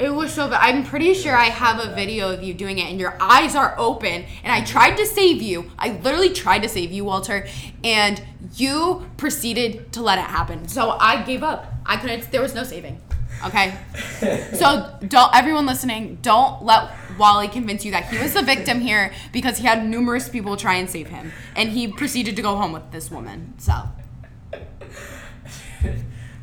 It 0.00 0.14
was 0.14 0.32
so 0.32 0.48
bad. 0.48 0.60
I'm 0.62 0.84
pretty 0.84 1.12
sure 1.12 1.34
I 1.34 1.46
have 1.46 1.84
a 1.84 1.92
video 1.92 2.32
of 2.32 2.40
you 2.40 2.54
doing 2.54 2.78
it, 2.78 2.88
and 2.88 3.00
your 3.00 3.16
eyes 3.20 3.56
are 3.56 3.74
open. 3.76 4.26
And 4.44 4.52
I 4.52 4.64
tried 4.64 4.96
to 4.96 5.04
save 5.04 5.42
you. 5.42 5.72
I 5.76 5.98
literally 6.04 6.30
tried 6.32 6.60
to 6.60 6.68
save 6.68 6.92
you, 6.92 7.04
Walter, 7.04 7.48
and 7.82 8.22
you 8.54 9.10
proceeded 9.16 9.90
to 9.94 10.02
let 10.02 10.18
it 10.20 10.26
happen. 10.26 10.68
So 10.68 10.90
I 10.90 11.24
gave 11.24 11.42
up. 11.42 11.74
I 11.84 11.96
couldn't. 11.96 12.30
There 12.30 12.42
was 12.42 12.54
no 12.54 12.62
saving. 12.62 13.00
Okay. 13.44 13.76
So 14.54 14.94
don't 15.06 15.34
everyone 15.34 15.66
listening, 15.66 16.18
don't 16.22 16.64
let 16.64 16.90
Wally 17.18 17.48
convince 17.48 17.84
you 17.84 17.90
that 17.92 18.06
he 18.06 18.18
was 18.18 18.34
the 18.34 18.42
victim 18.42 18.80
here 18.80 19.12
because 19.32 19.58
he 19.58 19.66
had 19.66 19.84
numerous 19.86 20.28
people 20.28 20.56
try 20.56 20.74
and 20.76 20.88
save 20.88 21.08
him, 21.08 21.32
and 21.56 21.70
he 21.70 21.88
proceeded 21.88 22.36
to 22.36 22.42
go 22.42 22.56
home 22.56 22.72
with 22.72 22.90
this 22.92 23.10
woman. 23.10 23.54
So 23.58 23.72
I 24.52 24.58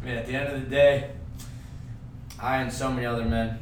mean, 0.04 0.16
at 0.18 0.28
the 0.28 0.36
end 0.36 0.54
of 0.54 0.62
the 0.62 0.70
day, 0.70 1.12
I 2.40 2.58
and 2.58 2.72
so 2.72 2.92
many 2.92 3.06
other 3.06 3.26
men, 3.26 3.58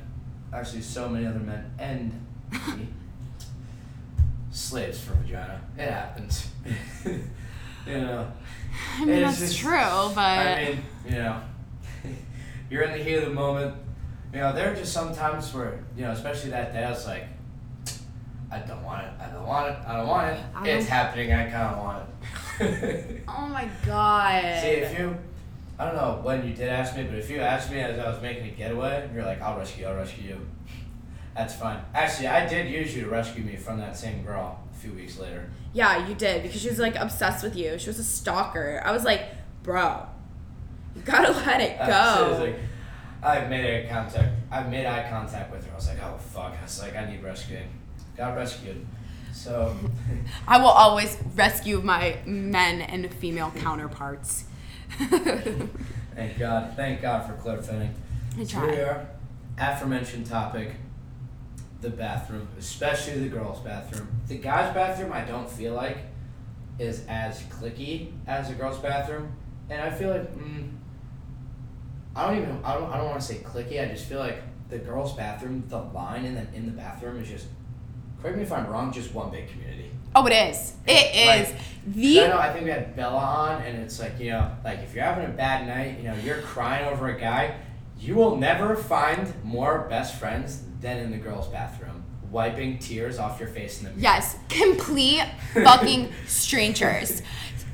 actually 0.52 0.82
so 0.82 1.08
many 1.08 1.26
other 1.26 1.40
men, 1.40 1.72
and 1.80 2.12
me, 2.78 2.88
slaves 4.52 5.00
for 5.00 5.14
vagina. 5.14 5.62
It 5.78 5.90
happens. 5.90 6.50
you 7.06 7.22
know. 7.88 8.32
I 8.98 9.06
mean 9.06 9.16
It's 9.20 9.40
that's 9.40 9.52
just- 9.52 9.60
true, 9.62 9.72
but 10.16 10.20
I 10.20 10.66
mean, 10.66 10.84
you 11.06 11.12
know, 11.12 11.42
you're 12.70 12.84
in 12.84 12.98
the 12.98 13.04
heat 13.04 13.16
of 13.16 13.26
the 13.26 13.30
moment. 13.34 13.76
You 14.34 14.40
know, 14.40 14.52
there 14.54 14.72
are 14.72 14.76
just 14.76 14.92
some 14.94 15.14
times 15.14 15.54
where, 15.54 15.84
you 15.96 16.04
know, 16.04 16.12
especially 16.12 16.50
that 16.52 16.74
day, 16.74 16.84
I 16.84 16.90
was 16.90 17.06
like, 17.06 17.26
I 18.52 18.60
don't 18.60 18.84
want 18.84 19.04
it. 19.04 19.12
I 19.22 19.30
don't 19.32 19.46
want 19.46 19.70
it. 19.72 19.78
I 19.88 19.98
don't 19.98 20.08
want 20.08 20.28
it. 20.36 20.40
I 20.56 20.68
it's 20.70 20.88
happening. 20.88 21.32
I 21.32 21.50
kind 21.50 21.76
of 21.76 21.78
want 21.78 22.08
it. 22.60 23.24
oh 23.28 23.48
my 23.48 23.68
god. 23.86 24.62
See, 24.62 24.68
if 24.70 24.98
you, 24.98 25.16
I 25.78 25.86
don't 25.86 25.96
know 25.96 26.20
when 26.24 26.48
you 26.48 26.54
did 26.54 26.70
ask 26.70 26.96
me, 26.96 27.04
but 27.04 27.16
if 27.16 27.30
you 27.30 27.40
asked 27.40 27.72
me 27.72 27.80
as 27.80 27.98
I 28.00 28.10
was 28.12 28.22
making 28.22 28.46
a 28.48 28.52
getaway, 28.52 29.10
you're 29.14 29.24
like, 29.26 29.42
I'll 29.42 29.58
rescue 29.58 29.84
you, 29.84 29.90
I'll 29.90 29.96
rescue 29.98 30.30
you. 30.30 30.48
That's 31.36 31.56
fine. 31.56 31.80
Actually, 31.96 32.28
I 32.28 32.48
did 32.48 32.70
use 32.70 32.96
you 32.96 33.04
to 33.04 33.10
rescue 33.10 33.44
me 33.44 33.56
from 33.56 33.80
that 33.80 33.98
same 33.98 34.24
girl 34.24 34.60
a 34.72 34.76
few 34.78 34.94
weeks 34.94 35.18
later. 35.18 35.50
Yeah, 35.74 36.08
you 36.08 36.14
did 36.14 36.44
because 36.44 36.62
she 36.62 36.70
was 36.70 36.78
like 36.80 36.96
obsessed 36.96 37.44
with 37.44 37.56
you. 37.56 37.80
She 37.80 37.88
was 37.90 37.98
a 37.98 38.04
stalker. 38.04 38.82
I 38.86 38.92
was 38.92 39.04
like, 39.04 39.26
bro, 39.64 40.06
you 40.96 41.02
gotta 41.02 41.32
let 41.46 41.60
it 41.62 41.80
Uh, 41.80 41.88
go. 41.88 42.54
Seriously, 43.24 43.46
I 43.46 43.48
made 43.50 43.86
eye 43.86 43.90
contact. 43.90 44.30
I 44.52 44.64
made 44.64 44.86
eye 44.86 45.08
contact 45.10 45.52
with 45.52 45.66
her. 45.66 45.72
I 45.72 45.76
was 45.76 45.88
like, 45.88 46.04
oh 46.04 46.18
fuck. 46.18 46.56
I 46.60 46.64
was 46.64 46.82
like, 46.82 46.96
I 46.96 47.10
need 47.10 47.24
rescuing. 47.24 47.68
Got 48.18 48.36
rescued. 48.36 48.86
So, 49.34 49.76
I 50.48 50.58
will 50.60 50.68
always 50.68 51.18
rescue 51.36 51.82
my 51.82 52.18
men 52.26 52.82
and 52.82 53.12
female 53.14 53.52
counterparts. 53.58 54.46
thank 56.16 56.38
God. 56.38 56.74
Thank 56.76 57.02
God 57.02 57.26
for. 57.26 57.50
I 57.50 57.62
So 57.62 57.72
here 57.74 57.90
we 58.38 58.46
try. 58.46 58.82
are. 58.84 59.08
Aforementioned 59.58 60.26
topic. 60.28 60.72
The 61.82 61.90
bathroom, 61.90 62.48
especially 62.58 63.20
the 63.20 63.30
girls' 63.30 63.60
bathroom. 63.60 64.08
The 64.28 64.38
guys' 64.38 64.74
bathroom, 64.74 65.12
I 65.12 65.22
don't 65.22 65.50
feel 65.50 65.74
like 65.74 65.98
is 66.80 67.06
as 67.08 67.42
cliquey 67.44 68.12
as 68.26 68.48
the 68.50 68.56
girls' 68.56 68.80
bathroom, 68.80 69.32
and 69.70 69.82
I 69.82 69.92
feel 69.92 70.10
like 70.12 70.34
mm, 70.36 70.70
I 72.16 72.28
don't 72.28 72.42
even 72.42 72.60
I 72.64 72.74
don't 72.76 72.92
I 72.92 72.98
don't 72.98 73.08
want 73.10 73.22
to 73.22 73.26
say 73.28 73.36
cliquey. 73.36 73.82
I 73.84 73.92
just 73.92 74.06
feel 74.06 74.20
like 74.20 74.42
the 74.70 74.78
girls' 74.78 75.14
bathroom, 75.14 75.64
the 75.68 75.80
line 75.80 76.26
in 76.26 76.36
the 76.36 76.46
in 76.54 76.66
the 76.66 76.72
bathroom 76.72 77.22
is 77.22 77.28
just. 77.30 77.48
Correct 78.22 78.38
me 78.38 78.44
if 78.44 78.54
I'm 78.54 78.68
wrong. 78.68 78.92
Just 78.94 79.14
one 79.14 79.30
big 79.32 79.50
community. 79.50 79.92
Oh, 80.16 80.26
it 80.28 80.32
is. 80.32 80.74
It 80.88 81.28
Like, 81.28 81.42
is 81.42 81.54
I 81.54 81.58
the. 81.88 82.28
know. 82.30 82.38
I 82.38 82.54
think 82.54 82.64
we 82.66 82.72
had 82.72 82.96
Bella 82.96 83.18
on, 83.18 83.62
and 83.64 83.78
it's 83.80 84.00
like 84.00 84.18
you 84.20 84.32
know, 84.32 84.50
like 84.64 84.80
if 84.80 84.94
you're 84.96 85.04
having 85.04 85.26
a 85.26 85.30
bad 85.30 85.68
night, 85.68 85.98
you 86.00 86.06
know, 86.08 86.16
you're 86.24 86.40
crying 86.42 86.86
over 86.86 87.10
a 87.10 87.20
guy, 87.20 87.56
you 88.00 88.16
will 88.16 88.38
never 88.38 88.76
find 88.78 89.34
more 89.44 89.88
best 89.90 90.20
friends 90.20 90.64
than 90.80 91.00
in 91.00 91.12
the 91.12 91.18
girls' 91.18 91.48
bathroom, 91.50 92.04
wiping 92.32 92.78
tears 92.78 93.20
off 93.20 93.40
your 93.42 93.50
face 93.50 93.80
in 93.80 93.86
the 93.86 93.90
mirror. 93.90 94.02
Yes, 94.04 94.38
complete 94.48 95.26
fucking 95.54 96.10
strangers. 96.28 97.22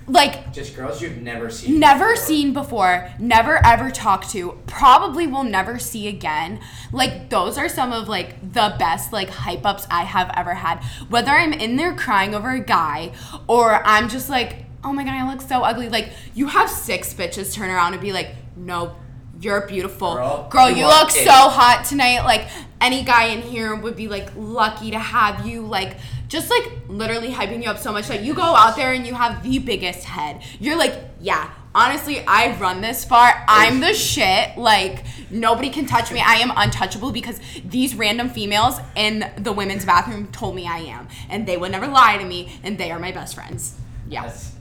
Like 0.10 0.52
Just 0.52 0.76
girls 0.76 1.02
you've 1.02 1.17
never 1.17 1.50
seen. 1.52 1.80
never 1.80 2.13
before. 2.13 2.26
seen 2.26 2.54
before, 2.54 3.10
never 3.19 3.63
ever 3.65 3.91
talked 3.91 4.32
to, 4.32 4.58
probably 4.65 5.28
will 5.28 5.43
never 5.43 5.78
see 5.78 6.08
again. 6.08 6.60
Like 6.91 7.30
those 7.30 7.58
are 7.58 7.69
some 7.69 7.93
of 7.93 8.08
like 8.08 8.41
the 8.54 8.76
best 8.80 9.13
like 9.13 9.30
hype 9.30 9.65
ups 9.65 9.86
I 9.91 10.04
have 10.04 10.32
ever 10.36 10.56
had. 10.56 10.84
Whether 11.10 11.32
I'm 11.32 11.54
in 11.54 11.76
there 11.76 11.93
crying 11.95 12.34
over 12.34 12.50
a 12.50 12.60
guy 12.60 13.12
or 13.48 13.86
I'm 13.86 14.10
just 14.10 14.30
like, 14.30 14.65
"Oh 14.84 14.91
my 14.91 15.04
god, 15.04 15.13
I 15.13 15.32
look 15.32 15.41
so 15.41 15.62
ugly." 15.62 15.89
Like 15.89 16.10
you 16.34 16.48
have 16.48 16.69
six 16.69 17.13
bitches 17.13 17.54
turn 17.54 17.69
around 17.69 17.93
and 17.93 18.02
be 18.02 18.12
like, 18.12 18.30
"No, 18.56 18.95
you're 19.39 19.67
beautiful. 19.67 20.15
Girl, 20.15 20.48
Girl, 20.50 20.69
you 20.72 20.78
you 20.78 20.88
look 20.88 21.10
it." 21.10 21.24
so 21.24 21.32
hot 21.32 21.86
tonight." 21.88 22.24
Like 22.24 22.48
any 22.82 23.04
guy 23.04 23.26
in 23.26 23.41
here 23.43 23.76
would 23.76 23.95
be 23.95 24.08
like 24.08 24.30
lucky 24.36 24.89
to 24.91 25.00
have 25.00 25.45
you 25.45 25.62
like 25.67 25.98
just 26.30 26.50
like 26.50 26.72
literally 26.88 27.32
hyping 27.32 27.63
you 27.63 27.70
up 27.70 27.80
so 27.80 27.92
much 27.92 28.08
that 28.08 28.24
you 28.24 28.34
go 28.34 28.44
out 28.44 28.76
there 28.76 28.94
and 28.94 29.06
you 29.06 29.15
have 29.15 29.44
the 29.44 29.58
biggest 29.60 30.06
head. 30.06 30.42
You're 30.60 30.78
like, 30.78 30.94
yeah, 31.20 31.52
honestly, 31.74 32.24
I 32.26 32.56
run 32.58 32.82
this 32.82 33.04
far. 33.04 33.44
I'm 33.48 33.80
the 33.80 33.96
shit. 33.96 34.56
Like 34.56 35.04
nobody 35.32 35.72
can 35.72 35.88
touch 35.88 36.12
me. 36.12 36.22
I 36.22 36.36
am 36.36 36.52
untouchable 36.56 37.12
because 37.12 37.39
these 37.65 37.96
random 37.96 38.30
females 38.30 38.80
in 38.96 39.30
the 39.38 39.52
women's 39.52 39.86
bathroom 39.86 40.28
told 40.32 40.56
me 40.56 40.68
I 40.68 40.78
am, 40.78 41.08
and 41.30 41.48
they 41.48 41.58
would 41.58 41.72
never 41.72 41.88
lie 41.88 42.18
to 42.18 42.26
me, 42.26 42.60
and 42.63 42.78
they 42.78 42.92
are 42.92 43.00
my 43.00 43.12
best 43.12 43.34
friends. 43.34 43.76
Yeah. 44.08 44.24
That's, 44.24 44.52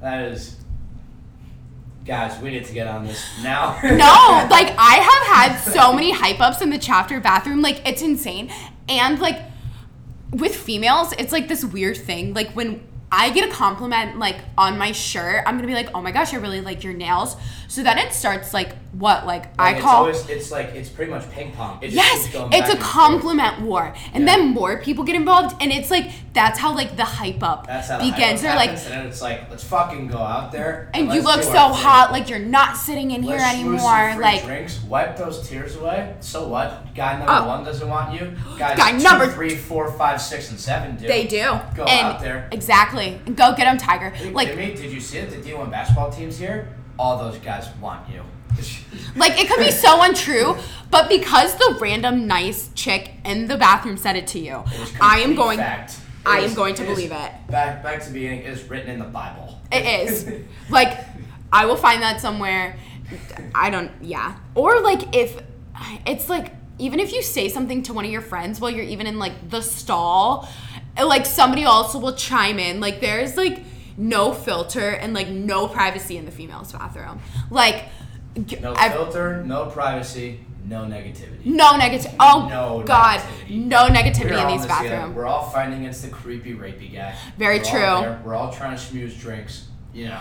that 0.00 0.32
is. 0.32 0.56
Guys, 2.04 2.38
we 2.42 2.50
need 2.50 2.64
to 2.66 2.74
get 2.74 2.86
on 2.86 3.06
this 3.06 3.24
now. 3.42 3.78
No, 3.82 4.46
like 4.50 4.74
I 4.76 4.96
have 4.96 5.54
had 5.54 5.58
so 5.58 5.92
many 5.92 6.12
hype 6.12 6.40
ups 6.40 6.60
in 6.60 6.70
the 6.70 6.78
chapter 6.78 7.20
bathroom, 7.20 7.62
like 7.62 7.80
it's 7.88 8.02
insane. 8.02 8.52
And 8.88 9.18
like 9.20 9.40
with 10.34 10.54
females, 10.54 11.12
it's 11.18 11.32
like 11.32 11.48
this 11.48 11.64
weird 11.64 11.96
thing. 11.96 12.34
Like 12.34 12.50
when 12.50 12.86
I 13.12 13.30
get 13.30 13.48
a 13.48 13.52
compliment 13.52 14.18
like 14.18 14.36
on 14.58 14.76
my 14.76 14.92
shirt, 14.92 15.44
I'm 15.46 15.56
gonna 15.56 15.68
be 15.68 15.74
like, 15.74 15.90
oh 15.94 16.02
my 16.02 16.10
gosh, 16.10 16.34
I 16.34 16.38
really 16.38 16.60
like 16.60 16.82
your 16.82 16.94
nails. 16.94 17.36
So 17.68 17.82
then 17.82 17.98
it 17.98 18.12
starts 18.12 18.52
like 18.54 18.76
what? 18.92 19.26
Like, 19.26 19.46
Like, 19.46 19.58
I 19.58 19.70
it's 19.72 19.80
call 19.82 19.96
always, 19.96 20.28
it's 20.28 20.50
like 20.52 20.68
it's 20.74 20.88
pretty 20.88 21.10
much 21.10 21.28
ping 21.32 21.50
pong. 21.52 21.78
It 21.82 21.90
Yes, 21.90 22.26
it's 22.26 22.34
a 22.36 22.42
and 22.44 22.64
forth. 22.66 22.78
compliment 22.80 23.60
war. 23.62 23.92
And 24.12 24.24
Yeah. 24.24 24.36
then 24.36 24.48
more 24.54 24.78
people 24.78 25.02
get 25.04 25.16
involved 25.16 25.60
and 25.60 25.72
it's 25.72 25.90
like 25.90 26.10
that's 26.32 26.58
how 26.58 26.74
like 26.74 26.96
the 26.96 27.04
hype 27.04 27.42
up 27.42 27.66
That's 27.66 27.88
how 27.88 27.98
begins. 27.98 28.42
They're 28.42 28.54
like 28.56 28.70
and 28.70 28.78
then 28.78 29.06
it's 29.06 29.20
like 29.22 29.50
let's 29.50 29.64
fucking 29.64 30.08
go 30.08 30.18
out 30.18 30.52
there 30.52 30.90
and 30.94 31.12
you 31.12 31.22
look 31.22 31.42
so 31.42 31.56
our 31.58 31.72
thing. 31.74 31.82
hot, 31.82 32.12
like 32.12 32.28
you're 32.28 32.38
not 32.38 32.76
sitting 32.76 33.10
in 33.10 33.22
here 33.22 33.36
Let's 33.36 33.58
lose 33.62 33.80
anymore. 33.82 34.20
Like 34.20 34.44
drinks, 34.44 34.80
wipe 34.84 35.16
those 35.16 35.48
tears 35.48 35.74
away. 35.76 36.14
So 36.20 36.46
what? 36.48 36.94
Guy 36.94 37.16
number 37.18 37.32
Oh. 37.32 37.48
one 37.48 37.64
doesn't 37.64 37.88
want 37.88 38.14
you. 38.14 38.36
Guys 38.58 38.76
Guy 38.78 38.92
two, 38.92 38.98
number- 39.02 39.26
three, 39.32 39.56
four, 39.56 39.90
five, 39.92 40.20
six, 40.22 40.50
and 40.50 40.58
seven 40.60 40.96
do. 40.96 41.06
They 41.08 41.26
do. 41.26 41.58
Go 41.74 41.84
and 41.84 42.06
out 42.14 42.20
there. 42.20 42.48
Exactly. 42.52 43.20
Go 43.26 43.54
get 43.54 43.64
them, 43.64 43.76
Tiger. 43.78 44.12
Like? 44.32 44.54
Did 44.54 44.92
you 44.92 45.00
see 45.00 45.18
it? 45.18 45.30
The 45.30 45.36
D1 45.50 45.70
basketball 45.70 46.10
teams 46.10 46.38
here, 46.38 46.68
all 46.98 47.18
those 47.18 47.38
guys 47.38 47.68
want 47.80 48.08
you. 48.08 48.22
like 49.16 49.38
it 49.40 49.48
could 49.48 49.58
be 49.58 49.70
so 49.70 50.02
untrue, 50.02 50.56
but 50.90 51.08
because 51.08 51.54
the 51.56 51.78
random 51.80 52.26
nice 52.26 52.70
chick 52.74 53.12
in 53.24 53.46
the 53.48 53.56
bathroom 53.56 53.96
said 53.96 54.14
it 54.16 54.26
to 54.28 54.38
you, 54.38 54.62
It 54.66 54.80
is 54.80 54.92
I 55.00 55.18
am 55.20 55.34
going. 55.34 55.58
Fact. 55.58 55.98
I 56.26 56.38
It 56.40 56.44
am 56.50 56.54
going 56.54 56.74
to 56.76 56.82
it 56.82 56.88
is- 56.88 56.94
believe 56.96 57.12
it. 57.12 57.32
Back, 57.50 57.82
back 57.82 58.00
to 58.02 58.08
the 58.08 58.14
beginning. 58.14 58.42
Is 58.44 58.62
written 58.64 58.90
in 58.90 58.98
the 58.98 59.04
Bible. 59.04 59.60
It 59.70 59.84
is. 60.08 60.30
like, 60.70 60.98
I 61.52 61.66
will 61.66 61.76
find 61.76 62.00
that 62.02 62.20
somewhere. 62.20 62.76
I 63.54 63.68
don't. 63.70 63.90
Yeah. 64.00 64.36
Or 64.54 64.80
like 64.80 65.14
if 65.14 65.38
it's 66.06 66.28
like 66.30 66.54
even 66.78 66.98
if 67.00 67.12
you 67.12 67.22
say 67.22 67.48
something 67.48 67.82
to 67.82 67.92
one 67.92 68.04
of 68.04 68.10
your 68.10 68.22
friends 68.22 68.58
while 68.60 68.70
you're 68.70 68.84
even 68.84 69.06
in 69.06 69.18
like 69.18 69.50
the 69.50 69.60
stall, 69.60 70.48
like 70.96 71.26
somebody 71.26 71.64
also 71.64 71.98
will 71.98 72.14
chime 72.14 72.58
in. 72.58 72.80
Like 72.80 73.00
there's 73.00 73.36
like 73.36 73.62
no 73.96 74.32
filter 74.32 74.90
and 74.90 75.14
like 75.14 75.28
no 75.28 75.68
privacy 75.68 76.16
in 76.16 76.24
the 76.24 76.30
females 76.30 76.72
bathroom. 76.72 77.20
Like 77.50 77.84
No 78.60 78.74
I've- 78.76 78.94
filter, 78.94 79.42
no 79.44 79.66
privacy, 79.66 80.40
no 80.66 80.78
negativity. 80.84 81.44
no 81.44 81.76
negative. 81.76 82.12
Oh 82.18 82.46
No 82.50 82.82
God, 82.86 83.20
negativity. 83.20 83.66
no 83.66 83.86
negativity 83.88 84.30
We're 84.30 84.48
in 84.48 84.56
these 84.58 84.66
bathrooms. 84.66 85.14
We're 85.14 85.26
all 85.26 85.48
fighting 85.50 85.80
against 85.80 86.02
the 86.02 86.08
creepy, 86.08 86.54
rapey 86.54 86.92
guy. 86.92 87.14
Very 87.38 87.58
We're 87.58 87.64
true. 87.64 87.80
there. 87.80 88.22
We're 88.24 88.34
all 88.34 88.52
trying 88.52 88.76
to 88.76 88.82
schmooze 88.82 89.18
drinks. 89.20 89.66
You 89.92 90.08
know, 90.08 90.20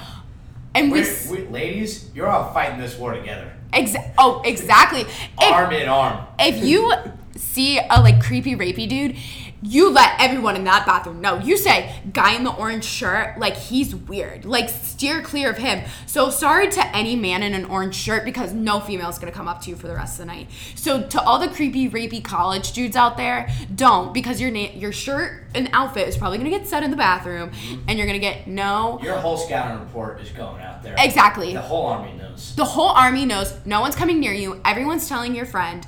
And 0.76 0.92
we, 0.92 1.04
we, 1.32 1.48
ladies, 1.48 2.12
you're 2.14 2.28
all 2.28 2.54
fighting 2.54 2.80
this 2.80 2.96
war 2.98 3.14
together, 3.14 3.52
exa- 3.74 4.14
oh 4.20 4.42
exactly. 4.46 5.02
If, 5.02 5.52
arm 5.52 5.74
in 5.74 5.88
arm. 5.90 6.28
if 6.40 6.64
you 6.64 6.94
see 7.36 7.80
a 7.80 8.00
like 8.02 8.22
creepy 8.22 8.56
rapey 8.56 8.88
dude, 8.88 9.16
you 9.64 9.90
let 9.90 10.20
everyone 10.20 10.56
in 10.56 10.64
that 10.66 10.86
bathroom 10.86 11.22
know. 11.22 11.40
You 11.40 11.58
say, 11.58 11.96
guy 12.12 12.36
in 12.36 12.44
the 12.44 12.54
orange 12.54 12.84
shirt, 12.84 13.40
like 13.40 13.56
he's 13.56 13.96
weird. 13.96 14.46
Like 14.46 14.70
steer 14.70 15.22
clear 15.22 15.50
of 15.50 15.58
him. 15.58 15.84
So 16.06 16.30
sorry 16.30 16.70
to 16.72 16.96
any 16.96 17.16
man 17.16 17.44
in 17.44 17.54
an 17.54 17.66
orange 17.66 17.96
shirt 17.96 18.26
because 18.26 18.54
no 18.54 18.80
female 18.80 19.10
is 19.10 19.18
gonna 19.18 19.32
come 19.32 19.48
up 19.48 19.62
to 19.62 19.70
you 19.70 19.76
for 19.76 19.88
the 19.88 19.96
rest 19.96 20.20
of 20.20 20.20
the 20.20 20.26
night. 20.26 20.50
So 20.76 21.04
to 21.04 21.22
all 21.22 21.40
the 21.40 21.48
creepy 21.48 21.90
rapey 21.90 22.24
college 22.24 22.74
dudes 22.74 22.96
out 22.96 23.18
there, 23.18 23.50
don't 23.74 24.14
because 24.14 24.42
your 24.42 24.52
na- 24.52 24.74
your 24.74 24.92
shirt 24.92 25.44
and 25.56 25.70
outfit 25.72 26.08
is 26.08 26.18
probably 26.18 26.38
gonna 26.38 26.50
get 26.50 26.68
set 26.68 26.84
in 26.84 26.92
the 26.92 26.98
bathroom 26.98 27.52
mm-hmm. 27.52 27.84
and 27.88 27.98
you're 27.98 28.08
gonna 28.08 28.20
get 28.20 28.48
no 28.48 29.00
Your 29.02 29.18
whole 29.18 29.38
scouting 29.38 29.80
report 29.80 30.20
is 30.20 30.30
going 30.30 30.62
out 30.62 30.84
there. 30.84 30.96
Exactly. 30.98 31.54
The 31.54 31.62
whole 31.62 31.88
army 31.88 32.14
knows. 32.18 32.56
the 32.56 32.66
whole 32.66 32.90
army 32.90 33.26
knows 33.26 33.54
no 33.66 33.82
one's 33.82 33.96
coming 33.96 34.20
near 34.20 34.34
you. 34.34 34.62
Everyone's 34.66 35.08
telling 35.08 35.36
your 35.36 35.46
friend. 35.46 35.86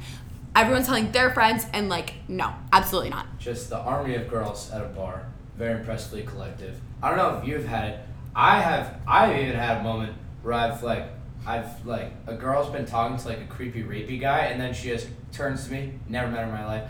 Everyone's 0.55 0.85
telling 0.85 1.11
their 1.11 1.31
friends, 1.31 1.65
and 1.73 1.89
like, 1.89 2.13
no, 2.29 2.53
absolutely 2.71 3.09
not. 3.09 3.39
Just 3.39 3.69
the 3.69 3.77
army 3.77 4.15
of 4.15 4.29
girls 4.29 4.71
at 4.71 4.81
a 4.81 4.85
bar. 4.85 5.27
Very 5.57 5.79
impressively 5.79 6.23
collective. 6.23 6.79
I 7.03 7.09
don't 7.09 7.17
know 7.17 7.37
if 7.37 7.45
you've 7.47 7.65
had 7.65 7.89
it. 7.89 7.99
I 8.35 8.61
have. 8.61 8.99
I've 9.07 9.35
even 9.37 9.55
had 9.55 9.77
a 9.77 9.83
moment 9.83 10.15
where 10.43 10.53
I've 10.53 10.81
like, 10.81 11.07
I've 11.45 11.85
like 11.85 12.11
a 12.27 12.35
girl's 12.35 12.69
been 12.69 12.85
talking 12.85 13.17
to 13.17 13.27
like 13.27 13.39
a 13.39 13.45
creepy 13.45 13.83
rapey 13.83 14.19
guy, 14.19 14.45
and 14.45 14.59
then 14.59 14.73
she 14.73 14.89
just 14.89 15.07
turns 15.33 15.65
to 15.65 15.73
me. 15.73 15.93
Never 16.07 16.31
met 16.31 16.39
her 16.39 16.45
in 16.45 16.51
my 16.51 16.65
life. 16.65 16.89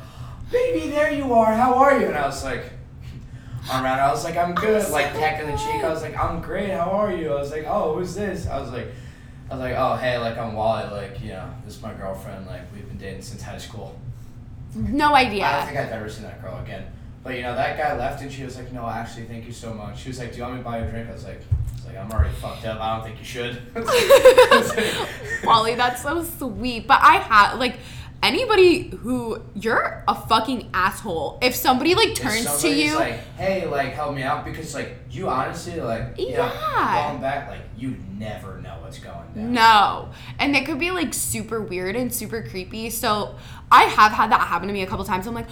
Baby, 0.52 0.90
there 0.92 1.12
you 1.12 1.34
are. 1.34 1.54
How 1.54 1.74
are 1.76 2.00
you? 2.00 2.08
And 2.08 2.18
I 2.18 2.28
was 2.28 2.44
like, 2.44 2.66
I'm 3.72 3.84
around. 3.84 4.00
I 4.00 4.12
was 4.12 4.24
like, 4.24 4.38
I'm 4.38 4.54
good. 4.54 4.88
Like 4.92 5.14
pecking 5.14 5.48
the 5.48 5.58
cheek. 5.58 5.84
I 5.84 5.90
was 5.90 6.04
like, 6.04 6.16
I'm 6.18 6.40
great. 6.40 6.70
How 6.70 6.92
are 6.92 7.12
you? 7.12 7.32
I 7.34 7.40
was 7.40 7.52
like, 7.52 7.66
oh, 7.68 7.96
who's 7.96 8.14
this? 8.14 8.48
I 8.48 8.60
was 8.60 8.72
like. 8.72 8.88
I 9.48 9.54
was 9.54 9.60
like, 9.62 9.76
oh, 9.78 9.96
hey, 9.96 10.18
like, 10.18 10.40
I'm 10.40 10.56
Wally, 10.56 10.90
like, 10.90 11.22
you 11.22 11.28
know, 11.28 11.48
this 11.64 11.76
is 11.76 11.82
my 11.84 11.94
girlfriend, 11.94 12.48
like, 12.48 12.62
we've 12.74 12.85
been 12.98 13.08
dating 13.08 13.22
since 13.22 13.42
high 13.42 13.58
school. 13.58 13.98
No 14.76 15.16
idea. 15.16 15.46
I 15.46 15.58
don't 15.58 15.68
think 15.68 15.80
I've 15.80 15.92
ever 15.92 16.10
seen 16.10 16.24
that 16.24 16.42
girl 16.42 16.60
again. 16.60 16.86
But 17.24 17.36
you 17.36 17.42
know, 17.42 17.56
that 17.56 17.78
guy 17.78 17.98
left 17.98 18.22
and 18.22 18.32
she 18.32 18.44
was 18.44 18.58
like, 18.58 18.72
No, 18.72 18.88
actually, 18.88 19.26
thank 19.26 19.46
you 19.46 19.54
so 19.54 19.74
much. 19.74 20.00
She 20.00 20.10
was 20.10 20.20
like, 20.20 20.32
Do 20.32 20.38
you 20.38 20.44
want 20.44 20.56
me 20.56 20.60
to 20.60 20.66
buy 20.66 20.80
you 20.80 20.86
a 20.86 20.90
drink? 20.90 21.10
I 21.10 21.14
was 21.14 21.24
like, 21.24 21.42
I 21.42 21.76
was 21.76 21.86
like, 21.86 21.98
I'm 21.98 22.12
already 22.12 22.34
fucked 22.36 22.66
up. 22.66 22.80
I 22.80 22.96
don't 22.96 23.06
think 23.06 23.20
you 23.20 23.26
should. 23.26 23.62
Wally, 25.44 25.76
that's 25.76 26.02
so 26.04 26.24
sweet. 26.24 26.88
But 26.88 27.00
I 27.02 27.18
have 27.18 27.60
like 27.60 27.78
anybody 28.26 28.90
who 28.90 29.42
you're 29.54 30.04
a 30.08 30.16
fucking 30.16 30.70
asshole. 30.74 31.38
If 31.42 31.56
somebody 31.56 31.96
like 31.96 32.16
turns 32.16 32.62
to 32.62 32.70
you, 32.70 32.96
like, 32.96 33.20
hey, 33.38 33.68
like 33.68 33.94
help 33.94 34.16
me 34.16 34.24
out 34.24 34.44
because 34.44 34.74
like 34.74 34.98
you 35.12 35.30
honestly 35.30 35.80
like 35.80 36.18
know, 36.18 36.26
Yeah. 36.28 37.10
going 37.10 37.22
back, 37.22 37.50
like 37.50 37.62
you 37.78 37.96
never 38.18 38.60
know 38.62 38.78
what's 38.82 39.00
going 39.00 39.16
down. 39.36 39.54
no, 39.54 40.10
and 40.40 40.56
it 40.56 40.66
could 40.66 40.80
be 40.80 40.92
like 40.92 41.14
super 41.14 41.62
weird 41.62 41.96
and 41.96 42.14
super 42.14 42.42
creepy. 42.42 42.90
So 42.90 43.36
I 43.72 43.84
have 43.84 44.12
had 44.12 44.32
that 44.32 44.42
happen 44.42 44.68
to 44.68 44.74
me 44.74 44.82
a 44.82 44.88
couple 44.88 45.06
times. 45.06 45.28
I'm 45.28 45.36
like. 45.36 45.48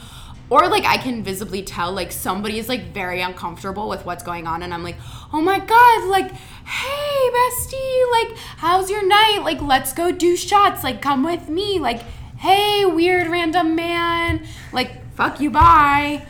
Or 0.49 0.67
like 0.67 0.83
I 0.83 0.97
can 0.97 1.23
visibly 1.23 1.63
tell 1.63 1.93
like 1.93 2.12
somebody 2.12 2.59
is 2.59 2.67
like 2.69 2.93
very 2.93 3.21
uncomfortable 3.21 3.88
with 3.89 4.05
what's 4.05 4.23
going 4.23 4.45
on 4.45 4.62
and 4.62 4.71
I'm 4.73 4.83
like, 4.83 4.97
"Oh 5.31 5.41
my 5.41 5.57
god, 5.57 6.03
like 6.09 6.31
hey 6.31 7.29
bestie, 7.31 8.12
like 8.12 8.38
how's 8.57 8.89
your 8.91 9.07
night? 9.07 9.39
Like 9.41 9.62
let's 9.62 9.93
go 9.93 10.12
do 10.12 10.36
shots. 10.36 10.83
Like 10.83 11.01
come 11.01 11.23
with 11.23 11.47
me. 11.49 11.79
Like 11.79 12.01
hey 12.43 12.86
weird 12.86 13.27
random 13.27 13.75
man. 13.75 14.45
Like 14.71 15.13
fuck 15.15 15.39
you 15.39 15.49
bye." 15.49 16.27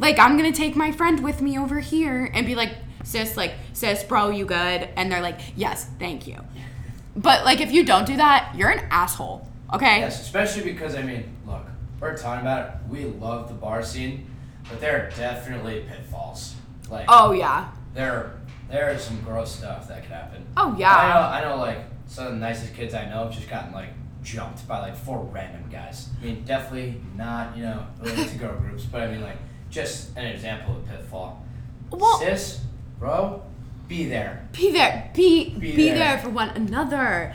like 0.00 0.18
I'm 0.18 0.36
gonna 0.36 0.50
take 0.50 0.74
my 0.74 0.90
friend 0.90 1.22
with 1.22 1.42
me 1.42 1.58
over 1.58 1.78
here 1.78 2.30
and 2.32 2.46
be 2.46 2.54
like, 2.54 2.72
sis, 3.04 3.36
like, 3.36 3.52
sis, 3.74 4.02
bro, 4.02 4.30
you 4.30 4.46
good? 4.46 4.88
And 4.96 5.12
they're 5.12 5.20
like, 5.20 5.40
yes, 5.56 5.88
thank 5.98 6.26
you. 6.26 6.38
But 7.14 7.44
like, 7.44 7.60
if 7.60 7.70
you 7.70 7.84
don't 7.84 8.06
do 8.06 8.16
that, 8.16 8.54
you're 8.56 8.70
an 8.70 8.86
asshole. 8.90 9.46
Okay? 9.74 10.00
Yes, 10.00 10.22
especially 10.22 10.62
because 10.62 10.94
I 10.94 11.02
mean, 11.02 11.36
look, 11.46 11.66
we're 12.00 12.16
talking 12.16 12.40
about 12.40 12.68
it. 12.68 12.74
We 12.88 13.04
love 13.04 13.48
the 13.48 13.54
bar 13.54 13.82
scene, 13.82 14.26
but 14.68 14.80
there 14.80 15.06
are 15.06 15.10
definitely 15.10 15.84
pitfalls. 15.88 16.54
Like 16.90 17.04
Oh 17.08 17.32
yeah. 17.32 17.70
there 17.94 18.32
there 18.68 18.90
is 18.90 19.02
some 19.02 19.20
gross 19.20 19.54
stuff 19.54 19.86
that 19.88 20.02
could 20.02 20.12
happen. 20.12 20.44
Oh 20.56 20.74
yeah. 20.78 20.96
I 20.96 21.08
know, 21.08 21.48
I 21.48 21.50
know, 21.50 21.60
like 21.60 21.78
some 22.06 22.26
of 22.26 22.32
the 22.32 22.38
nicest 22.38 22.74
kids 22.74 22.94
I 22.94 23.08
know 23.08 23.24
have 23.24 23.32
just 23.32 23.48
gotten 23.48 23.72
like 23.72 23.90
jumped 24.22 24.66
by 24.68 24.80
like 24.80 24.96
four 24.96 25.24
random 25.32 25.64
guys. 25.70 26.08
I 26.20 26.24
mean, 26.24 26.44
definitely 26.44 27.00
not, 27.16 27.56
you 27.56 27.62
know, 27.62 27.86
related 28.00 28.28
to 28.28 28.38
girl 28.38 28.54
groups, 28.58 28.84
but 28.84 29.02
I 29.02 29.10
mean, 29.12 29.22
like, 29.22 29.36
just 29.70 30.16
an 30.16 30.26
example 30.26 30.76
of 30.76 30.86
pitfall. 30.86 31.44
Well- 31.90 32.18
Sis, 32.18 32.60
bro, 32.98 33.42
be 33.88 34.08
there. 34.08 34.46
Be 34.52 34.70
there. 34.72 35.10
Be 35.14 35.50
Be 35.50 35.74
be, 35.76 35.88
there. 35.88 35.98
there. 35.98 36.18
for 36.18 36.30
one 36.30 36.50
another. 36.50 37.34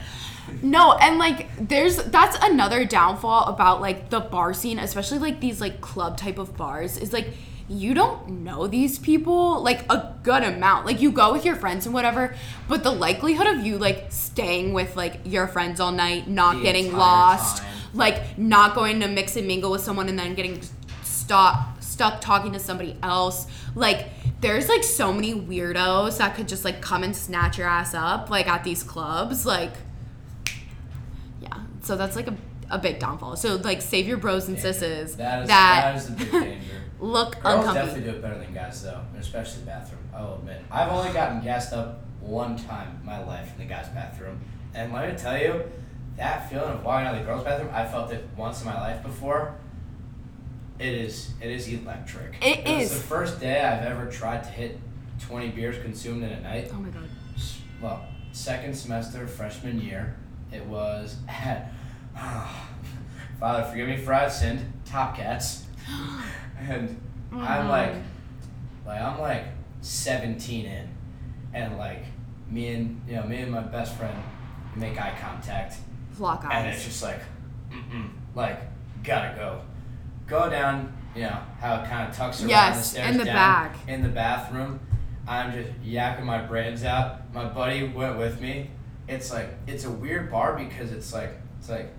No, 0.61 0.93
and 0.93 1.17
like 1.17 1.47
there's 1.57 1.97
that's 1.97 2.37
another 2.41 2.85
downfall 2.85 3.45
about 3.45 3.81
like 3.81 4.09
the 4.11 4.19
bar 4.19 4.53
scene, 4.53 4.77
especially 4.77 5.17
like 5.17 5.39
these 5.41 5.59
like 5.59 5.81
club 5.81 6.17
type 6.17 6.37
of 6.37 6.55
bars, 6.55 6.97
is 6.97 7.11
like 7.11 7.29
you 7.67 7.93
don't 7.95 8.29
know 8.43 8.67
these 8.67 8.99
people 8.99 9.61
like 9.63 9.89
a 9.91 10.13
good 10.23 10.43
amount. 10.43 10.85
Like 10.85 11.01
you 11.01 11.11
go 11.11 11.33
with 11.33 11.45
your 11.45 11.55
friends 11.55 11.85
and 11.85 11.93
whatever, 11.95 12.35
but 12.67 12.83
the 12.83 12.91
likelihood 12.91 13.47
of 13.47 13.65
you 13.65 13.77
like 13.77 14.11
staying 14.11 14.73
with 14.73 14.95
like 14.95 15.19
your 15.25 15.47
friends 15.47 15.79
all 15.79 15.91
night, 15.91 16.27
not 16.27 16.57
The 16.57 16.61
getting 16.63 16.93
lost, 16.93 17.63
time. 17.63 17.71
like 17.93 18.37
not 18.37 18.75
going 18.75 18.99
to 18.99 19.07
mix 19.07 19.35
and 19.35 19.47
mingle 19.47 19.71
with 19.71 19.81
someone 19.81 20.09
and 20.09 20.17
then 20.19 20.35
getting 20.35 20.61
stuck 21.03 21.81
stuck 21.81 22.21
talking 22.21 22.51
to 22.53 22.59
somebody 22.59 22.97
else. 23.01 23.47
Like 23.73 24.09
there's 24.41 24.69
like 24.69 24.83
so 24.83 25.11
many 25.11 25.33
weirdos 25.33 26.17
that 26.19 26.35
could 26.35 26.47
just 26.47 26.65
like 26.65 26.81
come 26.81 27.01
and 27.03 27.15
snatch 27.15 27.57
your 27.57 27.67
ass 27.67 27.93
up 27.95 28.29
like 28.29 28.47
at 28.47 28.63
these 28.63 28.83
clubs. 28.83 29.43
Like 29.45 29.71
yeah. 31.41 31.57
So 31.81 31.95
that's 31.95 32.15
like 32.15 32.27
a, 32.27 32.35
a 32.69 32.77
big 32.77 32.99
downfall. 32.99 33.37
So 33.37 33.55
like 33.55 33.81
save 33.81 34.07
your 34.07 34.17
bros 34.17 34.47
and 34.47 34.59
sisters 34.59 35.15
That 35.15 35.43
is, 35.43 35.47
that, 35.47 35.81
that 35.81 35.95
is 35.95 36.07
the 36.07 36.13
big 36.15 36.31
danger. 36.31 36.81
Look 37.05 37.41
Girls 37.41 37.65
uncomfy. 37.65 37.73
definitely 37.73 38.11
do 38.11 38.17
it 38.17 38.21
better 38.21 38.37
than 38.37 38.53
guys, 38.53 38.83
though, 38.83 39.01
especially 39.19 39.61
the 39.61 39.67
bathroom. 39.67 40.01
I 40.13 40.21
will 40.21 40.35
admit. 40.35 40.61
I've 40.71 40.91
only 40.91 41.11
gotten 41.13 41.41
gassed 41.41 41.73
up 41.73 42.01
one 42.19 42.57
time 42.57 42.97
in 42.99 43.05
my 43.05 43.23
life 43.23 43.51
in 43.53 43.67
the 43.67 43.73
guys' 43.73 43.87
bathroom, 43.89 44.39
and 44.73 44.91
let 44.91 45.11
me 45.11 45.17
tell 45.17 45.37
you, 45.37 45.63
that 46.17 46.49
feeling 46.49 46.73
of 46.73 46.83
walking 46.83 47.07
out 47.07 47.15
of 47.15 47.19
the 47.19 47.25
girls' 47.25 47.43
bathroom, 47.43 47.69
I 47.73 47.85
felt 47.85 48.11
it 48.11 48.27
once 48.35 48.61
in 48.61 48.67
my 48.67 48.79
life 48.79 49.03
before. 49.03 49.55
It 50.77 50.93
is 50.93 51.31
it 51.41 51.51
is 51.51 51.67
electric. 51.69 52.35
It 52.41 52.67
was 52.67 52.89
the 52.89 52.95
first 52.95 53.39
day 53.39 53.61
I've 53.61 53.83
ever 53.83 54.11
tried 54.11 54.43
to 54.43 54.49
hit 54.49 54.79
twenty 55.19 55.49
beers 55.49 55.81
consumed 55.81 56.23
in 56.23 56.29
a 56.29 56.41
night. 56.41 56.69
Oh 56.73 56.77
my 56.77 56.89
god. 56.89 57.07
Well, 57.81 58.05
second 58.33 58.75
semester 58.75 59.25
freshman 59.27 59.79
year, 59.79 60.17
it 60.51 60.65
was 60.65 61.17
at 61.29 61.71
Father, 63.39 63.69
forgive 63.69 63.87
me 63.87 63.97
for 63.97 64.13
I've 64.13 64.31
sinned. 64.31 64.61
Top 64.85 65.15
Cats, 65.15 65.65
and 66.57 66.89
mm-hmm. 66.89 67.39
I'm 67.39 67.69
like, 67.69 67.93
like 68.85 69.01
I'm 69.01 69.19
like 69.19 69.45
17 69.81 70.65
in, 70.65 70.89
and 71.53 71.77
like 71.77 72.03
me 72.49 72.73
and 72.73 73.01
you 73.07 73.15
know 73.15 73.23
me 73.23 73.37
and 73.37 73.51
my 73.51 73.61
best 73.61 73.95
friend 73.95 74.17
make 74.75 74.99
eye 74.99 75.17
contact, 75.19 75.77
Lock 76.19 76.45
eyes. 76.45 76.51
and 76.53 76.67
it's 76.67 76.85
just 76.85 77.03
like, 77.03 77.19
mm-mm, 77.71 78.09
like 78.35 78.61
gotta 79.03 79.35
go, 79.35 79.61
go 80.27 80.49
down. 80.49 80.93
You 81.15 81.21
know 81.21 81.39
how 81.61 81.81
it 81.81 81.87
kind 81.87 82.09
of 82.09 82.15
tucks 82.15 82.41
around 82.41 82.75
the 82.75 82.81
stairs 82.81 83.11
in 83.11 83.17
the 83.17 83.25
down, 83.25 83.35
back. 83.35 83.77
in 83.87 84.03
the 84.03 84.09
bathroom. 84.09 84.81
I'm 85.27 85.53
just 85.53 85.81
yakking 85.81 86.23
my 86.23 86.41
brains 86.41 86.83
out. 86.83 87.33
My 87.33 87.45
buddy 87.45 87.87
went 87.87 88.17
with 88.17 88.41
me. 88.41 88.69
It's 89.07 89.31
like 89.31 89.49
it's 89.65 89.85
a 89.85 89.91
weird 89.91 90.29
bar 90.29 90.57
because 90.57 90.91
it's 90.91 91.13
like 91.13 91.31
it's 91.57 91.69
like 91.69 91.91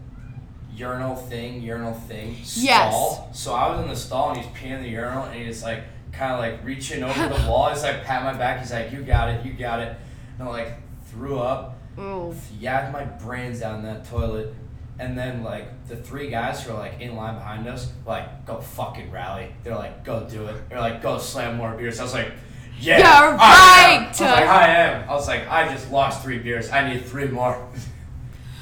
urinal 0.76 1.16
thing, 1.16 1.62
urinal 1.62 1.94
thing, 1.94 2.36
Yes. 2.54 2.92
stall. 2.92 3.30
So 3.32 3.54
I 3.54 3.70
was 3.70 3.80
in 3.82 3.88
the 3.88 3.96
stall 3.96 4.30
and 4.30 4.38
he's 4.38 4.46
peeing 4.54 4.76
in 4.76 4.82
the 4.82 4.88
urinal 4.90 5.24
and 5.24 5.34
he's 5.34 5.62
like 5.62 5.82
kind 6.12 6.32
of 6.32 6.38
like 6.38 6.64
reaching 6.64 7.02
over 7.02 7.28
the 7.28 7.34
wall. 7.48 7.70
He's 7.70 7.82
like 7.82 8.04
pat 8.04 8.22
my 8.24 8.32
back. 8.34 8.60
He's 8.60 8.72
like, 8.72 8.92
"You 8.92 9.02
got 9.02 9.28
it, 9.30 9.44
you 9.44 9.52
got 9.54 9.80
it." 9.80 9.96
And 10.38 10.48
I 10.48 10.50
like 10.50 10.72
threw 11.06 11.38
up, 11.38 11.78
Ooh. 11.98 12.34
yacked 12.60 12.92
my 12.92 13.04
brains 13.04 13.60
down 13.60 13.82
that 13.84 14.04
toilet. 14.08 14.54
And 14.98 15.16
then 15.16 15.42
like 15.42 15.88
the 15.88 15.96
three 15.96 16.30
guys 16.30 16.62
who 16.62 16.72
are 16.72 16.78
like 16.78 17.00
in 17.00 17.16
line 17.16 17.34
behind 17.34 17.66
us, 17.68 17.92
like 18.06 18.46
go 18.46 18.60
fucking 18.60 19.10
rally. 19.10 19.48
They're 19.62 19.74
like 19.76 20.04
go 20.04 20.26
do 20.28 20.46
it. 20.46 20.68
They're 20.70 20.80
like 20.80 21.02
go 21.02 21.18
slam 21.18 21.56
more 21.56 21.72
beers. 21.74 22.00
I 22.00 22.02
was 22.04 22.14
like, 22.14 22.32
yeah, 22.80 22.98
Yeah, 22.98 23.36
I 23.40 23.82
am." 23.94 24.02
right. 24.04 24.06
I 24.06 24.08
was 24.08 24.20
like 24.20 24.48
I 24.48 24.68
am. 24.68 25.08
I 25.10 25.12
was 25.14 25.28
like 25.28 25.48
I 25.50 25.68
just 25.72 25.90
lost 25.90 26.22
three 26.22 26.38
beers. 26.38 26.70
I 26.70 26.88
need 26.92 27.04
three 27.04 27.28
more. 27.28 27.66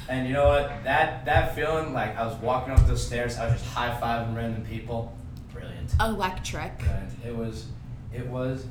And 0.07 0.27
you 0.27 0.33
know 0.33 0.47
what? 0.47 0.83
That 0.83 1.25
that 1.25 1.55
feeling, 1.55 1.93
like 1.93 2.15
I 2.17 2.25
was 2.25 2.35
walking 2.37 2.73
up 2.73 2.85
those 2.87 3.05
stairs, 3.05 3.37
I 3.37 3.45
was 3.45 3.53
just 3.61 3.65
high 3.73 3.89
fiving 3.99 4.35
random 4.35 4.63
people. 4.65 5.13
Brilliant. 5.51 5.93
Electric. 5.99 6.77
Brilliant. 6.79 7.09
It 7.25 7.35
was, 7.35 7.65
it 8.13 8.27
was 8.27 8.65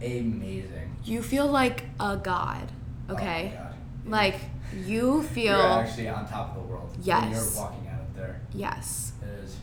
amazing. 0.00 0.94
You 1.04 1.22
feel 1.22 1.46
like 1.46 1.84
a 1.98 2.16
god. 2.16 2.70
Oh 3.08 3.14
okay. 3.14 3.52
Oh 3.58 3.62
God. 3.62 3.74
Like 4.06 4.34
you 4.84 5.22
feel 5.24 5.56
You're 5.58 5.80
actually 5.80 6.08
on 6.08 6.28
top 6.28 6.56
of 6.56 6.62
the 6.62 6.68
world. 6.68 6.90
When 6.92 7.02
Yes. 7.04 7.54
you're 7.56 7.64
walking 7.64 7.88
out 7.88 8.00
of 8.02 8.14
there. 8.16 8.40
yes. 8.54 9.12
It 9.22 9.44
is. 9.44 9.56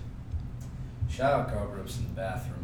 Shout 1.09 1.39
out 1.39 1.53
Garb 1.53 1.73
Ropes 1.75 1.97
in 1.99 2.03
the 2.05 2.09
bathroom. 2.15 2.62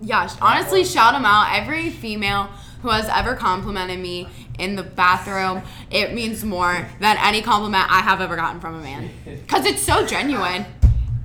Yeah, 0.00 0.28
honestly, 0.40 0.84
shout 0.84 1.14
them 1.14 1.24
out. 1.24 1.54
Every 1.54 1.90
female 1.90 2.44
who 2.82 2.88
has 2.90 3.08
ever 3.08 3.34
complimented 3.34 3.98
me 3.98 4.28
in 4.58 4.76
the 4.76 4.82
bathroom, 4.82 5.62
it 5.90 6.12
means 6.12 6.44
more 6.44 6.88
than 7.00 7.16
any 7.18 7.42
compliment 7.42 7.90
I 7.90 8.00
have 8.00 8.20
ever 8.20 8.36
gotten 8.36 8.60
from 8.60 8.76
a 8.76 8.80
man. 8.82 9.10
Because 9.24 9.64
it's 9.64 9.82
so 9.82 10.06
genuine. 10.06 10.66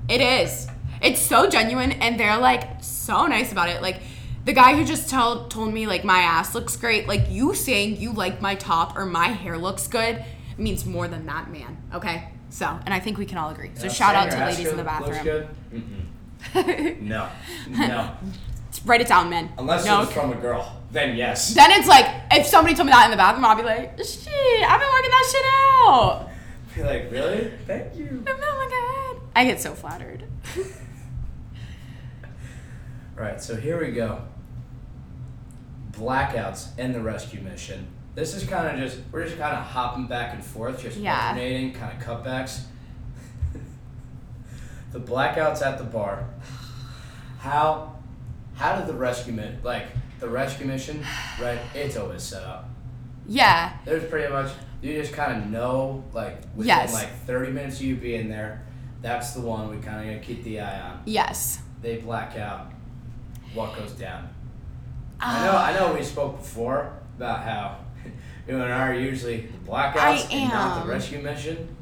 It 0.08 0.22
is. 0.22 0.68
It's 1.02 1.20
so 1.20 1.50
genuine, 1.50 1.92
and 1.94 2.20
they're 2.20 2.38
like 2.38 2.84
so 2.84 3.26
nice 3.26 3.52
about 3.52 3.70
it. 3.70 3.82
Like, 3.82 4.02
the 4.46 4.54
guy 4.54 4.76
who 4.76 4.84
just 4.86 5.10
told 5.10 5.52
told 5.52 5.74
me 5.74 5.86
like 5.88 6.04
my 6.04 6.20
ass 6.20 6.56
looks 6.56 6.76
great, 6.76 7.08
like 7.08 7.30
you 7.30 7.54
saying 7.54 7.98
you 7.98 8.12
like 8.12 8.42
my 8.42 8.56
top 8.56 8.98
or 8.98 9.06
my 9.06 9.28
hair 9.28 9.58
looks 9.58 9.88
good 9.88 10.24
means 10.58 10.86
more 10.86 11.08
than 11.08 11.26
that 11.28 11.52
man. 11.52 11.78
Okay, 11.94 12.30
so 12.50 12.80
and 12.86 12.94
I 12.94 13.00
think 13.00 13.18
we 13.18 13.26
can 13.26 13.38
all 13.38 13.50
agree. 13.50 13.72
So 13.76 13.84
know, 13.84 13.90
shout 13.94 14.16
out 14.16 14.32
to 14.32 14.38
ladies 14.46 14.68
in 14.68 14.78
the 14.78 14.84
bathroom. 14.84 15.48
No. 17.02 17.30
No. 17.70 18.16
Write 18.86 19.02
it 19.02 19.08
down, 19.08 19.30
man. 19.30 19.52
Unless 19.58 19.86
no, 19.86 19.98
it 19.98 20.06
was 20.06 20.12
from 20.12 20.32
a 20.32 20.36
girl. 20.36 20.78
Then 20.91 21.15
yes. 21.15 21.54
Then 21.54 21.72
it's 21.72 21.88
like 21.88 22.06
if 22.32 22.46
somebody 22.48 22.76
told 22.76 22.88
me 22.88 22.91
that 22.91 23.06
in 23.06 23.12
the 23.12 23.17
bathroom, 23.17 23.46
I'll 23.46 23.56
be 23.56 23.63
like, 23.63 23.98
shit, 24.00 24.63
I've 24.67 24.80
been 24.80 24.89
working 24.89 25.12
that 25.12 25.30
shit 25.32 25.46
out. 25.88 26.30
Be 26.76 26.84
like, 26.84 27.12
really? 27.12 27.52
Thank 27.67 27.96
you. 27.96 28.24
Oh 28.28 28.38
my 29.13 29.17
god. 29.20 29.32
I 29.36 29.46
get 29.46 29.62
so 29.62 29.74
flattered. 29.74 30.24
Right, 33.15 33.39
so 33.39 33.56
here 33.56 33.80
we 33.80 33.91
go. 33.91 34.24
Blackouts 35.91 36.70
and 36.80 36.96
the 36.96 37.02
rescue 37.02 37.41
mission. 37.41 37.86
This 38.15 38.34
is 38.34 38.46
kind 38.46 38.67
of 38.67 38.80
just 38.89 39.00
we're 39.12 39.26
just 39.26 39.38
kind 39.38 39.56
of 39.56 39.63
hopping 39.63 40.08
back 40.08 40.34
and 40.34 40.44
forth, 40.44 40.82
just 40.82 40.98
Yeah. 40.98 41.28
alternating, 41.30 41.74
kind 41.74 41.96
of 41.96 42.04
cutbacks. 42.08 42.62
the 44.91 45.00
blackouts 45.00 45.62
at 45.62 45.78
the 45.78 45.84
bar. 45.84 46.26
How 47.39 47.96
how 48.62 48.76
did 48.78 48.88
the 48.88 48.93
rescue 48.93 49.34
mission 49.34 49.60
like 49.63 49.88
the 50.19 50.30
rescue 50.30 50.67
mission? 50.67 51.04
Right, 51.41 51.60
it's 51.74 51.97
always 51.97 52.21
set 52.21 52.43
up. 52.43 52.69
Yeah. 53.28 53.74
There's 53.86 54.04
pretty 54.10 54.32
much 54.32 54.52
you 54.82 54.93
just 55.02 55.13
kind 55.13 55.41
of 55.41 55.50
know 55.50 56.04
like 56.13 56.41
within 56.56 56.67
Yes. 56.67 56.93
like 56.93 57.10
30 57.26 57.52
minutes 57.52 57.78
of 57.78 57.84
you 57.86 57.95
being 57.95 58.30
there, 58.30 58.63
that's 59.02 59.32
the 59.34 59.41
one 59.41 59.69
we 59.69 59.78
kind 59.78 60.00
of 60.00 60.06
gonna 60.06 60.19
keep 60.19 60.43
the 60.43 60.60
eye 60.60 60.80
on. 60.82 61.02
Yes. 61.06 61.60
They 61.82 61.97
black 61.97 62.38
out. 62.38 62.71
What 63.56 63.76
goes 63.76 63.93
down? 63.93 64.30
I 65.19 65.45
know. 65.45 65.58
I 65.58 65.74
know. 65.74 65.88
Ah. 65.91 65.97
We 65.97 66.04
spoke 66.04 66.38
before 66.38 66.93
about 67.17 67.43
how 67.43 67.78
you 68.47 68.56
and 68.62 68.71
I 68.71 68.89
are 68.89 68.93
usually 68.93 69.50
blackouts 69.65 69.95
I 69.97 70.28
and 70.32 70.50
not 70.50 70.84
the 70.86 70.89
rescue 70.91 71.19
mission. 71.19 71.76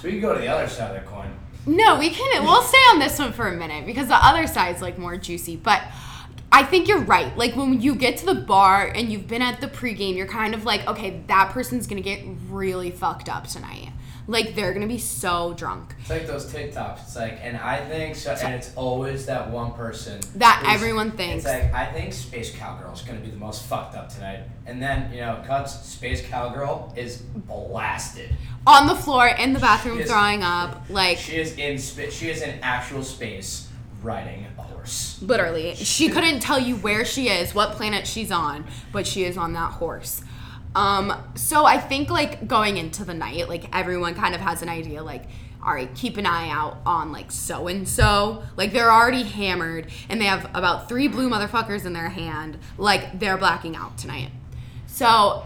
So 0.00 0.08
we 0.08 0.12
can 0.12 0.20
go 0.20 0.34
to 0.34 0.40
the 0.40 0.48
other 0.48 0.68
side 0.68 0.96
of 0.96 1.02
the 1.02 1.08
coin. 1.08 1.30
No, 1.66 1.98
we 1.98 2.10
can. 2.10 2.44
We'll 2.44 2.62
stay 2.62 2.78
on 2.92 2.98
this 2.98 3.18
one 3.18 3.32
for 3.32 3.48
a 3.48 3.56
minute 3.56 3.86
because 3.86 4.08
the 4.08 4.16
other 4.16 4.46
side's 4.46 4.80
like 4.82 4.98
more 4.98 5.16
juicy. 5.16 5.56
But 5.56 5.82
I 6.52 6.64
think 6.64 6.88
you're 6.88 7.02
right. 7.02 7.36
Like 7.36 7.54
when 7.54 7.80
you 7.80 7.94
get 7.94 8.16
to 8.18 8.26
the 8.26 8.34
bar 8.34 8.86
and 8.86 9.12
you've 9.12 9.28
been 9.28 9.42
at 9.42 9.60
the 9.60 9.68
pregame, 9.68 10.16
you're 10.16 10.26
kind 10.26 10.54
of 10.54 10.64
like, 10.64 10.86
okay, 10.88 11.22
that 11.28 11.50
person's 11.50 11.86
gonna 11.86 12.00
get 12.00 12.24
really 12.48 12.90
fucked 12.90 13.28
up 13.28 13.46
tonight. 13.46 13.89
Like 14.30 14.54
they're 14.54 14.72
gonna 14.72 14.86
be 14.86 14.98
so 14.98 15.54
drunk 15.54 15.92
It's 15.98 16.08
like 16.08 16.24
those 16.28 16.46
TikToks. 16.46 17.02
It's 17.02 17.16
like, 17.16 17.40
and 17.42 17.56
I 17.56 17.84
think 17.84 18.14
so, 18.14 18.30
and 18.30 18.54
it's 18.54 18.72
always 18.76 19.26
that 19.26 19.50
one 19.50 19.72
person 19.72 20.20
that 20.36 20.62
everyone 20.68 21.10
thinks. 21.10 21.44
It's 21.44 21.52
like 21.52 21.74
I 21.74 21.86
think 21.86 22.12
Space 22.12 22.54
Cowgirl 22.56 22.92
is 22.92 23.02
gonna 23.02 23.18
be 23.18 23.30
the 23.30 23.36
most 23.36 23.64
fucked 23.64 23.96
up 23.96 24.08
tonight, 24.08 24.44
and 24.66 24.80
then 24.80 25.12
you 25.12 25.20
know, 25.20 25.42
cuts. 25.44 25.84
Space 25.84 26.24
Cowgirl 26.28 26.94
is 26.96 27.16
blasted. 27.16 28.30
on 28.68 28.86
the 28.86 28.94
floor 28.94 29.26
in 29.26 29.52
the 29.52 29.58
bathroom 29.58 29.98
is- 29.98 30.08
throwing 30.08 30.44
up. 30.44 30.84
Like 30.88 31.18
She 31.18 31.36
is 31.36 31.56
in 31.58 31.76
spa- 31.76 32.10
She 32.10 32.30
is 32.30 32.40
in 32.40 32.60
actual 32.62 33.02
space 33.02 33.66
riding 34.00 34.46
a 34.56 34.62
horse. 34.62 35.18
Literally. 35.22 35.74
She 35.74 36.08
couldn't 36.08 36.38
tell 36.38 36.60
you 36.60 36.76
where 36.76 37.04
she 37.04 37.28
is, 37.28 37.52
what 37.52 37.72
planet 37.72 38.06
she's 38.06 38.30
on, 38.30 38.64
but 38.92 39.08
she 39.08 39.24
is 39.24 39.36
on 39.36 39.54
that 39.54 39.72
horse. 39.72 40.22
Um, 40.74 41.12
so 41.34 41.66
I 41.66 41.78
think 41.78 42.10
like 42.10 42.46
going 42.46 42.76
into 42.76 43.04
the 43.04 43.14
night, 43.14 43.48
like 43.48 43.74
everyone 43.74 44.14
kind 44.14 44.34
of 44.34 44.40
has 44.40 44.62
an 44.62 44.68
idea, 44.68 45.02
like, 45.02 45.24
all 45.62 45.74
right, 45.74 45.92
keep 45.94 46.16
an 46.16 46.26
eye 46.26 46.48
out 46.48 46.78
on 46.86 47.12
like 47.12 47.30
so 47.30 47.68
and 47.68 47.86
so. 47.88 48.42
Like 48.56 48.72
they're 48.72 48.90
already 48.90 49.24
hammered 49.24 49.88
and 50.08 50.20
they 50.20 50.26
have 50.26 50.48
about 50.54 50.88
three 50.88 51.08
blue 51.08 51.28
motherfuckers 51.28 51.84
in 51.84 51.92
their 51.92 52.08
hand. 52.08 52.58
Like 52.78 53.18
they're 53.18 53.36
blacking 53.36 53.76
out 53.76 53.98
tonight. 53.98 54.30
So 54.86 55.44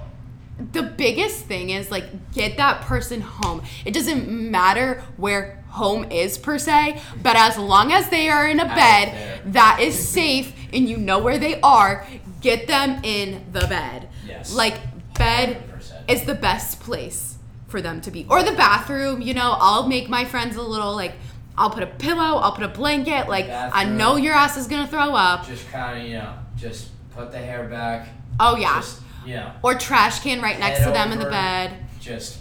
the 0.72 0.82
biggest 0.82 1.46
thing 1.46 1.70
is 1.70 1.90
like 1.90 2.32
get 2.32 2.56
that 2.58 2.82
person 2.82 3.20
home. 3.20 3.62
It 3.84 3.92
doesn't 3.92 4.28
matter 4.28 5.02
where 5.16 5.64
home 5.68 6.04
is 6.12 6.38
per 6.38 6.58
se, 6.58 7.00
but 7.22 7.34
as 7.34 7.58
long 7.58 7.92
as 7.92 8.08
they 8.08 8.28
are 8.28 8.46
in 8.46 8.60
a 8.60 8.66
bed 8.66 9.40
that 9.46 9.80
is 9.80 9.98
safe 9.98 10.54
and 10.72 10.88
you 10.88 10.96
know 10.96 11.18
where 11.18 11.38
they 11.38 11.60
are, 11.62 12.06
get 12.40 12.68
them 12.68 13.00
in 13.02 13.44
the 13.52 13.66
bed. 13.66 14.08
Yes. 14.26 14.54
Like 14.54 14.78
bed 15.18 15.62
100%. 15.68 16.10
is 16.10 16.24
the 16.24 16.34
best 16.34 16.80
place 16.80 17.38
for 17.68 17.80
them 17.80 18.00
to 18.02 18.10
be. 18.10 18.26
Or 18.28 18.42
the 18.42 18.52
bathroom, 18.52 19.20
you 19.20 19.34
know, 19.34 19.56
I'll 19.58 19.88
make 19.88 20.08
my 20.08 20.24
friends 20.24 20.56
a 20.56 20.62
little 20.62 20.94
like 20.94 21.12
I'll 21.56 21.70
put 21.70 21.82
a 21.82 21.86
pillow, 21.86 22.38
I'll 22.38 22.52
put 22.52 22.64
a 22.64 22.68
blanket, 22.68 23.28
like 23.28 23.46
I 23.48 23.84
know 23.84 24.16
your 24.16 24.34
ass 24.34 24.56
is 24.56 24.66
gonna 24.66 24.86
throw 24.86 25.14
up. 25.14 25.46
Just 25.46 25.68
kind 25.70 26.00
of, 26.00 26.06
you 26.08 26.14
know, 26.14 26.34
just 26.56 26.90
put 27.10 27.30
the 27.32 27.38
hair 27.38 27.68
back. 27.68 28.08
Oh 28.40 28.56
yeah. 28.56 28.80
Just, 28.80 29.00
you 29.24 29.34
know, 29.34 29.52
or 29.62 29.74
trash 29.74 30.20
can 30.20 30.42
right 30.42 30.58
next 30.58 30.84
to 30.84 30.90
them 30.90 31.12
in 31.12 31.18
the 31.18 31.30
bed. 31.30 31.76
Just 32.00 32.38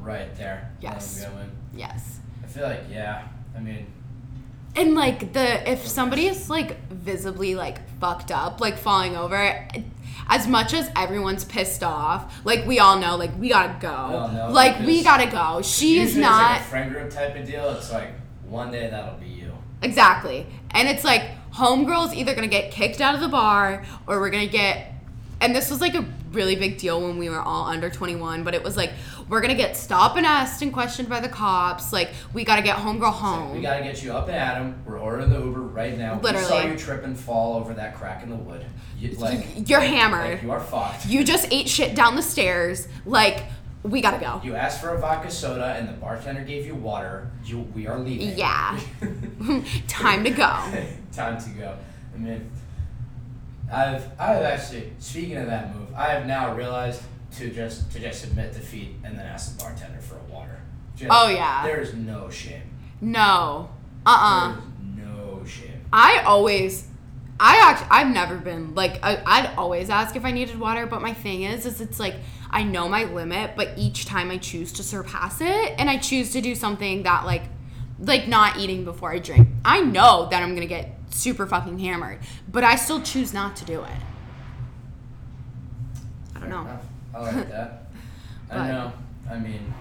right 0.00 0.34
there. 0.36 0.70
Yes. 0.80 1.24
'em 1.24 1.32
go 1.32 1.38
in. 1.40 1.50
Yes. 1.74 2.20
I 2.44 2.46
feel 2.46 2.64
like, 2.64 2.84
yeah. 2.90 3.22
I 3.56 3.60
mean, 3.60 3.86
And 4.76 4.94
like 4.94 5.32
the 5.32 5.68
if 5.70 5.86
somebody 5.86 6.26
is 6.26 6.48
like 6.50 6.88
visibly 6.90 7.54
like 7.54 7.78
fucked 7.98 8.30
up, 8.30 8.60
like 8.60 8.76
falling 8.78 9.16
over, 9.16 9.66
as 10.28 10.46
much 10.46 10.74
as 10.74 10.90
everyone's 10.96 11.44
pissed 11.44 11.82
off, 11.82 12.44
like 12.44 12.66
we 12.66 12.78
all 12.78 12.98
know, 12.98 13.16
like 13.16 13.30
we 13.38 13.48
gotta 13.48 13.76
go. 13.80 14.30
know, 14.32 14.50
like 14.50 14.78
we 14.80 15.02
gotta 15.02 15.30
go. 15.30 15.62
She 15.62 16.00
is 16.00 16.16
not 16.16 16.52
It's 16.52 16.60
like 16.60 16.60
a 16.60 16.64
friend 16.70 16.92
group 16.92 17.10
type 17.10 17.36
of 17.36 17.46
deal. 17.46 17.70
It's 17.70 17.92
like 17.92 18.10
one 18.48 18.70
day 18.70 18.88
that'll 18.90 19.18
be 19.18 19.26
you. 19.26 19.52
exactly, 19.82 20.46
and 20.70 20.88
it's 20.88 21.04
like 21.04 21.22
homegirl's 21.54 22.14
either 22.14 22.34
gonna 22.34 22.46
get 22.48 22.70
kicked 22.70 23.00
out 23.00 23.14
of 23.14 23.20
the 23.20 23.28
bar 23.28 23.84
or 24.06 24.20
we're 24.20 24.30
gonna 24.30 24.46
get. 24.46 24.92
And 25.40 25.54
this 25.54 25.70
was 25.70 25.80
like 25.82 25.94
a 25.94 26.04
really 26.32 26.56
big 26.56 26.78
deal 26.78 27.00
when 27.00 27.18
we 27.18 27.28
were 27.28 27.40
all 27.40 27.66
under 27.66 27.90
21, 27.90 28.42
but 28.42 28.54
it 28.54 28.62
was 28.62 28.76
like 28.76 28.92
we're 29.28 29.40
gonna 29.40 29.54
get 29.54 29.76
stopped 29.76 30.16
and 30.16 30.24
asked 30.26 30.62
and 30.62 30.72
questioned 30.72 31.08
by 31.08 31.20
the 31.20 31.28
cops. 31.28 31.92
Like 31.92 32.10
we 32.32 32.44
gotta 32.44 32.62
get 32.62 32.76
homegirl 32.76 33.12
home. 33.12 33.54
We 33.54 33.60
gotta 33.60 33.82
get 33.82 34.02
you 34.02 34.12
up 34.12 34.28
and 34.28 34.36
at 34.36 34.56
'em. 34.56 34.82
We're 34.86 34.98
ordering 34.98 35.30
the 35.30 35.38
Uber 35.40 35.60
right 35.60 35.96
now. 35.96 36.20
Literally. 36.20 36.44
We 36.46 36.48
saw 36.48 36.66
you 36.66 36.76
trip 36.76 37.04
and 37.04 37.18
fall 37.18 37.56
over 37.56 37.74
that 37.74 37.96
crack 37.96 38.22
in 38.22 38.30
the 38.30 38.36
wood. 38.36 38.64
You, 38.98 39.10
like 39.12 39.68
You're 39.68 39.80
hammered. 39.80 40.30
Like 40.34 40.42
you 40.42 40.50
are 40.52 40.60
fucked. 40.60 41.06
You 41.06 41.24
just 41.24 41.48
ate 41.52 41.68
shit 41.68 41.94
down 41.94 42.16
the 42.16 42.22
stairs. 42.22 42.88
Like, 43.04 43.44
we 43.82 44.00
gotta 44.00 44.18
go. 44.18 44.40
You 44.42 44.54
asked 44.54 44.80
for 44.80 44.90
a 44.94 44.98
vodka 44.98 45.30
soda 45.30 45.74
and 45.78 45.88
the 45.88 45.92
bartender 45.92 46.42
gave 46.42 46.66
you 46.66 46.74
water. 46.74 47.30
You, 47.44 47.60
we 47.74 47.86
are 47.86 47.98
leaving. 47.98 48.36
Yeah. 48.36 48.80
Time 49.88 50.24
to 50.24 50.30
go. 50.30 50.46
Time 51.12 51.38
to 51.40 51.50
go. 51.50 51.76
I 52.14 52.18
mean, 52.18 52.50
I've 53.72 54.04
I've 54.18 54.42
actually 54.42 54.92
speaking 54.98 55.36
of 55.36 55.46
that 55.46 55.74
move, 55.74 55.88
I 55.94 56.06
have 56.10 56.26
now 56.26 56.54
realized 56.54 57.02
to 57.38 57.50
just 57.50 57.90
to 57.92 58.00
just 58.00 58.24
admit 58.24 58.52
defeat 58.52 58.96
and 59.04 59.18
then 59.18 59.26
ask 59.26 59.56
the 59.56 59.62
bartender 59.62 60.00
for 60.00 60.16
a 60.16 60.32
water. 60.32 60.60
Just, 60.96 61.10
Oh, 61.12 61.28
yeah. 61.28 61.62
There 61.64 61.80
is 61.80 61.94
no 61.94 62.30
shame. 62.30 62.62
No. 63.00 63.70
Uh 64.04 64.18
uh 64.20 64.54
There 64.54 64.58
is 64.58 65.08
no 65.08 65.44
shame. 65.44 65.80
I 65.92 66.22
always. 66.26 66.88
I 67.38 67.60
actually, 67.70 67.88
I've 67.90 68.14
never 68.14 68.36
been 68.36 68.74
like 68.74 68.98
I, 69.04 69.22
I'd 69.26 69.54
always 69.58 69.90
ask 69.90 70.16
if 70.16 70.24
I 70.24 70.30
needed 70.30 70.58
water, 70.58 70.86
but 70.86 71.02
my 71.02 71.12
thing 71.12 71.42
is, 71.42 71.66
is 71.66 71.82
it's 71.82 72.00
like 72.00 72.14
I 72.50 72.62
know 72.62 72.88
my 72.88 73.04
limit, 73.04 73.50
but 73.56 73.70
each 73.76 74.06
time 74.06 74.30
I 74.30 74.38
choose 74.38 74.72
to 74.74 74.82
surpass 74.82 75.42
it, 75.42 75.74
and 75.78 75.90
I 75.90 75.98
choose 75.98 76.30
to 76.32 76.40
do 76.40 76.54
something 76.54 77.02
that 77.02 77.26
like, 77.26 77.42
like 77.98 78.26
not 78.26 78.56
eating 78.56 78.84
before 78.84 79.10
I 79.12 79.18
drink. 79.18 79.48
I 79.66 79.80
know 79.82 80.28
that 80.30 80.42
I'm 80.42 80.54
gonna 80.54 80.64
get 80.66 80.92
super 81.10 81.46
fucking 81.46 81.78
hammered, 81.78 82.20
but 82.50 82.64
I 82.64 82.76
still 82.76 83.02
choose 83.02 83.34
not 83.34 83.54
to 83.56 83.66
do 83.66 83.82
it. 83.82 83.90
I 86.34 86.40
don't 86.40 86.40
Fair 86.40 86.48
know. 86.48 86.60
enough. 86.62 86.82
I 87.16 87.20
like 87.20 87.48
that. 87.50 87.82
But- 88.48 88.58
I 88.58 88.68
know. 88.70 88.92
I 89.28 89.38
mean, 89.38 89.74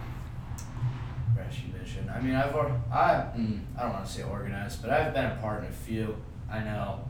rescue 1.37 1.71
mission. 1.79 2.09
I 2.13 2.19
mean, 2.19 2.33
I've 2.35 2.55
or 2.55 2.65
I 2.91 3.27
mm, 3.37 3.59
I 3.77 3.83
don't 3.83 3.93
want 3.93 4.05
to 4.05 4.11
say 4.11 4.23
organized, 4.23 4.81
but 4.81 4.89
I've 4.89 5.13
been 5.13 5.25
a 5.25 5.35
part 5.35 5.63
in 5.63 5.69
a 5.69 5.71
few. 5.71 6.15
I 6.51 6.59
know. 6.63 7.01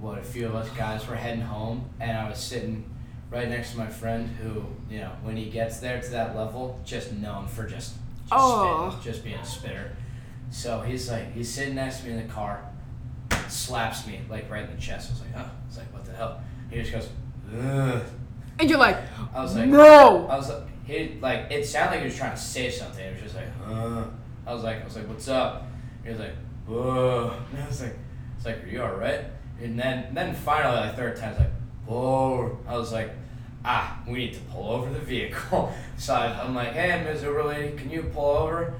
What 0.00 0.18
a 0.18 0.22
few 0.22 0.46
of 0.46 0.54
us 0.56 0.68
guys 0.70 1.06
were 1.06 1.14
heading 1.16 1.42
home, 1.42 1.88
and 2.00 2.16
I 2.16 2.28
was 2.28 2.38
sitting 2.38 2.88
right 3.30 3.48
next 3.48 3.72
to 3.72 3.78
my 3.78 3.86
friend 3.88 4.28
who, 4.28 4.64
you 4.92 5.00
know, 5.00 5.12
when 5.22 5.36
he 5.36 5.50
gets 5.50 5.78
there 5.80 6.00
to 6.00 6.10
that 6.10 6.34
level, 6.36 6.80
just 6.84 7.12
known 7.12 7.46
for 7.48 7.64
just, 7.64 7.94
just 7.94 8.32
Oh. 8.32 8.90
spitting, 8.90 9.12
just 9.12 9.24
being 9.24 9.38
a 9.38 9.44
spitter. 9.44 9.96
So 10.50 10.80
he's 10.80 11.10
like, 11.10 11.32
he's 11.34 11.52
sitting 11.52 11.74
next 11.74 12.00
to 12.00 12.06
me 12.06 12.12
in 12.12 12.26
the 12.26 12.32
car, 12.32 12.64
slaps 13.48 14.06
me 14.06 14.20
like 14.30 14.50
right 14.50 14.68
in 14.68 14.74
the 14.74 14.80
chest. 14.80 15.10
I 15.10 15.12
was 15.14 15.20
like, 15.22 15.34
huh? 15.34 15.50
it's 15.68 15.76
like, 15.76 15.92
what 15.92 16.04
the 16.04 16.12
hell? 16.12 16.40
He 16.70 16.80
just 16.80 16.92
goes, 16.92 17.08
ugh. 17.60 18.02
And 18.58 18.68
you're 18.68 18.78
like, 18.78 18.98
I 19.34 19.42
was 19.42 19.54
like, 19.54 19.68
no. 19.68 20.26
I 20.26 20.36
was 20.36 20.48
like, 20.48 20.62
he 20.84 21.18
like 21.20 21.50
it 21.50 21.66
sounded 21.66 21.92
like 21.92 22.00
he 22.00 22.06
was 22.06 22.16
trying 22.16 22.34
to 22.34 22.40
say 22.40 22.70
something. 22.70 23.04
It 23.04 23.14
was 23.14 23.22
just 23.22 23.34
like, 23.36 23.52
huh. 23.64 24.04
I 24.46 24.54
was 24.54 24.64
like, 24.64 24.80
I 24.80 24.84
was 24.84 24.96
like, 24.96 25.08
what's 25.08 25.28
up? 25.28 25.66
He 26.02 26.10
was 26.10 26.18
like, 26.18 26.34
whoa. 26.66 27.34
And 27.52 27.62
I 27.62 27.66
was 27.66 27.82
like, 27.82 27.96
it's 28.36 28.46
like, 28.46 28.64
are 28.64 28.66
you 28.66 28.82
all 28.82 28.94
right? 28.94 29.24
And 29.60 29.78
then, 29.78 30.14
then 30.14 30.34
finally, 30.34 30.76
like 30.76 30.96
third 30.96 31.16
time, 31.16 31.30
it's 31.30 31.40
like, 31.40 31.50
whoa. 31.86 32.58
I 32.66 32.76
was 32.76 32.92
like, 32.92 33.10
ah, 33.64 34.00
we 34.06 34.14
need 34.14 34.34
to 34.34 34.40
pull 34.40 34.70
over 34.70 34.90
the 34.90 35.00
vehicle. 35.00 35.72
So 35.98 36.14
I, 36.14 36.44
I'm 36.44 36.54
like, 36.54 36.74
hey, 36.74 37.02
Ms. 37.02 37.24
Uber 37.24 37.42
lady, 37.42 37.76
can 37.76 37.90
you 37.90 38.04
pull 38.14 38.36
over? 38.36 38.74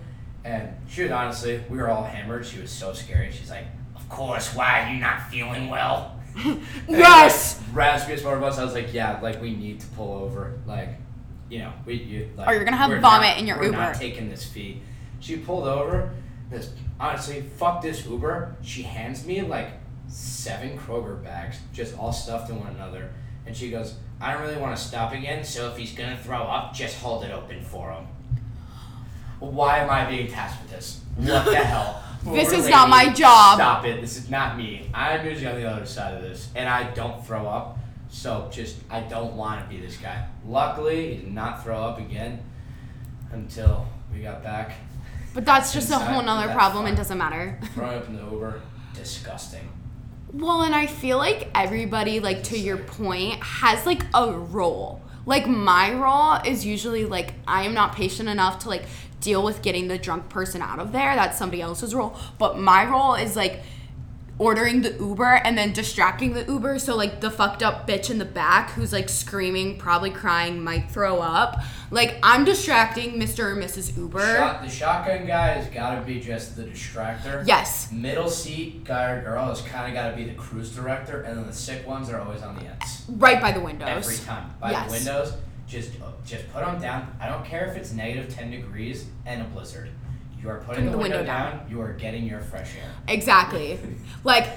And 0.44 0.68
she 0.88 1.02
was 1.02 1.10
honestly, 1.10 1.60
we 1.68 1.78
were 1.78 1.90
all 1.90 2.04
hammered. 2.04 2.46
She 2.46 2.60
was 2.60 2.70
so 2.70 2.92
scary. 2.92 3.32
She's 3.32 3.50
like, 3.50 3.64
of 3.96 4.08
course. 4.08 4.54
Why 4.54 4.82
are 4.84 4.94
you 4.94 5.00
not 5.00 5.28
feeling 5.28 5.68
well? 5.68 6.17
Yes! 6.88 7.60
Like, 7.68 7.76
Raspberry 7.76 8.18
Smart 8.18 8.42
us, 8.42 8.58
I 8.58 8.64
was 8.64 8.74
like, 8.74 8.92
yeah, 8.94 9.18
like 9.20 9.40
we 9.42 9.54
need 9.54 9.80
to 9.80 9.86
pull 9.88 10.14
over. 10.22 10.58
Like, 10.66 10.90
you 11.48 11.58
know, 11.60 11.72
we 11.86 11.94
you 11.94 12.30
like. 12.36 12.48
Or 12.48 12.54
you're 12.54 12.64
gonna 12.64 12.76
have 12.76 12.90
vomit 13.00 13.28
not- 13.30 13.38
in 13.38 13.46
your 13.46 13.58
we're 13.58 13.70
not 13.70 13.88
Uber. 13.94 13.98
taking 13.98 14.28
this 14.28 14.44
fee. 14.44 14.80
She 15.20 15.36
pulled 15.36 15.66
over. 15.66 16.10
This 16.50 16.72
honestly, 16.98 17.42
fuck 17.56 17.82
this 17.82 18.06
Uber. 18.06 18.56
She 18.62 18.82
hands 18.82 19.26
me 19.26 19.42
like 19.42 19.68
seven 20.08 20.78
Kroger 20.78 21.22
bags, 21.22 21.58
just 21.74 21.96
all 21.98 22.12
stuffed 22.12 22.50
in 22.50 22.58
one 22.58 22.74
another, 22.74 23.10
and 23.46 23.54
she 23.56 23.70
goes, 23.70 23.94
"I 24.20 24.32
don't 24.32 24.42
really 24.42 24.56
want 24.56 24.76
to 24.76 24.82
stop 24.82 25.12
again. 25.12 25.44
So 25.44 25.68
if 25.70 25.76
he's 25.76 25.92
gonna 25.92 26.16
throw 26.16 26.42
up, 26.42 26.74
just 26.74 26.98
hold 27.00 27.24
it 27.24 27.30
open 27.30 27.62
for 27.62 27.92
him." 27.92 28.06
Why 29.40 29.78
am 29.78 29.90
I 29.90 30.04
being 30.08 30.28
tasked 30.30 30.62
with 30.62 30.70
this? 30.72 31.00
What 31.16 31.44
the 31.44 31.54
hell? 31.64 32.02
This 32.24 32.52
is 32.52 32.68
not 32.68 32.88
my 32.88 33.12
job. 33.12 33.56
Stop 33.56 33.84
it. 33.84 34.00
This 34.00 34.16
is 34.16 34.28
not 34.28 34.56
me. 34.56 34.90
I'm 34.92 35.24
usually 35.24 35.46
on 35.46 35.56
the 35.56 35.68
other 35.68 35.86
side 35.86 36.14
of 36.14 36.22
this, 36.22 36.48
and 36.54 36.68
I 36.68 36.92
don't 36.94 37.24
throw 37.26 37.46
up. 37.46 37.78
So 38.10 38.48
just, 38.50 38.76
I 38.90 39.00
don't 39.00 39.36
want 39.36 39.62
to 39.62 39.68
be 39.68 39.80
this 39.80 39.96
guy. 39.96 40.26
Luckily, 40.46 41.14
he 41.14 41.20
did 41.22 41.32
not 41.32 41.62
throw 41.62 41.76
up 41.76 41.98
again 41.98 42.42
until 43.32 43.86
we 44.12 44.20
got 44.20 44.42
back. 44.42 44.72
But 45.34 45.44
that's 45.44 45.72
just 45.72 45.90
a 45.90 45.98
whole 45.98 46.22
nother 46.22 46.52
problem. 46.52 46.86
It 46.86 46.96
doesn't 46.96 47.18
matter. 47.18 47.58
Throwing 47.74 47.98
up 47.98 48.08
in 48.08 48.16
the 48.16 48.22
Uber, 48.22 48.62
disgusting. 48.94 49.68
Well, 50.32 50.62
and 50.62 50.74
I 50.74 50.86
feel 50.86 51.18
like 51.18 51.50
everybody, 51.54 52.20
like 52.20 52.42
to 52.44 52.58
your 52.58 52.78
point, 52.78 53.42
has 53.42 53.86
like 53.86 54.04
a 54.14 54.32
role. 54.32 55.02
Like 55.26 55.46
my 55.46 55.92
role 55.92 56.34
is 56.46 56.64
usually 56.64 57.04
like 57.04 57.34
I 57.46 57.64
am 57.64 57.74
not 57.74 57.94
patient 57.94 58.28
enough 58.28 58.60
to 58.60 58.68
like 58.68 58.84
deal 59.20 59.42
with 59.42 59.62
getting 59.62 59.88
the 59.88 59.98
drunk 59.98 60.28
person 60.28 60.62
out 60.62 60.78
of 60.78 60.92
there. 60.92 61.14
That's 61.14 61.38
somebody 61.38 61.62
else's 61.62 61.94
role. 61.94 62.16
But 62.38 62.58
my 62.58 62.84
role 62.88 63.14
is 63.14 63.36
like 63.36 63.60
ordering 64.38 64.82
the 64.82 64.92
Uber 64.92 65.40
and 65.44 65.58
then 65.58 65.72
distracting 65.72 66.32
the 66.32 66.44
Uber. 66.44 66.78
So 66.78 66.94
like 66.94 67.20
the 67.20 67.30
fucked 67.30 67.62
up 67.62 67.88
bitch 67.88 68.08
in 68.08 68.18
the 68.18 68.24
back 68.24 68.70
who's 68.70 68.92
like 68.92 69.08
screaming, 69.08 69.78
probably 69.78 70.10
crying, 70.10 70.62
might 70.62 70.90
throw 70.90 71.18
up. 71.18 71.60
Like 71.90 72.18
I'm 72.22 72.44
distracting 72.44 73.14
Mr. 73.14 73.40
or 73.40 73.56
Mrs. 73.56 73.96
Uber. 73.96 74.36
Shot, 74.36 74.62
the 74.62 74.68
shotgun 74.68 75.26
guy 75.26 75.48
has 75.48 75.66
got 75.68 75.96
to 75.96 76.02
be 76.02 76.20
just 76.20 76.54
the 76.54 76.62
distractor. 76.62 77.44
Yes. 77.48 77.90
Middle 77.90 78.30
seat 78.30 78.84
guy 78.84 79.10
or 79.10 79.22
girl 79.22 79.46
has 79.46 79.60
kind 79.62 79.88
of 79.88 79.94
got 79.94 80.10
to 80.10 80.16
be 80.16 80.24
the 80.24 80.34
cruise 80.34 80.72
director, 80.74 81.22
and 81.22 81.36
then 81.36 81.46
the 81.46 81.52
sick 81.52 81.84
ones 81.86 82.08
are 82.08 82.20
always 82.20 82.42
on 82.42 82.54
the 82.54 82.62
ends. 82.66 83.04
Right 83.08 83.40
by 83.40 83.50
the 83.50 83.60
windows. 83.60 83.88
Every 83.88 84.18
time. 84.18 84.50
By 84.60 84.70
Yes. 84.70 84.86
the 84.86 84.92
windows, 84.92 85.32
just 85.68 85.92
just 86.26 86.50
put 86.52 86.64
them 86.64 86.80
down. 86.80 87.16
I 87.20 87.28
don't 87.28 87.44
care 87.44 87.66
if 87.66 87.76
it's 87.76 87.92
negative 87.92 88.32
10 88.34 88.50
degrees 88.50 89.06
and 89.26 89.42
a 89.42 89.44
blizzard. 89.44 89.90
You 90.40 90.48
are 90.50 90.58
putting 90.60 90.90
the, 90.90 90.96
window, 90.96 91.24
down. 91.24 91.66
You 91.68 91.80
are 91.80 91.92
getting 91.92 92.24
your 92.24 92.40
fresh 92.40 92.76
air. 92.76 92.90
Exactly. 93.08 93.78
like, 94.24 94.48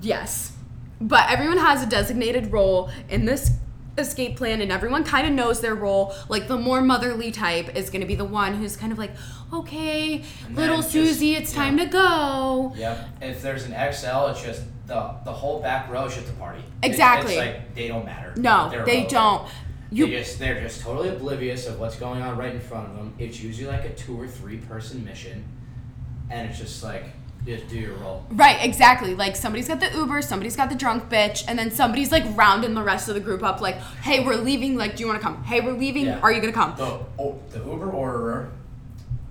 yes. 0.00 0.52
But 1.00 1.30
everyone 1.30 1.58
has 1.58 1.82
a 1.82 1.86
designated 1.86 2.52
role 2.52 2.90
in 3.08 3.24
this 3.24 3.52
escape 3.96 4.36
plan, 4.36 4.60
and 4.60 4.72
everyone 4.72 5.04
kind 5.04 5.26
of 5.26 5.32
knows 5.32 5.60
their 5.60 5.74
role. 5.76 6.12
Like, 6.28 6.48
the 6.48 6.56
more 6.58 6.80
motherly 6.80 7.30
type 7.30 7.76
is 7.76 7.88
going 7.88 8.00
to 8.00 8.06
be 8.06 8.14
the 8.16 8.24
one 8.24 8.54
who's 8.54 8.76
kind 8.76 8.90
of 8.90 8.98
like, 8.98 9.12
okay, 9.52 10.22
And 10.46 10.56
little 10.56 10.78
just- 10.78 10.90
Susie, 10.90 11.34
it's 11.36 11.54
yeah. 11.54 11.62
time 11.62 11.76
to 11.78 11.86
go. 11.86 12.72
Yep. 12.76 13.08
If 13.20 13.42
there's 13.42 13.64
an 13.64 13.72
XL, 13.72 14.26
it's 14.28 14.42
just 14.42 14.62
the 14.86 15.14
the 15.24 15.32
whole 15.32 15.60
back 15.62 15.88
row 15.90 16.06
is 16.06 16.14
just 16.16 16.28
a 16.28 16.32
party. 16.32 16.58
It- 16.82 16.88
Exactly. 16.88 17.34
it's 17.34 17.46
like 17.46 17.74
they 17.76 17.86
don't 17.88 18.04
matter. 18.04 18.32
No, 18.36 18.68
They're 18.70 18.84
they 18.84 19.04
don't. 19.04 19.48
You 19.92 20.06
they 20.06 20.12
just 20.12 20.38
they're 20.38 20.60
just 20.60 20.80
totally 20.80 21.10
oblivious 21.10 21.66
of 21.66 21.78
what's 21.78 21.96
going 21.96 22.22
on 22.22 22.36
right 22.38 22.54
in 22.54 22.60
front 22.60 22.88
of 22.90 22.96
them. 22.96 23.14
It's 23.18 23.40
usually 23.40 23.66
like 23.66 23.84
a 23.84 23.90
two 23.90 24.18
or 24.18 24.26
three 24.26 24.56
person 24.56 25.04
mission, 25.04 25.44
and 26.30 26.48
it's 26.48 26.58
just 26.58 26.82
like 26.82 27.04
just 27.44 27.68
do 27.68 27.76
your 27.76 27.94
role. 27.94 28.24
Right, 28.30 28.64
exactly. 28.64 29.14
Like 29.14 29.36
somebody's 29.36 29.68
got 29.68 29.80
the 29.80 29.90
Uber, 29.94 30.22
somebody's 30.22 30.56
got 30.56 30.70
the 30.70 30.76
drunk 30.76 31.10
bitch, 31.10 31.44
and 31.46 31.58
then 31.58 31.70
somebody's 31.70 32.10
like 32.10 32.24
rounding 32.36 32.74
the 32.74 32.82
rest 32.82 33.08
of 33.08 33.14
the 33.14 33.20
group 33.20 33.42
up. 33.42 33.60
Like, 33.60 33.76
hey, 34.02 34.24
we're 34.24 34.36
leaving. 34.36 34.76
Like, 34.76 34.96
do 34.96 35.02
you 35.02 35.08
want 35.08 35.20
to 35.20 35.26
come? 35.26 35.44
Hey, 35.44 35.60
we're 35.60 35.72
leaving. 35.72 36.06
Yeah. 36.06 36.20
Are 36.20 36.32
you 36.32 36.40
gonna 36.40 36.52
come? 36.52 36.74
The 36.76 37.00
oh, 37.18 37.38
the 37.50 37.58
Uber 37.58 37.90
orderer, 37.90 38.50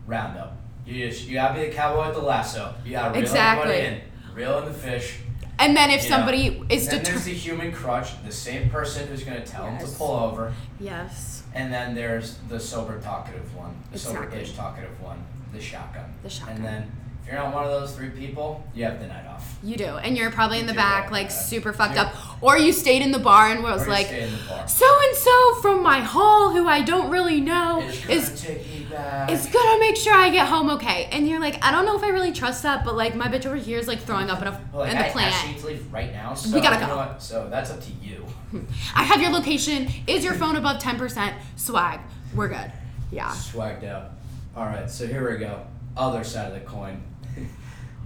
roundup. 0.06 0.58
You 0.86 1.08
just 1.08 1.28
you 1.28 1.34
gotta 1.36 1.60
be 1.60 1.68
the 1.68 1.74
cowboy 1.74 2.08
with 2.08 2.18
the 2.18 2.22
lasso. 2.24 2.76
You 2.86 2.92
gotta 2.92 3.14
reel 3.14 3.24
Exactly. 3.24 3.74
everybody 3.74 4.02
in, 4.02 4.36
reel 4.36 4.60
in 4.60 4.66
the 4.66 4.74
fish. 4.74 5.18
And 5.62 5.78
then 5.78 5.90
if 5.92 6.04
you 6.04 6.10
know. 6.10 6.16
somebody 6.18 6.48
is 6.70 6.88
then 6.88 6.96
there's 7.04 7.08
determined. 7.08 7.26
the 7.26 7.34
human 7.34 7.72
crutch, 7.72 8.24
the 8.26 8.32
same 8.32 8.70
person 8.70 9.08
who's 9.08 9.24
gonna 9.24 9.46
tell 9.46 9.66
him 9.66 9.76
Yes. 9.80 9.92
to 9.92 9.98
pull 9.98 10.12
over. 10.16 10.54
Yes. 10.80 11.44
And 11.54 11.72
then 11.72 11.94
there's 11.96 12.38
the 12.50 12.60
sober 12.60 13.00
talkative 13.00 13.56
one, 13.56 13.76
the 13.92 13.96
Exactly. 13.98 14.24
sober-ish 14.26 14.54
talkative 14.56 15.02
one, 15.02 15.24
the 15.54 15.62
shotgun. 15.62 16.06
The 16.24 16.30
shotgun. 16.30 16.56
And 16.58 16.66
then 16.66 16.92
you're 17.32 17.40
not 17.40 17.54
one 17.54 17.64
of 17.66 17.72
those 17.72 17.96
three 17.96 18.10
people, 18.10 18.64
you 18.76 18.84
have 18.84 19.00
the 19.00 19.08
night 19.08 19.26
off. 19.28 19.58
You 19.64 19.76
do, 19.78 19.86
and 19.86 20.18
you're 20.18 20.32
probably 20.32 20.60
in 20.60 20.66
the 20.66 20.74
back, 20.74 21.12
like 21.12 21.30
that. 21.30 21.34
super 21.34 21.72
fucked 21.72 21.98
up, 21.98 22.14
or 22.44 22.58
you 22.58 22.74
stayed 22.74 23.02
in 23.04 23.12
the 23.12 23.20
bar 23.20 23.50
and 23.52 23.64
was 23.64 23.88
like, 23.88 24.08
stay 24.08 24.24
in 24.24 24.32
the 24.32 24.38
bar. 24.50 24.68
so 24.68 24.86
and 25.08 25.16
so 25.16 25.56
from 25.62 25.84
my 25.84 26.00
hall, 26.00 26.52
who 26.52 26.68
I 26.68 26.82
don't 26.82 27.12
really 27.12 27.40
know, 27.40 27.80
gonna 27.82 28.12
is 28.12 28.44
me 28.48 28.88
back. 28.90 29.32
is 29.32 29.46
gonna 29.46 29.80
make 29.80 29.96
sure 29.96 30.14
I 30.16 30.30
get 30.32 30.48
home 30.48 30.70
okay. 30.72 31.06
And 31.12 31.28
you're 31.30 31.40
like, 31.40 31.64
I 31.64 31.72
don't 31.72 31.86
know 31.86 31.96
if 31.96 32.04
I 32.04 32.08
really 32.10 32.32
trust 32.32 32.64
that, 32.64 32.84
but 32.84 32.96
like 32.96 33.16
my 33.16 33.28
bitch 33.28 33.46
over 33.46 33.56
here 33.56 33.78
is 33.80 33.88
like 33.88 34.00
throwing 34.02 34.30
up 34.32 34.42
in 34.42 34.48
a 34.48 34.62
Well, 34.74 34.82
like, 34.82 34.92
in 34.92 34.98
the 34.98 35.06
I 35.06 35.10
plant. 35.10 35.48
need 35.48 35.60
to 35.60 35.68
leave 35.68 35.94
right 35.94 36.12
now. 36.12 36.34
So 36.34 36.54
We 36.56 36.60
gotta 36.62 36.76
you 36.76 36.82
know 36.82 36.88
go. 36.88 36.98
what? 36.98 37.22
So 37.22 37.48
that's 37.50 37.70
up 37.70 37.82
to 37.82 37.92
you. 38.02 38.26
I 38.96 39.04
have 39.04 39.22
your 39.22 39.32
location. 39.32 39.88
Is 40.08 40.24
your 40.24 40.34
phone 40.34 40.56
above 40.56 40.80
ten 40.82 40.98
percent? 40.98 41.36
Swag. 41.56 42.00
We're 42.36 42.48
good. 42.50 42.72
Yeah. 43.12 43.30
Swagged 43.30 43.84
out. 43.86 44.12
All 44.56 44.66
right, 44.66 44.90
so 44.90 45.06
here 45.08 45.32
we 45.32 45.38
go. 45.38 45.66
Other 45.96 46.24
side 46.24 46.48
of 46.48 46.54
the 46.54 46.62
coin, 46.62 47.02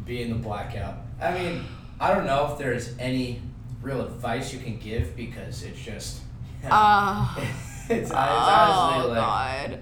being 0.06 0.30
the 0.30 0.36
blackout. 0.36 0.98
I 1.22 1.34
mean, 1.34 1.66
I 2.00 2.14
don't 2.14 2.26
know 2.26 2.50
if 2.52 2.58
there's 2.58 2.96
any 3.00 3.42
real 3.82 4.02
advice 4.02 4.54
you 4.54 4.60
can 4.60 4.78
give 4.78 5.16
because 5.16 5.64
it's 5.64 5.80
just. 5.80 6.22
Uh, 6.68 7.32
it's, 7.38 7.92
it's 7.92 8.12
oh 8.12 8.16
honestly 8.16 9.10
like 9.12 9.18
god. 9.20 9.80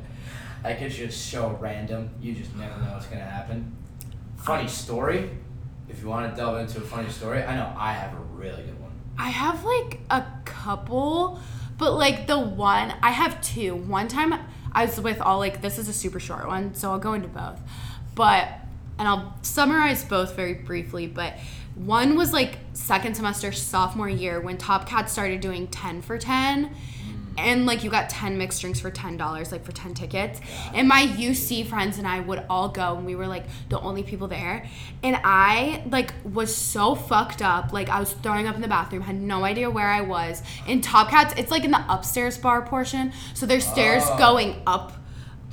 like 0.66 0.82
it's 0.82 0.98
just 0.98 1.32
so 1.32 1.58
random. 1.62 2.10
You 2.22 2.34
just 2.34 2.54
never 2.58 2.78
know 2.82 2.92
what's 2.92 3.06
gonna 3.06 3.22
happen. 3.22 3.74
Funny 4.36 4.68
story. 4.68 5.30
If 5.88 6.02
you 6.02 6.10
want 6.10 6.30
to 6.30 6.36
delve 6.36 6.58
into 6.60 6.80
a 6.80 6.82
funny 6.82 7.10
story, 7.10 7.42
I 7.42 7.56
know 7.56 7.74
I 7.78 7.94
have 7.94 8.14
a 8.14 8.22
really 8.34 8.64
good 8.64 8.82
one. 8.82 8.92
I 9.18 9.30
have 9.30 9.64
like 9.64 10.00
a 10.10 10.26
couple, 10.44 11.40
but 11.78 11.94
like 11.94 12.28
the 12.28 12.38
one 12.38 12.94
I 13.02 13.12
have 13.12 13.40
two. 13.40 13.76
One 13.76 14.10
time 14.10 14.34
I 14.74 14.86
was 14.86 15.00
with 15.00 15.22
all 15.22 15.38
like 15.38 15.62
this 15.62 15.78
is 15.78 15.88
a 15.88 15.94
super 15.94 16.20
short 16.20 16.48
one, 16.48 16.76
so 16.76 16.92
I'll 16.92 17.00
go 17.00 17.14
into 17.14 17.30
both. 17.30 17.62
But 18.14 18.50
and 19.00 19.08
I'll 19.08 19.36
summarize 19.42 20.04
both 20.06 20.36
very 20.36 20.54
briefly, 20.54 21.08
but 21.08 21.34
one 21.76 22.16
was 22.16 22.32
like 22.34 22.60
second 22.74 23.16
semester 23.16 23.52
sophomore 23.52 24.10
year 24.10 24.40
when 24.40 24.58
Top 24.58 24.88
Cat 24.88 25.10
started 25.10 25.42
doing 25.42 25.68
10 25.68 26.04
for 26.04 26.20
10 26.20 26.66
mm. 26.66 26.70
and 27.40 27.66
like 27.66 27.84
you 27.84 27.90
got 27.90 28.12
10 28.12 28.38
mixed 28.38 28.62
drinks 28.62 28.80
for 28.80 28.92
$10 28.92 29.52
like 29.52 29.66
for 29.66 29.72
10 29.72 29.96
tickets. 29.96 30.40
And 30.76 30.88
my 30.88 31.08
uc 31.08 31.66
friends 31.66 31.98
and 31.98 32.08
i 32.08 32.20
would 32.20 32.44
all 32.48 32.70
go 32.70 32.96
and 32.96 33.08
we 33.08 33.16
were 33.16 33.26
like 33.26 33.46
the 33.70 33.80
only 33.80 34.04
people 34.04 34.28
there. 34.28 34.70
And 35.02 35.20
i 35.24 35.84
like 35.90 36.14
was 36.24 36.56
so 36.56 36.94
fucked 36.94 37.42
up 37.42 37.74
like 37.74 37.90
i 37.90 38.00
was 38.00 38.14
throwing 38.14 38.46
up 38.48 38.54
in 38.56 38.62
the 38.62 38.68
bathroom 38.68 39.02
had 39.02 39.20
no 39.20 39.44
idea 39.44 39.68
where 39.72 39.90
i 39.90 40.02
was. 40.02 40.44
In 40.68 40.80
top 40.80 41.10
cats 41.10 41.34
it's 41.38 41.50
like 41.50 41.64
in 41.64 41.72
the 41.72 41.84
upstairs 41.92 42.38
bar 42.38 42.62
portion 42.62 43.12
so 43.34 43.48
there's 43.48 43.66
stairs 43.66 44.04
Oh. 44.06 44.18
going 44.20 44.62
up 44.68 44.94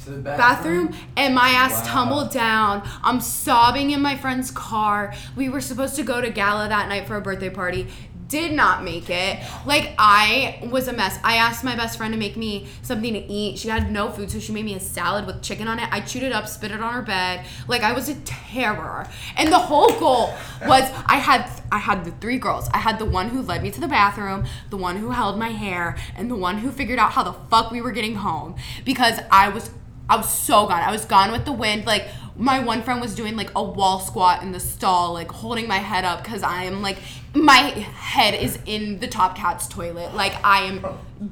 To 0.04 0.10
the 0.12 0.18
bathroom 0.20 0.94
and 1.16 1.34
my 1.34 1.50
ass 1.50 1.84
Wow. 1.86 1.92
tumbled 1.92 2.30
down. 2.30 2.88
I'm 3.02 3.20
sobbing 3.20 3.90
in 3.90 4.00
my 4.00 4.16
friend's 4.16 4.50
car. 4.50 5.12
We 5.36 5.48
were 5.48 5.60
supposed 5.60 5.94
to 5.96 6.02
go 6.02 6.20
to 6.20 6.30
gala 6.30 6.68
that 6.68 6.88
night 6.88 7.06
for 7.06 7.16
a 7.16 7.20
birthday 7.20 7.50
party. 7.50 7.88
did 8.28 8.52
not 8.52 8.84
make 8.84 9.10
it. 9.10 9.40
Like 9.66 9.92
I 9.98 10.60
was 10.70 10.86
a 10.86 10.92
mess. 10.92 11.18
I 11.24 11.34
asked 11.34 11.64
my 11.64 11.74
best 11.74 11.98
friend 11.98 12.14
to 12.14 12.18
make 12.18 12.36
me 12.36 12.68
something 12.80 13.12
to 13.12 13.18
eat. 13.18 13.58
She 13.58 13.66
had 13.68 13.90
no 13.90 14.08
food, 14.08 14.30
so 14.30 14.38
she 14.38 14.52
made 14.52 14.64
me 14.64 14.74
a 14.76 14.78
salad 14.78 15.26
with 15.26 15.42
chicken 15.42 15.66
on 15.66 15.80
it. 15.80 15.88
I 15.90 15.98
chewed 16.00 16.22
it 16.22 16.30
up, 16.30 16.46
spit 16.46 16.70
it 16.70 16.80
on 16.80 16.94
her 16.94 17.02
bed. 17.02 17.44
Like 17.66 17.82
I 17.82 17.90
was 17.92 18.08
a 18.08 18.14
terror. 18.20 19.08
And 19.36 19.50
the 19.52 19.58
whole 19.58 19.88
goal 19.98 20.32
was 20.64 20.84
I 21.06 21.16
had 21.16 21.50
I 21.72 21.78
had 21.78 22.04
the 22.04 22.12
three 22.12 22.38
girls. 22.38 22.68
I 22.72 22.78
had 22.78 23.00
the 23.00 23.04
one 23.04 23.30
who 23.30 23.42
led 23.42 23.64
me 23.64 23.72
to 23.72 23.80
the 23.80 23.88
bathroom, 23.88 24.44
the 24.70 24.76
one 24.76 24.98
who 24.98 25.10
held 25.10 25.36
my 25.36 25.48
hair, 25.48 25.96
and 26.14 26.30
the 26.30 26.36
one 26.36 26.58
who 26.58 26.70
figured 26.70 27.00
out 27.00 27.10
how 27.10 27.24
the 27.24 27.32
fuck 27.32 27.72
we 27.72 27.80
were 27.80 27.90
getting 27.90 28.14
home 28.14 28.54
because 28.84 29.18
I 29.32 29.48
was 29.48 29.70
I 30.10 30.16
was 30.16 30.28
so 30.28 30.66
gone. 30.66 30.82
I 30.82 30.90
was 30.90 31.04
gone 31.04 31.30
with 31.30 31.44
the 31.44 31.52
wind. 31.52 31.86
Like 31.86 32.08
my 32.36 32.58
one 32.58 32.82
friend 32.82 33.00
was 33.00 33.14
doing 33.14 33.36
like 33.36 33.52
a 33.54 33.62
wall 33.62 34.00
squat 34.00 34.42
in 34.42 34.50
the 34.50 34.58
stall, 34.58 35.12
like 35.12 35.30
holding 35.30 35.68
my 35.68 35.78
head 35.78 36.04
up 36.04 36.24
because 36.24 36.42
I 36.42 36.64
am 36.64 36.82
like 36.82 36.98
my 37.32 37.60
head 37.60 38.34
is 38.34 38.58
in 38.66 38.98
the 38.98 39.06
top 39.06 39.36
cat's 39.36 39.68
toilet. 39.68 40.12
Like 40.16 40.34
I 40.44 40.62
am 40.62 40.84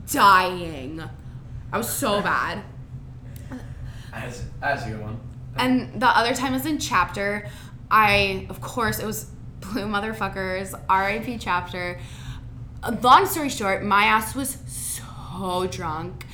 dying. 0.07 1.03
I 1.73 1.77
was 1.77 1.91
so 1.91 2.23
bad. 2.23 2.63
That's, 4.13 4.45
that's 4.61 4.87
a 4.87 4.91
good 4.91 5.03
one. 5.03 5.21
And 5.57 6.01
the 6.01 6.07
other 6.07 6.33
time 6.33 6.53
was 6.53 6.65
in 6.65 6.79
chapter. 6.79 7.49
I, 7.91 8.47
of 8.49 8.61
course, 8.61 9.01
it 9.01 9.07
was 9.07 9.25
Blue 9.61 9.87
Motherfuckers, 9.87 10.73
RIP 10.89 11.41
chapter. 11.41 11.99
Long 13.03 13.27
story 13.27 13.49
short, 13.49 13.83
my 13.83 14.05
ass 14.05 14.37
was 14.37 14.57
so 14.67 15.67
drunk. 15.67 16.27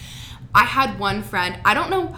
I 0.54 0.64
had 0.64 0.98
one 0.98 1.22
friend, 1.22 1.58
I 1.64 1.72
don't 1.72 1.90
know 1.90 2.14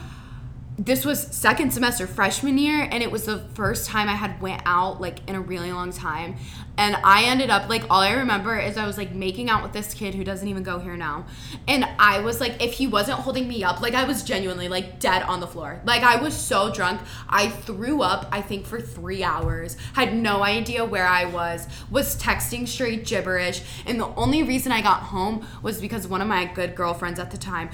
this 0.79 1.07
was 1.07 1.20
second 1.29 1.72
semester 1.72 2.07
freshman 2.07 2.59
year 2.59 2.87
and 2.91 3.03
it 3.03 3.11
was 3.11 3.24
the 3.24 3.39
first 3.55 3.89
time 3.89 4.09
i 4.09 4.14
had 4.14 4.41
went 4.43 4.61
out 4.66 5.01
like 5.01 5.27
in 5.29 5.35
a 5.35 5.41
really 5.41 5.72
long 5.72 5.91
time. 5.91 6.37
And 6.77 6.97
i 6.97 7.24
ended 7.24 7.49
up 7.49 7.70
like 7.70 7.85
all 7.89 8.03
i 8.03 8.12
remember 8.12 8.59
is 8.59 8.77
i 8.77 8.87
was 8.87 8.99
like 8.99 9.12
making 9.12 9.49
out 9.49 9.62
with 9.62 9.72
this 9.72 9.95
kid 9.95 10.14
who 10.14 10.22
doesn't 10.22 10.47
even 10.47 10.62
go 10.62 10.79
here 10.79 10.97
now. 10.97 11.24
And 11.66 11.87
i 11.99 12.20
was 12.20 12.41
like 12.41 12.62
if 12.62 12.74
he 12.74 12.87
wasn't 12.87 13.20
holding 13.20 13.49
me 13.49 13.64
up 13.64 13.81
like 13.81 13.95
i 13.95 14.05
was 14.05 14.22
genuinely 14.22 14.68
like 14.68 15.01
dead 15.01 15.22
on 15.22 15.41
the 15.41 15.47
floor. 15.47 15.81
Like 15.87 16.03
i 16.03 16.20
was 16.20 16.37
so 16.37 16.70
drunk. 16.70 17.01
I 17.29 17.49
threw 17.49 18.03
up 18.03 18.29
i 18.31 18.43
think 18.43 18.66
for 18.66 18.79
three 18.79 19.24
hours. 19.24 19.79
Had 19.95 20.14
no 20.14 20.43
idea 20.43 20.85
where 20.85 21.07
i 21.07 21.24
was. 21.24 21.66
Was 21.91 22.20
texting 22.20 22.68
straight 22.68 23.07
gibberish. 23.07 23.62
And 23.87 23.99
the 23.99 24.09
only 24.14 24.43
reason 24.43 24.72
i 24.72 24.83
got 24.83 25.05
home 25.05 25.47
was 25.62 25.81
because 25.81 26.07
one 26.07 26.20
of 26.20 26.29
my 26.29 26.45
good 26.45 26.74
girlfriends 26.74 27.18
at 27.18 27.31
the 27.31 27.39
time 27.39 27.70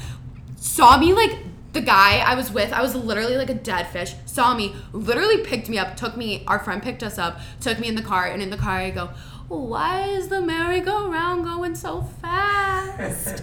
saw 0.57 0.97
me 0.97 1.13
like 1.13 1.37
the 1.73 1.81
guy 1.81 2.19
I 2.19 2.35
was 2.35 2.51
with, 2.53 2.73
I 2.73 2.83
was 2.83 2.95
literally 2.95 3.37
like 3.37 3.51
a 3.51 3.55
dead 3.55 3.89
fish, 3.89 4.15
saw 4.27 4.55
me, 4.55 4.75
literally 4.93 5.43
picked 5.43 5.69
me 5.69 5.79
up, 5.79 5.97
took 5.97 6.17
me, 6.17 6.45
our 6.47 6.59
friend 6.59 6.83
picked 6.83 7.03
us 7.03 7.19
up, 7.19 7.41
took 7.61 7.79
me 7.79 7.89
in 7.89 7.95
the 7.95 8.03
car, 8.03 8.27
and 8.27 8.43
in 8.43 8.51
the 8.51 8.57
car 8.59 8.77
I 8.77 8.91
go, 8.91 9.11
why 9.49 10.03
is 10.05 10.29
the 10.29 10.41
merry-go-round 10.41 11.45
going 11.45 11.75
so 11.75 12.03
fast? 12.03 13.43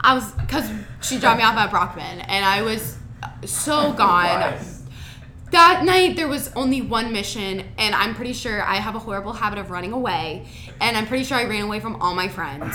I 0.00 0.14
was, 0.14 0.32
because 0.32 0.70
she 1.02 1.18
dropped 1.18 1.38
me 1.38 1.44
off 1.44 1.56
at 1.56 1.70
Brockman, 1.70 2.20
and 2.20 2.44
I 2.44 2.62
was 2.62 2.98
so 3.44 3.92
gone. 3.96 4.58
That 5.50 5.84
night 5.84 6.16
there 6.16 6.28
was 6.28 6.50
only 6.54 6.80
one 6.80 7.12
mission, 7.12 7.64
and 7.76 7.94
I'm 7.94 8.14
pretty 8.14 8.32
sure 8.32 8.62
I 8.62 8.76
have 8.76 8.94
a 8.94 8.98
horrible 8.98 9.34
habit 9.34 9.58
of 9.58 9.70
running 9.70 9.92
away, 9.92 10.48
and 10.80 10.96
I'm 10.96 11.06
pretty 11.06 11.24
sure 11.24 11.36
I 11.36 11.44
ran 11.44 11.64
away 11.64 11.80
from 11.80 11.96
all 11.96 12.14
my 12.14 12.28
friends. 12.28 12.74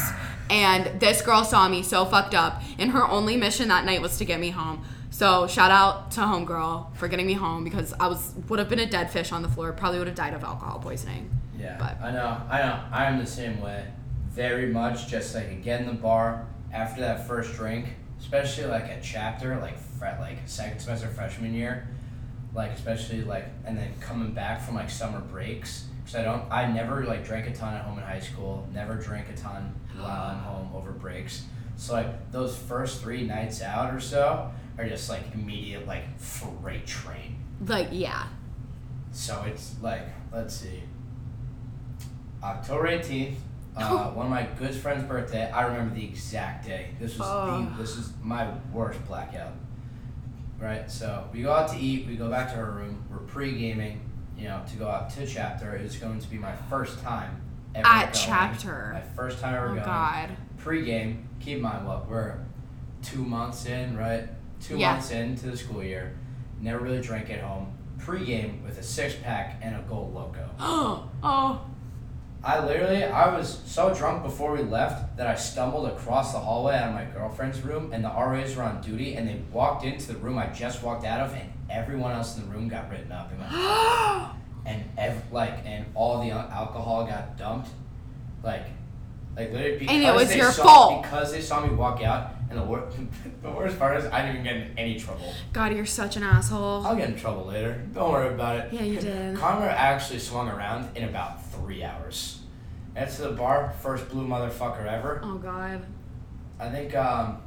And 0.49 0.99
this 0.99 1.21
girl 1.21 1.43
saw 1.43 1.67
me 1.67 1.83
so 1.83 2.05
fucked 2.05 2.33
up, 2.33 2.61
and 2.79 2.91
her 2.91 3.05
only 3.05 3.35
mission 3.37 3.67
that 3.67 3.85
night 3.85 4.01
was 4.01 4.17
to 4.19 4.25
get 4.25 4.39
me 4.39 4.49
home. 4.51 4.83
So 5.09 5.47
shout 5.47 5.71
out 5.71 6.11
to 6.11 6.21
homegirl 6.21 6.95
for 6.95 7.07
getting 7.07 7.25
me 7.27 7.33
home 7.33 7.63
because 7.63 7.93
I 7.99 8.07
was 8.07 8.33
would 8.49 8.59
have 8.59 8.69
been 8.69 8.79
a 8.79 8.85
dead 8.85 9.09
fish 9.09 9.31
on 9.31 9.41
the 9.41 9.49
floor. 9.49 9.71
Probably 9.73 9.99
would 9.99 10.07
have 10.07 10.15
died 10.15 10.33
of 10.33 10.43
alcohol 10.43 10.79
poisoning. 10.79 11.29
Yeah, 11.57 11.75
But- 11.79 11.99
I 12.05 12.11
know, 12.11 12.41
I 12.49 12.59
know. 12.59 12.79
I'm 12.91 13.17
the 13.17 13.25
same 13.25 13.59
way. 13.61 13.85
Very 14.29 14.67
much, 14.67 15.07
just 15.07 15.33
like 15.33 15.63
get 15.63 15.81
in 15.81 15.87
the 15.87 15.93
bar 15.93 16.45
after 16.71 17.01
that 17.01 17.27
first 17.27 17.55
drink, 17.55 17.87
especially 18.19 18.65
like 18.65 18.83
a 18.83 18.99
chapter, 19.01 19.57
like 19.59 19.77
like 19.99 20.37
second 20.45 20.79
semester 20.79 21.07
freshman 21.07 21.53
year, 21.55 21.87
like 22.53 22.71
especially 22.71 23.23
like, 23.23 23.45
and 23.65 23.75
then 23.77 23.91
coming 23.99 24.31
back 24.31 24.61
from 24.61 24.75
like 24.75 24.89
summer 24.91 25.19
breaks. 25.19 25.85
Cause 26.05 26.15
I 26.15 26.23
don't, 26.23 26.43
I 26.51 26.71
never 26.71 27.03
like 27.05 27.25
drank 27.25 27.47
a 27.47 27.51
ton 27.53 27.73
at 27.73 27.81
home 27.83 27.97
in 27.97 28.03
high 28.03 28.19
school. 28.19 28.67
Never 28.73 28.95
drank 28.95 29.27
a 29.29 29.35
ton 29.35 29.73
while 29.99 30.31
I'm 30.31 30.39
home 30.39 30.69
over 30.75 30.91
breaks. 30.91 31.43
So 31.75 31.93
like 31.93 32.31
those 32.31 32.57
first 32.57 33.01
three 33.01 33.23
nights 33.23 33.61
out 33.61 33.93
or 33.93 33.99
so 33.99 34.51
are 34.77 34.87
just 34.87 35.09
like 35.09 35.21
immediate 35.33 35.87
like 35.87 36.19
freight 36.19 36.85
train. 36.87 37.37
Like 37.65 37.89
yeah, 37.91 38.27
So 39.11 39.43
it's 39.47 39.75
like, 39.81 40.03
let's 40.31 40.55
see. 40.55 40.83
October 42.43 42.87
18th, 42.87 43.35
uh, 43.75 44.09
one 44.11 44.27
of 44.27 44.31
my 44.31 44.43
good 44.57 44.73
friend's 44.75 45.03
birthday. 45.03 45.49
I 45.51 45.63
remember 45.65 45.95
the 45.95 46.05
exact 46.05 46.65
day. 46.65 46.91
This 46.99 47.17
was 47.17 47.27
Oh. 47.29 47.67
the, 47.75 47.81
this 47.81 47.95
is 47.97 48.13
my 48.21 48.47
worst 48.71 49.05
blackout. 49.07 49.53
Right? 50.59 50.89
So 50.89 51.27
we 51.31 51.43
go 51.43 51.51
out 51.51 51.69
to 51.71 51.77
eat, 51.77 52.07
we 52.07 52.15
go 52.15 52.29
back 52.29 52.49
to 52.49 52.55
her 52.55 52.71
room, 52.71 53.03
we're 53.11 53.17
pre 53.17 53.57
gaming, 53.57 54.01
you 54.37 54.47
know, 54.47 54.61
to 54.71 54.75
go 54.77 54.87
out 54.87 55.09
to 55.11 55.25
chapter. 55.27 55.75
It 55.75 55.83
was 55.83 55.95
going 55.97 56.19
to 56.19 56.27
be 56.27 56.37
my 56.37 56.55
first 56.69 57.01
time 57.03 57.41
At. 57.85 58.13
Chapter. 58.13 58.91
My 58.93 59.01
first 59.15 59.39
time 59.39 59.55
ever 59.55 59.65
oh 59.67 59.73
going. 59.73 59.83
god, 59.85 60.29
Pre-game, 60.57 61.27
keep 61.39 61.57
in 61.57 61.61
mind 61.63 61.85
what 61.87 62.09
we're 62.09 62.37
two 63.03 63.23
months 63.23 63.65
in, 63.65 63.95
right? 63.97 64.27
Two 64.61 64.77
Yeah. 64.77 64.93
months 64.93 65.11
into 65.11 65.47
the 65.51 65.57
school 65.57 65.83
year. 65.83 66.15
Never 66.59 66.79
really 66.83 67.01
drank 67.01 67.29
at 67.29 67.41
home. 67.41 67.73
Pre-game 67.99 68.63
with 68.63 68.77
a 68.79 68.83
six 68.83 69.15
pack 69.23 69.59
and 69.61 69.75
a 69.75 69.81
gold 69.87 70.13
loco. 70.13 70.49
oh 70.59 71.09
oh. 71.23 71.61
I 72.43 72.63
literally, 72.63 73.03
I 73.03 73.35
was 73.35 73.61
so 73.65 73.93
drunk 73.93 74.23
before 74.23 74.51
we 74.55 74.61
left 74.61 75.17
that 75.17 75.27
I 75.27 75.35
stumbled 75.35 75.87
across 75.87 76.33
the 76.33 76.39
hallway 76.39 76.75
out 76.75 76.89
of 76.89 76.93
my 76.93 77.03
girlfriend's 77.05 77.61
room, 77.61 77.91
and 77.91 78.05
the 78.05 78.09
RAs 78.09 78.55
were 78.55 78.63
on 78.63 78.79
duty, 78.79 79.15
and 79.15 79.27
they 79.27 79.41
walked 79.51 79.83
into 79.83 80.13
the 80.13 80.17
room 80.19 80.37
I 80.37 80.47
just 80.47 80.83
walked 80.83 81.03
out 81.03 81.19
of, 81.19 81.33
and 81.33 81.51
everyone 81.69 82.11
else 82.13 82.37
in 82.37 82.47
the 82.47 82.53
room 82.55 82.67
got 82.69 82.89
written 82.91 83.11
up, 83.11 83.31
and, 83.31 83.39
went, 83.39 83.51
and 84.67 84.83
ev- 84.97 85.31
like, 85.31 85.65
and 85.65 85.85
all 85.95 86.21
the 86.21 86.29
alcohol 86.31 87.05
got 87.07 87.37
dumped, 87.37 87.69
like, 88.43 88.65
like 89.35 89.51
literally 89.51 89.77
because 89.79 89.95
And 89.95 90.03
it 90.03 90.13
was 90.13 90.29
they 90.29 90.37
your 90.37 90.51
saw, 90.51 90.63
fault. 90.63 91.03
because 91.03 91.31
they 91.31 91.41
saw 91.41 91.65
me 91.65 91.73
walk 91.73 92.03
out, 92.03 92.31
and 92.49 92.59
the, 92.59 92.63
wor- 92.63 92.87
the 93.41 93.49
worst 93.49 93.79
part 93.79 93.97
is 93.97 94.05
I 94.11 94.21
didn't 94.21 94.41
even 94.41 94.43
get 94.43 94.55
in 94.57 94.77
any 94.77 94.99
trouble. 94.99 95.33
god, 95.53 95.73
you're 95.73 95.85
such 95.85 96.15
an 96.17 96.23
asshole. 96.23 96.85
I'll 96.85 96.95
get 96.95 97.09
in 97.09 97.15
trouble 97.15 97.45
later. 97.45 97.81
Don't 97.93 98.11
worry 98.11 98.33
about 98.33 98.57
it. 98.59 98.73
Yeah, 98.73 98.83
you 98.83 98.99
did. 98.99 99.35
Connor 99.39 99.67
actually 99.69 100.19
swung 100.19 100.47
around 100.49 100.95
in 100.95 101.05
about 101.05 101.43
three 101.51 101.83
hours. 101.83 102.41
That's 102.93 103.15
to 103.17 103.23
the 103.23 103.31
bar, 103.31 103.73
first 103.81 104.09
blue 104.09 104.27
motherfucker 104.27 104.85
ever. 104.85 105.21
Oh 105.23 105.37
god. 105.37 105.81
I 106.59 106.69
think, 106.69 106.95
um, 106.95 107.37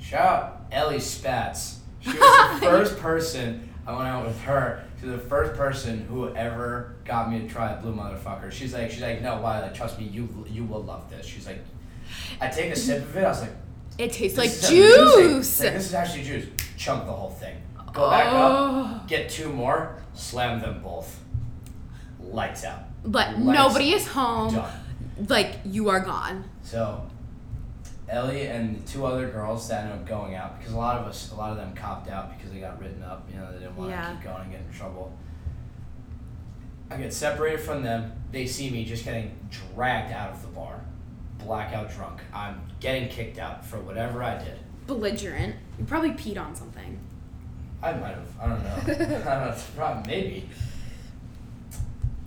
shout 0.00 0.26
out 0.26 0.62
Ellie 0.72 0.96
Spatz. 0.98 1.76
She 2.00 2.10
was 2.18 2.60
the 2.60 2.66
first 2.66 2.98
person, 2.98 3.68
I 3.86 3.92
went 3.94 4.08
out 4.08 4.26
with 4.26 4.40
her, 4.42 4.84
was 5.06 5.20
the 5.22 5.28
first 5.28 5.54
person 5.56 6.00
who 6.08 6.34
ever 6.34 6.94
got 7.04 7.30
me 7.30 7.40
to 7.40 7.48
try 7.48 7.72
a 7.72 7.80
blue 7.80 7.94
motherfucker. 7.94 8.50
She's 8.50 8.72
like, 8.74 8.90
she's 8.90 9.02
like, 9.02 9.22
no, 9.22 9.40
why? 9.40 9.60
Like, 9.60 9.74
trust 9.74 9.98
me, 9.98 10.06
you 10.06 10.28
you 10.50 10.64
will 10.64 10.82
love 10.82 11.08
this. 11.10 11.26
She's 11.26 11.46
like, 11.46 11.58
I 12.40 12.48
take 12.48 12.72
a 12.72 12.76
sip 12.76 13.02
of 13.02 13.16
it, 13.16 13.24
I 13.24 13.28
was 13.28 13.40
like, 13.42 13.52
It 13.98 14.12
tastes 14.12 14.38
like 14.38 14.50
juice. 14.50 15.60
Like, 15.60 15.72
this 15.74 15.86
is 15.86 15.94
actually 15.94 16.24
juice. 16.24 16.46
Chunk 16.76 17.06
the 17.06 17.12
whole 17.12 17.30
thing. 17.30 17.56
Go 17.92 18.10
back 18.10 18.26
Oh. 18.30 18.96
up, 19.00 19.08
get 19.08 19.30
two 19.30 19.50
more, 19.50 20.02
slam 20.14 20.60
them 20.60 20.82
both. 20.82 21.20
Lights 22.20 22.64
out. 22.64 22.80
But 23.04 23.38
Lights 23.38 23.58
nobody 23.58 23.92
is 23.92 24.06
home. 24.08 24.54
Done. 24.54 24.72
Like 25.28 25.56
you 25.64 25.88
are 25.88 26.00
gone. 26.00 26.44
So, 26.62 27.08
Ellie 28.08 28.46
and 28.46 28.76
the 28.80 28.88
two 28.88 29.04
other 29.04 29.28
girls 29.28 29.68
that 29.68 29.84
ended 29.84 29.98
up 30.00 30.06
going 30.06 30.34
out 30.36 30.58
because 30.58 30.72
a 30.72 30.76
lot 30.76 30.96
of 31.00 31.06
us, 31.06 31.32
a 31.32 31.34
lot 31.34 31.50
of 31.50 31.56
them 31.56 31.74
copped 31.74 32.08
out 32.08 32.36
because 32.36 32.52
they 32.52 32.60
got 32.60 32.80
written 32.80 33.02
up. 33.02 33.28
You 33.32 33.38
know, 33.40 33.50
they 33.52 33.58
didn't 33.58 33.76
want 33.76 33.90
to 33.90 33.96
Yeah. 33.96 34.12
keep 34.14 34.22
going 34.24 34.42
and 34.42 34.50
get 34.52 34.60
in 34.60 34.72
trouble. 34.72 35.12
I 36.90 36.96
get 36.98 37.12
separated 37.12 37.60
from 37.60 37.82
them. 37.82 38.12
They 38.30 38.46
see 38.46 38.70
me 38.70 38.84
just 38.84 39.04
getting 39.04 39.36
dragged 39.50 40.12
out 40.12 40.30
of 40.30 40.42
the 40.42 40.48
bar, 40.48 40.80
blackout 41.38 41.90
drunk. 41.90 42.20
I'm 42.32 42.60
getting 42.78 43.08
kicked 43.08 43.38
out 43.38 43.64
for 43.64 43.80
whatever 43.80 44.22
I 44.22 44.38
did. 44.38 44.58
Belligerent. 44.86 45.56
You 45.78 45.84
probably 45.84 46.10
peed 46.12 46.38
on 46.40 46.54
something. 46.54 47.00
I 47.82 47.92
might 47.92 48.14
have. 48.14 48.28
I 48.40 48.46
don't 48.48 48.62
know. 48.62 48.76
I 48.84 48.84
don't 49.34 49.44
know. 49.46 49.50
It's 49.52 49.64
Probably, 49.70 50.02
maybe. 50.10 50.48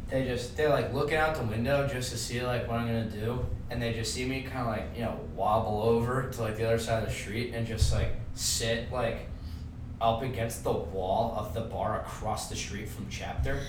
They 0.09 0.25
just 0.25 0.57
they're 0.57 0.69
like 0.69 0.93
looking 0.93 1.15
out 1.17 1.35
the 1.35 1.43
window 1.43 1.87
just 1.87 2.11
to 2.11 2.17
see 2.17 2.41
like 2.41 2.67
what 2.67 2.79
I'm 2.79 2.87
gonna 2.87 3.09
do, 3.09 3.45
and 3.69 3.81
they 3.81 3.93
just 3.93 4.13
see 4.13 4.25
me 4.25 4.41
kind 4.41 4.59
of 4.61 4.67
like 4.67 4.95
you 4.95 5.01
know 5.01 5.19
wobble 5.35 5.81
over 5.83 6.29
to 6.29 6.41
like 6.41 6.57
the 6.57 6.65
other 6.65 6.79
side 6.79 7.03
of 7.03 7.09
the 7.09 7.15
street 7.15 7.53
and 7.53 7.67
just 7.67 7.93
like 7.93 8.13
sit 8.33 8.91
like 8.91 9.27
up 10.01 10.21
against 10.23 10.63
the 10.63 10.71
wall 10.71 11.35
of 11.37 11.53
the 11.53 11.61
bar 11.61 12.01
across 12.01 12.49
the 12.49 12.55
street 12.55 12.87
from 12.87 13.07
chapter, 13.09 13.59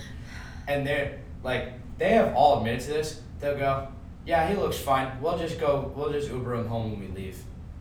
and 0.67 0.85
they're 0.87 1.19
like 1.43 1.73
they 1.97 2.09
have 2.11 2.33
all 2.35 2.57
admitted 2.59 2.81
to 2.81 2.87
this. 2.93 3.21
They'll 3.39 3.57
go, 3.57 3.87
yeah, 4.25 4.47
he 4.47 4.55
looks 4.55 4.77
fine. 4.77 5.19
We'll 5.21 5.37
just 5.37 5.59
go. 5.59 5.91
We'll 5.95 6.11
just 6.11 6.29
Uber 6.29 6.55
him 6.55 6.67
home 6.67 6.91
when 6.91 6.99
we 6.99 7.07
leave. 7.07 7.37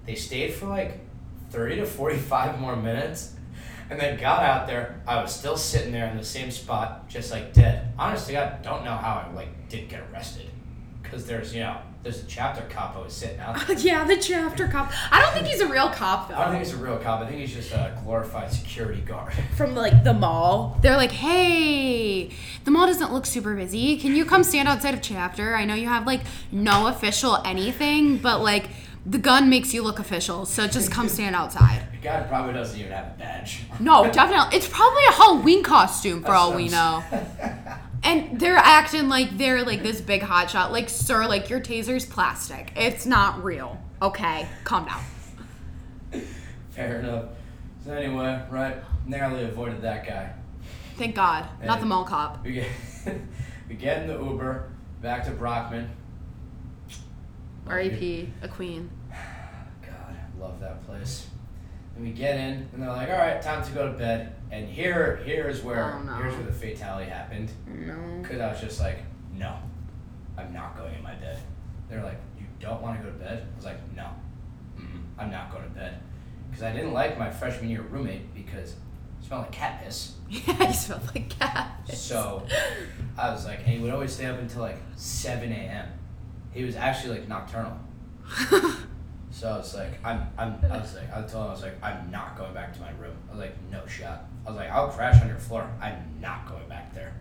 They 0.06 0.14
stayed 0.14 0.54
for 0.54 0.66
like 0.66 0.98
thirty 1.50 1.76
to 1.76 1.86
forty-five 1.86 2.58
more 2.60 2.76
minutes. 2.76 3.34
And 3.90 3.98
then 3.98 4.20
got 4.20 4.44
out 4.44 4.68
there. 4.68 5.02
I 5.04 5.20
was 5.20 5.34
still 5.34 5.56
sitting 5.56 5.90
there 5.90 6.08
in 6.08 6.16
the 6.16 6.24
same 6.24 6.52
spot, 6.52 7.08
just 7.08 7.32
like 7.32 7.52
dead. 7.52 7.92
Honestly, 7.98 8.36
I 8.36 8.56
don't 8.62 8.84
know 8.84 8.94
how 8.94 9.26
I 9.28 9.34
like 9.34 9.68
didn't 9.68 9.88
get 9.88 10.04
arrested. 10.12 10.48
because 11.02 11.26
there's 11.26 11.52
you 11.54 11.60
know 11.60 11.76
there's 12.03 12.22
a 12.22 12.26
chapter 12.26 12.62
cop 12.70 12.96
always 12.96 13.12
sitting 13.12 13.38
out. 13.40 13.59
there. 13.66 13.78
yeah, 13.78 14.05
the 14.05 14.16
chapter 14.16 14.66
cop. 14.68 14.90
I 15.11 15.20
don't 15.20 15.32
think 15.34 15.46
he's 15.46 15.61
a 15.61 15.68
real 15.68 15.90
cop 15.90 16.28
though. 16.28 16.34
I 16.34 16.44
don't 16.44 16.53
think 16.53 16.64
he's 16.64 16.72
a 16.72 16.78
real 16.78 16.96
cop. 16.98 17.20
I 17.20 17.26
think 17.26 17.40
he's 17.40 17.53
just 17.53 17.72
a 17.72 17.98
glorified 18.03 18.51
security 18.51 19.03
guard. 19.03 19.32
from 19.57 19.74
like 19.74 20.03
the 20.05 20.14
mall. 20.14 20.78
They're 20.82 20.96
like, 20.96 21.12
"Hey, 21.12 22.30
the 22.64 22.70
mall 22.70 22.86
doesn't 22.86 23.12
look 23.12 23.26
super 23.26 23.55
busy. 23.55 23.98
Can 23.98 24.16
you 24.16 24.24
come 24.24 24.44
stand 24.44 24.66
outside 24.68 24.94
of 24.94 25.03
chapter? 25.03 25.55
I 25.55 25.64
know 25.64 25.74
you 25.74 25.88
have 25.88 26.07
like 26.07 26.22
no 26.51 26.86
official 26.86 27.36
anything, 27.44 28.16
but 28.16 28.40
like 28.40 28.70
the 29.05 29.18
gun 29.18 29.51
makes 29.51 29.74
you 29.74 29.82
look 29.82 29.98
official. 29.98 30.46
So 30.46 30.66
just 30.66 30.90
come 30.90 31.09
stand 31.16 31.34
outside." 31.36 31.82
The 31.92 31.98
guy 31.98 32.22
probably 32.22 32.55
doesn't 32.55 32.78
even 32.80 32.92
have 32.92 33.09
a 33.09 33.18
badge. 33.18 33.61
No, 33.78 34.11
definitely. 34.11 34.57
It's 34.57 34.68
probably 34.68 35.03
a 35.11 35.12
Halloween 35.12 35.62
costume 35.62 36.22
for 36.22 36.32
all 36.32 36.55
we 36.55 36.68
know. 36.70 37.05
And 38.03 38.40
they're 38.40 38.57
acting 38.57 39.09
like 39.09 39.36
they're 39.36 39.62
like 39.64 39.82
this 39.82 40.01
big 40.01 40.22
hotshot. 40.22 40.70
Like, 40.70 40.88
sir, 40.88 41.26
like 41.26 41.51
your 41.51 41.61
taser's 41.61 42.07
plastic. 42.07 42.72
It's 42.76 43.05
not 43.07 43.44
real. 43.44 43.78
Okay, 44.01 44.48
calm 44.64 44.86
down. 44.86 46.24
Fair 46.70 47.01
enough. 47.01 47.26
So 47.84 47.92
anyway, 47.92 48.42
right, 48.51 48.76
narrowly 49.07 49.44
avoided 49.44 49.82
that 49.82 50.07
guy. 50.07 50.32
Thank 50.96 51.14
God, 51.14 51.46
not 51.64 51.80
the 51.80 51.86
mall 51.86 52.05
cop. 52.05 52.44
We 52.44 52.53
get 52.53 52.68
we 53.68 53.74
get 53.74 54.03
in 54.03 54.09
the 54.09 54.22
Uber 54.22 54.70
back 55.03 55.24
to 55.24 55.30
Brockman. 55.30 55.90
R.A.P. 57.66 58.32
A 58.42 58.48
queen. 58.48 58.90
God, 59.11 60.16
I 60.16 60.40
love 60.40 60.61
that 60.61 60.84
place. 60.86 61.26
And 61.96 62.05
we 62.05 62.12
get 62.12 62.36
in, 62.36 62.68
and 62.72 62.82
they're 62.82 62.88
like, 62.90 63.09
"All 63.11 63.18
right, 63.18 63.40
time 63.40 63.64
to 63.64 63.72
go 63.72 63.90
to 63.90 63.96
bed." 63.96 64.34
And 64.51 64.68
here, 64.68 65.20
here's 65.24 65.62
where 65.62 65.94
Oh, 65.94 66.03
no. 66.03 66.12
here's 66.14 66.34
where 66.34 66.46
the 66.46 66.53
fatality 66.53 67.09
happened. 67.09 67.51
No. 67.66 67.94
Because 68.22 68.40
I 68.40 68.51
was 68.51 68.61
just 68.61 68.80
like, 68.80 68.98
"No, 69.32 69.55
I'm 70.36 70.53
not 70.53 70.76
going 70.76 70.94
in 70.94 71.03
my 71.03 71.14
bed." 71.14 71.38
They're 71.88 72.03
like, 72.03 72.18
"You 72.38 72.46
don't 72.59 72.82
want 72.82 72.98
to 72.98 73.05
go 73.05 73.11
to 73.12 73.18
bed?" 73.18 73.46
I 73.53 73.57
was 73.57 73.64
like, 73.64 73.78
"No, 73.94 74.09
I'm 75.18 75.30
not 75.30 75.53
going 75.53 75.64
to 75.64 75.70
bed." 75.70 76.01
Because 76.48 76.64
I 76.64 76.72
didn't 76.72 76.92
like 76.92 77.16
my 77.18 77.30
freshman 77.30 77.70
year 77.70 77.82
roommate 77.82 78.34
because 78.34 78.74
he 79.20 79.26
smelled 79.28 79.42
like 79.42 79.53
cat 79.53 79.82
piss. 79.84 80.14
Yeah, 80.28 80.66
you 80.68 80.72
smell 80.74 81.01
like 81.14 81.28
cat. 81.28 81.84
Piss. 81.86 82.01
So 82.01 82.44
I 83.16 83.30
was 83.30 83.44
like, 83.46 83.59
and 83.61 83.68
he 83.68 83.78
would 83.78 83.90
always 83.92 84.12
stay 84.12 84.26
up 84.26 84.38
until 84.40 84.62
like 84.62 84.78
7 84.96 85.51
a.m. 85.53 85.88
He 86.53 86.64
was 86.64 86.74
actually 86.74 87.18
like 87.20 87.28
nocturnal. 87.28 87.78
So 89.32 89.48
I 89.48 89.57
was 89.59 89.74
like, 89.76 90.05
I'm, 90.05 90.26
I'm, 90.36 90.57
I 90.68 90.78
was 90.78 90.96
like, 90.96 91.09
I 91.12 91.22
told 91.22 91.44
him, 91.44 91.51
I 91.51 91.53
was 91.53 91.62
like, 91.62 91.82
I'm 91.84 92.11
not 92.11 92.36
going 92.36 92.53
back 92.53 92.74
to 92.74 92.80
my 92.80 92.90
room. 93.01 93.14
I 93.28 93.30
was 93.30 93.40
like, 93.40 93.55
no 93.70 93.86
shot. 93.86 94.24
I 94.51 94.53
was 94.53 94.59
like, 94.59 94.70
I'll 94.70 94.88
crash 94.88 95.20
on 95.22 95.28
your 95.28 95.38
floor. 95.38 95.68
I'm 95.80 95.96
not 96.20 96.48
going 96.48 96.68
back 96.68 96.92
there. 96.92 97.12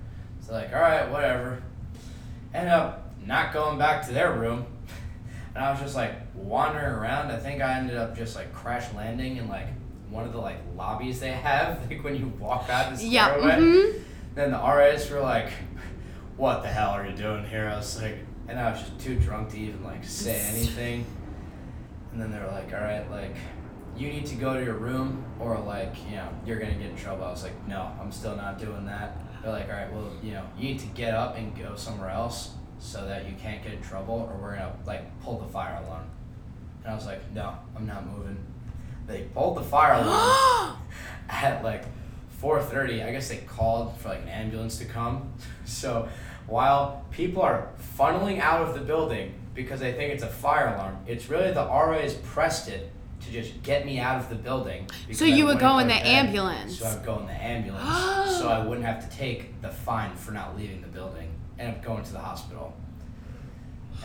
So 0.42 0.54
like, 0.54 0.74
all 0.74 0.82
right, 0.82 1.10
whatever. 1.12 1.62
End 2.56 2.68
up 2.70 3.14
not 3.24 3.54
going 3.54 3.78
back 3.78 4.06
to 4.08 4.14
their 4.14 4.34
room. 4.34 4.66
And 5.56 5.64
I 5.66 5.72
was 5.72 5.80
just 5.80 5.96
like 5.96 6.14
wandering 6.36 6.86
around. 6.86 7.32
I 7.32 7.38
think 7.38 7.60
I 7.62 7.74
ended 7.80 7.98
up 7.98 8.16
just 8.16 8.36
like 8.36 8.54
crash 8.54 8.86
landing 8.94 9.38
in 9.38 9.50
like 9.50 9.66
one 10.10 10.24
of 10.24 10.32
the 10.32 10.38
like 10.40 10.58
lobbies 10.78 11.20
they 11.20 11.32
have, 11.32 11.80
like 11.90 12.04
when 12.04 12.16
you 12.16 12.28
walk 12.40 12.70
out 12.70 12.96
the 12.96 13.04
Yeah. 13.04 13.30
stairway. 13.32 13.56
mhm. 13.58 14.02
Then 14.36 14.52
the 14.52 14.58
RAs 14.58 15.10
were 15.10 15.20
like, 15.22 15.50
"What 16.38 16.62
the 16.62 16.70
hell 16.70 16.92
are 16.92 17.06
you 17.06 17.16
doing 17.16 17.46
here?" 17.46 17.68
I 17.68 17.78
was 17.78 18.00
like, 18.02 18.20
and 18.48 18.60
I 18.60 18.72
was 18.72 18.80
just 18.82 19.00
too 19.00 19.16
drunk 19.20 19.50
to 19.50 19.58
even 19.60 19.84
like 19.84 20.04
say 20.06 20.40
anything. 20.40 21.04
And 22.14 22.22
then 22.22 22.32
they 22.32 22.40
were 22.40 22.52
like, 22.52 22.72
"All 22.72 22.80
right, 22.82 23.10
like, 23.10 23.36
you 23.98 24.10
need 24.10 24.26
to 24.28 24.36
go 24.36 24.54
to 24.54 24.64
your 24.64 24.76
room, 24.76 25.24
or 25.40 25.58
like, 25.60 25.96
you 26.10 26.16
know, 26.16 26.30
you're 26.46 26.60
gonna 26.60 26.74
get 26.74 26.90
in 26.90 26.96
trouble." 26.96 27.26
I 27.26 27.32
was 27.32 27.44
like, 27.44 27.68
"No, 27.68 27.92
I'm 28.00 28.12
still 28.12 28.36
not 28.36 28.60
doing 28.60 28.86
that." 28.86 29.18
They're 29.42 29.52
like, 29.52 29.70
"All 29.70 29.76
right, 29.76 29.92
well, 29.94 30.12
you 30.22 30.32
know, 30.32 30.44
you 30.58 30.70
need 30.70 30.80
to 30.80 30.88
get 30.88 31.14
up 31.14 31.38
and 31.38 31.58
go 31.58 31.76
somewhere 31.76 32.10
else 32.10 32.56
so 32.80 33.06
that 33.06 33.28
you 33.28 33.36
can't 33.42 33.64
get 33.64 33.74
in 33.74 33.82
trouble, 33.82 34.30
or 34.32 34.38
we're 34.42 34.56
gonna 34.56 34.74
like 34.86 35.20
pull 35.22 35.40
the 35.40 35.48
fire 35.48 35.82
alarm." 35.86 36.06
And 36.84 36.92
I 36.92 36.96
was 36.96 37.06
like, 37.06 37.32
"No, 37.34 37.56
I'm 37.76 37.86
not 37.86 38.06
moving." 38.06 38.38
They 39.08 39.24
pulled 39.34 39.58
the 39.58 39.64
fire 39.64 40.02
alarm 40.02 40.78
at 41.30 41.64
like 41.64 41.86
4:30. 42.42 43.04
I 43.04 43.12
guess 43.12 43.30
they 43.30 43.38
called 43.38 43.98
for 43.98 44.10
like 44.10 44.22
an 44.22 44.30
ambulance 44.30 44.78
to 44.78 44.86
come. 44.86 45.34
So 45.66 46.08
while 46.48 47.06
people 47.12 47.42
are 47.42 47.70
funneling 47.98 48.40
out 48.40 48.62
of 48.62 48.74
the 48.74 48.82
building 48.82 49.34
because 49.54 49.80
they 49.80 49.92
think 49.94 50.14
it's 50.14 50.24
a 50.24 50.28
fire 50.28 50.74
alarm, 50.76 50.98
it's 51.06 51.30
really 51.30 51.52
the 51.52 51.66
RAs 51.66 52.14
pressed 52.14 52.70
it 52.70 52.92
to 53.30 53.42
just 53.42 53.62
get 53.64 53.86
me 53.86 54.00
out 54.00 54.20
of 54.20 54.30
the 54.30 54.36
building. 54.36 54.90
So 55.12 55.26
you 55.26 55.46
would 55.46 55.60
go 55.60 55.80
in 55.80 55.88
the 55.88 55.94
ambulance. 55.94 56.80
So 56.80 56.88
I'd 56.88 57.06
go 57.06 57.20
in 57.20 57.28
the 57.28 57.34
ambulance, 57.34 58.38
so 58.38 58.50
I 58.50 58.66
wouldn't 58.66 58.86
have 58.86 59.10
to 59.10 59.18
take 59.18 59.62
the 59.62 59.70
fine 59.70 60.16
for 60.16 60.32
not 60.32 60.58
leaving 60.58 60.82
the 60.82 60.88
building. 60.88 61.30
End 61.58 61.76
up 61.76 61.84
going 61.84 62.04
to 62.04 62.14
the 62.14 62.20
hospital. 62.20 62.76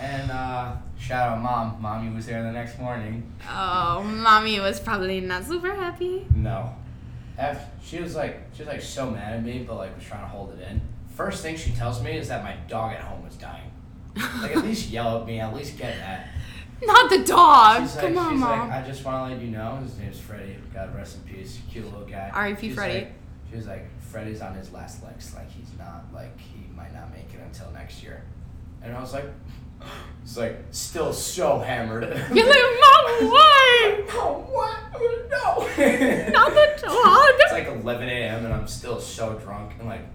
And 0.00 0.30
uh, 0.30 0.76
shout 0.98 1.30
out 1.30 1.40
mom. 1.40 1.80
Mommy 1.80 2.12
was 2.12 2.26
there 2.26 2.42
the 2.42 2.50
next 2.50 2.78
morning. 2.78 3.30
Oh, 3.48 4.02
mommy 4.02 4.58
was 4.58 4.80
probably 4.80 5.20
not 5.20 5.44
super 5.44 5.72
happy. 5.72 6.26
No. 6.34 6.74
F, 7.38 7.70
she 7.82 8.00
was 8.00 8.14
like 8.14 8.42
she 8.52 8.62
was 8.62 8.68
like 8.68 8.82
so 8.82 9.10
mad 9.10 9.34
at 9.34 9.44
me, 9.44 9.64
but 9.66 9.76
like 9.76 9.94
was 9.94 10.04
trying 10.04 10.22
to 10.22 10.28
hold 10.28 10.52
it 10.58 10.68
in. 10.68 10.80
First 11.14 11.42
thing 11.42 11.56
she 11.56 11.70
tells 11.70 12.02
me 12.02 12.16
is 12.16 12.28
that 12.28 12.42
my 12.42 12.56
dog 12.68 12.92
at 12.92 13.00
home 13.00 13.24
was 13.24 13.36
dying. 13.36 13.70
Like 14.40 14.56
at 14.56 14.64
least 14.64 14.90
yell 14.90 15.20
at 15.20 15.26
me, 15.26 15.40
at 15.40 15.54
least 15.54 15.76
get 15.78 15.96
that. 15.98 16.28
Not 16.82 17.10
the 17.10 17.24
dog. 17.24 17.82
She's 17.82 17.96
like, 17.96 18.14
Come 18.14 18.18
on, 18.18 18.32
she's 18.32 18.40
mom. 18.40 18.68
like, 18.68 18.82
I 18.82 18.86
just 18.86 19.04
want 19.04 19.30
to 19.30 19.34
let 19.34 19.44
you 19.44 19.50
know, 19.50 19.76
his 19.82 19.98
name's 19.98 20.20
Freddie. 20.20 20.56
God 20.72 20.94
rest 20.94 21.16
in 21.16 21.34
peace. 21.34 21.60
Cute 21.70 21.84
little 21.84 22.06
guy. 22.06 22.30
R.I.P. 22.32 22.70
Freddie. 22.70 22.98
Like, 23.00 23.12
she 23.50 23.56
was 23.56 23.66
like, 23.66 23.86
Freddie's 24.00 24.40
on 24.42 24.54
his 24.54 24.72
last 24.72 25.02
legs. 25.02 25.34
Like 25.34 25.50
he's 25.50 25.70
not 25.78 26.04
like 26.12 26.38
he 26.38 26.66
might 26.76 26.92
not 26.94 27.10
make 27.12 27.32
it 27.34 27.40
until 27.44 27.70
next 27.72 28.02
year. 28.02 28.22
And 28.82 28.94
I 28.96 29.00
was 29.00 29.12
like, 29.12 29.24
it's 30.22 30.36
like 30.36 30.58
still 30.70 31.12
so 31.12 31.58
hammered. 31.58 32.04
You're 32.32 32.48
like, 32.48 32.58
mom, 32.58 33.28
why? 33.30 34.04
no, 34.08 34.46
what? 34.50 34.78
Oh, 34.94 35.22
no. 35.30 35.84
Not 36.32 36.50
the 36.50 36.78
dog. 36.80 37.28
It's 37.40 37.52
like 37.52 37.66
11 37.66 38.08
a.m. 38.08 38.44
and 38.44 38.54
I'm 38.54 38.66
still 38.68 39.00
so 39.00 39.34
drunk 39.38 39.72
and 39.78 39.88
like, 39.88 40.06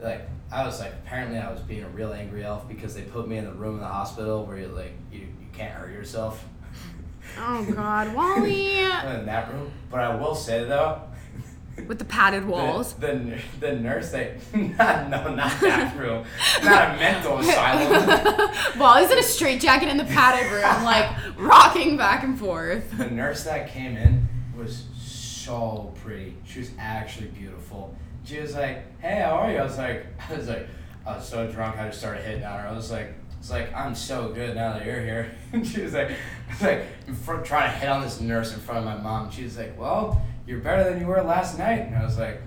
like 0.00 0.28
I 0.52 0.64
was 0.64 0.78
like 0.80 0.92
apparently 0.92 1.38
I 1.38 1.50
was 1.50 1.60
being 1.62 1.82
a 1.82 1.88
real 1.88 2.12
angry 2.12 2.44
elf 2.44 2.68
because 2.68 2.94
they 2.94 3.02
put 3.02 3.26
me 3.28 3.38
in 3.38 3.44
the 3.44 3.52
room 3.52 3.74
in 3.74 3.80
the 3.80 3.86
hospital 3.88 4.44
where 4.46 4.58
you 4.58 4.68
like 4.68 4.92
you 5.12 5.26
can't 5.56 5.72
hurt 5.72 5.92
yourself. 5.92 6.44
Oh 7.38 7.64
God, 7.74 8.14
Wally. 8.14 8.78
In 8.80 9.26
that 9.26 9.52
room, 9.52 9.70
but 9.90 10.00
I 10.00 10.14
will 10.16 10.34
say 10.34 10.64
though, 10.64 11.02
With 11.86 11.98
the 11.98 12.04
padded 12.04 12.46
walls. 12.46 12.94
the 12.94 13.38
the 13.60 13.72
nurse 13.72 14.10
they 14.10 14.38
not 14.54 15.10
no 15.10 15.34
not 15.34 15.60
that 15.60 15.96
room, 15.96 16.24
not 16.64 16.94
a 16.94 16.98
mental 16.98 17.38
asylum. 17.40 18.50
Wally's 18.78 19.10
in 19.10 19.18
a 19.18 19.22
straitjacket 19.22 19.88
in 19.88 19.96
the 19.98 20.04
padded 20.04 20.50
room, 20.50 20.84
like 20.84 21.10
rocking 21.36 21.96
back 21.96 22.22
and 22.24 22.38
forth. 22.38 22.96
The 22.96 23.10
nurse 23.10 23.44
that 23.44 23.68
came 23.70 23.96
in 23.96 24.28
was 24.56 24.84
so 24.96 25.92
pretty. 26.02 26.36
She 26.44 26.60
was 26.60 26.70
actually 26.78 27.28
beautiful. 27.28 27.94
She 28.24 28.40
was 28.40 28.54
like, 28.54 28.98
"Hey, 29.00 29.20
how 29.22 29.32
are 29.36 29.50
you?" 29.52 29.58
I 29.58 29.64
was 29.64 29.76
like, 29.78 30.06
I 30.30 30.34
was 30.34 30.48
like, 30.48 30.66
I 31.06 31.16
was 31.16 31.28
so 31.28 31.46
drunk, 31.50 31.76
I 31.78 31.86
just 31.88 31.98
started 32.00 32.24
hitting 32.24 32.44
on 32.44 32.58
her. 32.58 32.66
I 32.68 32.72
was 32.72 32.90
like, 32.90 33.14
it's 33.38 33.50
like 33.50 33.72
I'm 33.74 33.94
so 33.94 34.30
good 34.30 34.54
now 34.54 34.72
that 34.74 34.86
you're 34.86 35.00
here. 35.00 35.30
And 35.52 35.66
she 35.66 35.82
was 35.82 35.94
like, 35.94 36.10
like 36.60 36.84
in 37.06 37.14
front, 37.14 37.44
trying 37.44 37.72
to 37.72 37.78
hit 37.78 37.88
on 37.88 38.02
this 38.02 38.20
nurse 38.20 38.52
in 38.52 38.60
front 38.60 38.78
of 38.78 38.84
my 38.84 38.96
mom. 38.96 39.30
She 39.30 39.44
was 39.44 39.56
like, 39.56 39.78
"Well, 39.78 40.20
you're 40.46 40.60
better 40.60 40.84
than 40.90 41.00
you 41.00 41.06
were 41.06 41.22
last 41.22 41.58
night." 41.58 41.86
And 41.86 41.96
I 41.96 42.04
was 42.04 42.18
like, 42.18 42.40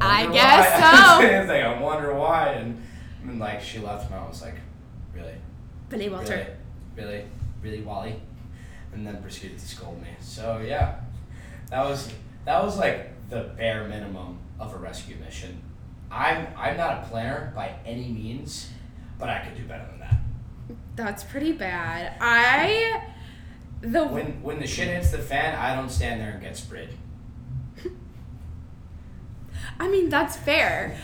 I 0.00 0.22
"Wonder 0.22 0.34
guess 0.34 0.82
why." 0.82 1.20
so. 1.28 1.34
I 1.34 1.40
was 1.40 1.48
like, 1.48 1.62
I 1.62 1.80
wonder 1.80 2.14
why. 2.14 2.48
And, 2.52 2.82
and 3.22 3.38
like 3.38 3.62
she 3.62 3.78
left, 3.78 4.10
and 4.10 4.14
I 4.14 4.26
was 4.26 4.42
like, 4.42 4.56
really. 5.14 5.34
Billy 5.88 6.08
Really, 6.08 6.46
really, 6.96 7.24
really, 7.62 7.82
Wally, 7.82 8.20
and 8.92 9.06
then 9.06 9.22
proceeded 9.22 9.58
to 9.58 9.66
scold 9.66 10.02
me. 10.02 10.08
So 10.20 10.58
yeah, 10.66 10.96
that 11.70 11.84
was 11.84 12.12
that 12.44 12.62
was 12.62 12.78
like 12.78 13.12
the 13.28 13.50
bare 13.56 13.86
minimum 13.88 14.38
of 14.58 14.74
a 14.74 14.78
rescue 14.78 15.16
mission. 15.16 15.60
I'm 16.10 16.46
I'm 16.56 16.76
not 16.76 17.04
a 17.04 17.06
planner 17.08 17.52
by 17.54 17.74
any 17.84 18.08
means, 18.08 18.70
but 19.18 19.28
I 19.28 19.40
could 19.40 19.56
do 19.56 19.64
better 19.64 19.86
than 19.90 20.00
that. 20.00 20.16
That's 20.96 21.24
pretty 21.24 21.52
bad. 21.52 22.14
I 22.20 23.02
the 23.80 24.04
When 24.04 24.42
when 24.42 24.60
the 24.60 24.66
shit 24.66 24.88
hits 24.88 25.10
the 25.10 25.18
fan, 25.18 25.54
I 25.54 25.74
don't 25.74 25.90
stand 25.90 26.20
there 26.20 26.30
and 26.30 26.40
get 26.40 26.56
sprayed. 26.56 26.90
I 29.80 29.88
mean, 29.88 30.08
that's 30.08 30.36
fair. 30.36 30.96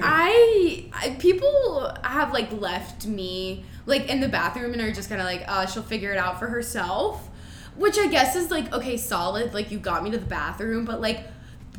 I, 0.00 0.86
I 0.92 1.10
people 1.18 1.94
have 2.02 2.32
like 2.32 2.50
left 2.52 3.06
me 3.06 3.64
like 3.86 4.08
in 4.08 4.20
the 4.20 4.28
bathroom 4.28 4.72
and 4.72 4.80
are 4.80 4.92
just 4.92 5.08
kind 5.08 5.20
of 5.20 5.26
like, 5.26 5.44
uh, 5.46 5.66
she'll 5.66 5.82
figure 5.82 6.12
it 6.12 6.18
out 6.18 6.38
for 6.38 6.46
herself, 6.46 7.28
which 7.76 7.98
I 7.98 8.08
guess 8.08 8.36
is 8.36 8.50
like 8.50 8.72
okay, 8.72 8.96
solid. 8.96 9.54
Like 9.54 9.70
you 9.70 9.78
got 9.78 10.02
me 10.02 10.10
to 10.10 10.18
the 10.18 10.26
bathroom, 10.26 10.84
but 10.84 11.00
like, 11.00 11.26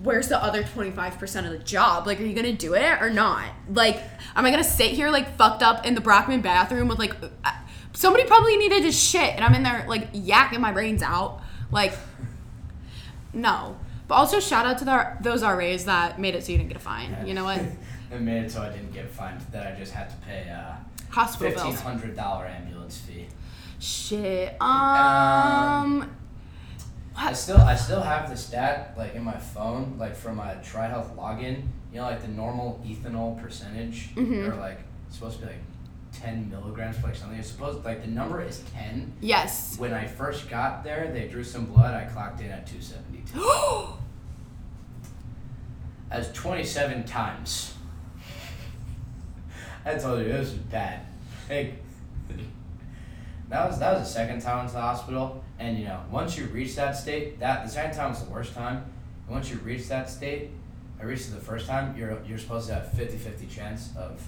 where's 0.03 0.27
the 0.27 0.41
other 0.41 0.63
twenty 0.63 0.91
five 0.91 1.17
percent 1.17 1.47
of 1.47 1.53
the 1.53 1.59
job? 1.59 2.05
Like, 2.05 2.19
are 2.19 2.25
you 2.25 2.35
gonna 2.35 2.53
do 2.53 2.75
it 2.75 3.01
or 3.01 3.09
not? 3.09 3.45
Like, 3.69 4.01
am 4.35 4.45
I 4.45 4.51
gonna 4.51 4.63
sit 4.63 4.91
here 4.91 5.09
like 5.09 5.35
fucked 5.37 5.63
up 5.63 5.85
in 5.85 5.95
the 5.95 6.01
Brockman 6.01 6.41
bathroom 6.41 6.87
with 6.87 6.99
like, 6.99 7.15
uh, 7.21 7.51
somebody 7.93 8.25
probably 8.25 8.57
needed 8.57 8.83
to 8.83 8.91
shit 8.91 9.33
and 9.35 9.43
I'm 9.43 9.53
in 9.53 9.63
there 9.63 9.85
like 9.87 10.13
yakking 10.13 10.59
my 10.59 10.71
brains 10.71 11.01
out, 11.01 11.41
like. 11.71 11.93
No. 13.33 13.77
But 14.07 14.15
also 14.15 14.39
shout 14.39 14.65
out 14.65 14.77
to 14.79 14.85
the, 14.85 15.17
those 15.21 15.41
RAs 15.41 15.85
that 15.85 16.19
made 16.19 16.35
it 16.35 16.43
so 16.43 16.51
you 16.51 16.59
didn't 16.59 16.69
get 16.69 16.77
a 16.77 16.81
fine. 16.81 17.17
You 17.25 17.33
know 17.33 17.45
what? 17.45 17.59
it 18.11 18.21
made 18.21 18.43
it 18.43 18.51
so 18.51 18.61
I 18.61 18.69
didn't 18.69 18.91
get 18.91 19.09
fined. 19.09 19.41
That 19.51 19.73
I 19.73 19.79
just 19.79 19.91
had 19.91 20.09
to 20.09 20.15
pay 20.17 20.47
a 20.49 20.77
Hospital 21.09 21.53
bills. 21.53 21.79
hundred 21.79 22.15
dollar 22.15 22.45
ambulance 22.45 22.97
fee. 22.97 23.27
Shit. 23.79 24.49
Um. 24.61 24.61
I 24.61 26.07
What? 27.15 27.35
still 27.37 27.57
I 27.57 27.75
still 27.75 28.01
have 28.01 28.29
the 28.29 28.35
stat 28.37 28.93
like 28.97 29.13
in 29.15 29.23
my 29.23 29.37
phone, 29.37 29.95
like 29.99 30.15
from 30.15 30.37
my 30.37 30.55
TriHealth 30.55 31.15
login. 31.15 31.63
You 31.91 31.99
know, 31.99 32.03
like 32.07 32.21
the 32.21 32.27
normal 32.27 32.81
ethanol 32.85 33.39
percentage, 33.41 34.09
Mhm. 34.15 34.51
or 34.51 34.55
like 34.55 34.79
supposed 35.09 35.39
to 35.39 35.45
be 35.45 35.51
like 35.51 35.61
ten 36.11 36.49
milligrams 36.49 36.97
for 36.97 37.07
like 37.07 37.15
something. 37.15 37.37
It's 37.37 37.49
supposed 37.49 37.85
like 37.85 38.01
the 38.01 38.07
number 38.09 38.41
is 38.41 38.63
ten. 38.73 39.13
Yes. 39.21 39.77
When 39.77 39.93
I 39.93 40.07
first 40.07 40.49
got 40.49 40.83
there, 40.83 41.11
they 41.13 41.27
drew 41.27 41.43
some 41.43 41.65
blood. 41.65 41.93
I 41.93 42.05
clocked 42.05 42.41
in 42.41 42.49
at 42.49 42.65
two 42.65 42.81
seventy 42.81 43.23
two. 43.31 43.39
That's 46.09 46.31
twenty 46.31 46.63
seven 46.63 47.03
times. 47.03 47.73
I 49.85 49.95
told 49.95 50.19
you 50.19 50.25
this 50.29 50.49
was 50.51 50.53
bad. 50.59 51.01
Hey, 51.47 51.75
that 53.53 53.69
was 53.69 53.77
that 53.79 53.93
was 53.93 54.07
the 54.07 54.13
second 54.13 54.41
time 54.41 54.55
I 54.55 54.57
went 54.61 54.69
to 54.69 54.75
the 54.75 54.81
hospital, 54.81 55.43
and 55.59 55.77
you 55.77 55.85
know 55.85 55.99
once 56.11 56.37
you 56.37 56.45
reach 56.47 56.75
that 56.75 56.93
state, 56.97 57.39
that 57.39 57.63
the 57.63 57.69
second 57.69 57.95
time 57.95 58.09
was 58.09 58.23
the 58.23 58.31
worst 58.31 58.53
time. 58.55 58.77
And 59.27 59.35
once 59.35 59.49
you 59.51 59.57
reach 59.57 59.87
that 59.89 60.09
state, 60.09 60.49
I 60.99 61.03
reached 61.03 61.27
it 61.27 61.35
the 61.35 61.39
first 61.39 61.67
time. 61.67 61.95
You're 61.95 62.17
you're 62.27 62.39
supposed 62.39 62.67
to 62.69 62.73
have 62.73 62.85
50-50 62.87 63.49
chance 63.49 63.89
of 63.95 64.19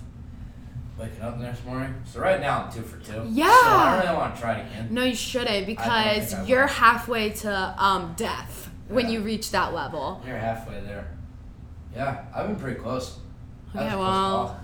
waking 0.99 1.21
up 1.21 1.38
the 1.39 1.43
next 1.43 1.65
morning. 1.65 1.93
So 2.05 2.19
right 2.19 2.39
now 2.39 2.63
I'm 2.65 2.71
two 2.71 2.84
for 2.84 2.97
two. 3.03 3.23
Yeah. 3.30 3.45
So 3.47 3.51
I 3.67 3.95
don't 3.97 4.05
really 4.05 4.17
want 4.17 4.36
to 4.36 4.41
try 4.41 4.53
it 4.59 4.67
again. 4.71 4.88
No, 4.91 5.03
you 5.03 5.15
shouldn't 5.15 5.65
because 5.65 6.47
you're 6.47 6.61
will. 6.61 6.67
halfway 6.67 7.32
to 7.32 7.76
um 7.80 8.13
death 8.15 8.69
when 8.88 9.05
Yeah. 9.07 9.11
you 9.13 9.21
reach 9.21 9.49
that 9.51 9.73
level. 9.73 10.21
You're 10.26 10.38
halfway 10.38 10.80
there. 10.82 11.07
Yeah, 11.95 12.26
I've 12.34 12.47
been 12.47 12.57
pretty 12.57 12.80
close. 12.80 13.17
That 13.73 13.82
was 13.84 13.86
Okay, 13.86 13.93
a 13.93 13.97
close 13.97 14.49
well. 14.49 14.59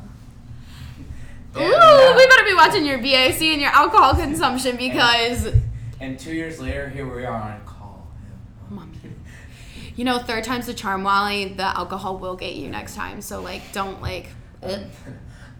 Ooh, 1.56 2.14
we 2.16 2.28
better 2.28 2.44
be 2.46 2.54
watching 2.56 2.86
your 2.86 2.98
BAC 3.00 3.42
and 3.42 3.62
your 3.62 3.72
alcohol 3.72 4.16
consumption 4.16 4.78
because 4.78 5.54
And 6.00 6.18
two 6.18 6.34
years 6.34 6.60
later, 6.60 6.90
here 6.90 7.06
we 7.14 7.26
are 7.26 7.34
on 7.42 7.62
call. 7.66 8.08
Mommy. 8.70 8.92
you 9.96 10.06
know, 10.06 10.20
third 10.20 10.44
time's 10.46 10.66
the 10.68 10.74
charm, 10.74 11.04
Wally. 11.04 11.50
The 11.54 11.64
alcohol 11.78 12.18
will 12.18 12.36
get 12.36 12.56
you 12.56 12.70
next 12.70 12.96
time. 12.96 13.22
So 13.22 13.42
like, 13.42 13.62
don't 13.74 14.02
like. 14.02 14.30
not, 14.62 14.80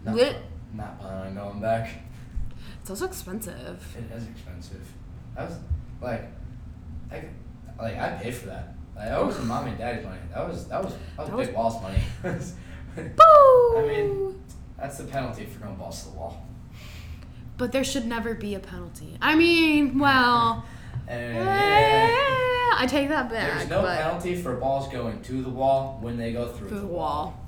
uh, 0.06 0.12
Lit. 0.12 0.36
not 0.74 0.98
planning 1.00 1.36
on 1.38 1.48
going 1.50 1.60
back. 1.60 1.90
It's 2.80 2.90
also 2.90 3.04
expensive. 3.06 3.84
It 3.96 4.16
is 4.16 4.26
expensive. 4.28 4.86
That 5.36 5.48
was 5.50 5.58
like, 6.00 6.24
like, 7.10 7.30
like 7.78 7.96
I 7.98 8.10
paid 8.20 8.34
for 8.34 8.46
that. 8.46 8.74
Like, 8.96 9.08
that 9.08 9.24
was 9.24 9.38
mom 9.44 9.66
and 9.66 9.78
daddy's 9.78 10.04
money. 10.04 10.18
That 10.34 10.48
was 10.48 10.66
that 10.68 10.82
was 10.84 10.94
that 10.94 11.18
was 11.18 11.28
That 11.28 11.36
big 11.36 11.46
was- 11.48 11.54
Wall's 11.54 11.82
money. 11.82 11.98
Boo! 13.16 13.78
I 13.78 13.84
mean- 13.86 14.42
that's 14.82 14.98
the 14.98 15.04
penalty 15.04 15.46
for 15.46 15.60
going 15.60 15.76
balls 15.76 16.02
to 16.02 16.10
the 16.10 16.16
wall. 16.16 16.44
but 17.56 17.70
there 17.70 17.84
should 17.84 18.04
never 18.06 18.34
be 18.34 18.54
a 18.56 18.58
penalty. 18.58 19.16
I 19.22 19.36
mean, 19.36 19.98
well, 19.98 20.64
And 21.06 21.38
eh, 21.48 22.08
yeah, 22.08 22.74
I 22.82 22.86
take 22.88 23.08
that 23.08 23.30
back. 23.30 23.58
there's 23.58 23.70
no 23.70 23.82
penalty 23.84 24.34
for 24.34 24.56
balls 24.56 24.88
going 24.88 25.22
to 25.22 25.42
the 25.42 25.48
wall 25.50 25.98
when 26.00 26.16
they 26.16 26.32
go 26.32 26.48
through, 26.48 26.68
through 26.68 26.80
the 26.80 26.86
the 26.86 26.92
wall. 26.92 27.40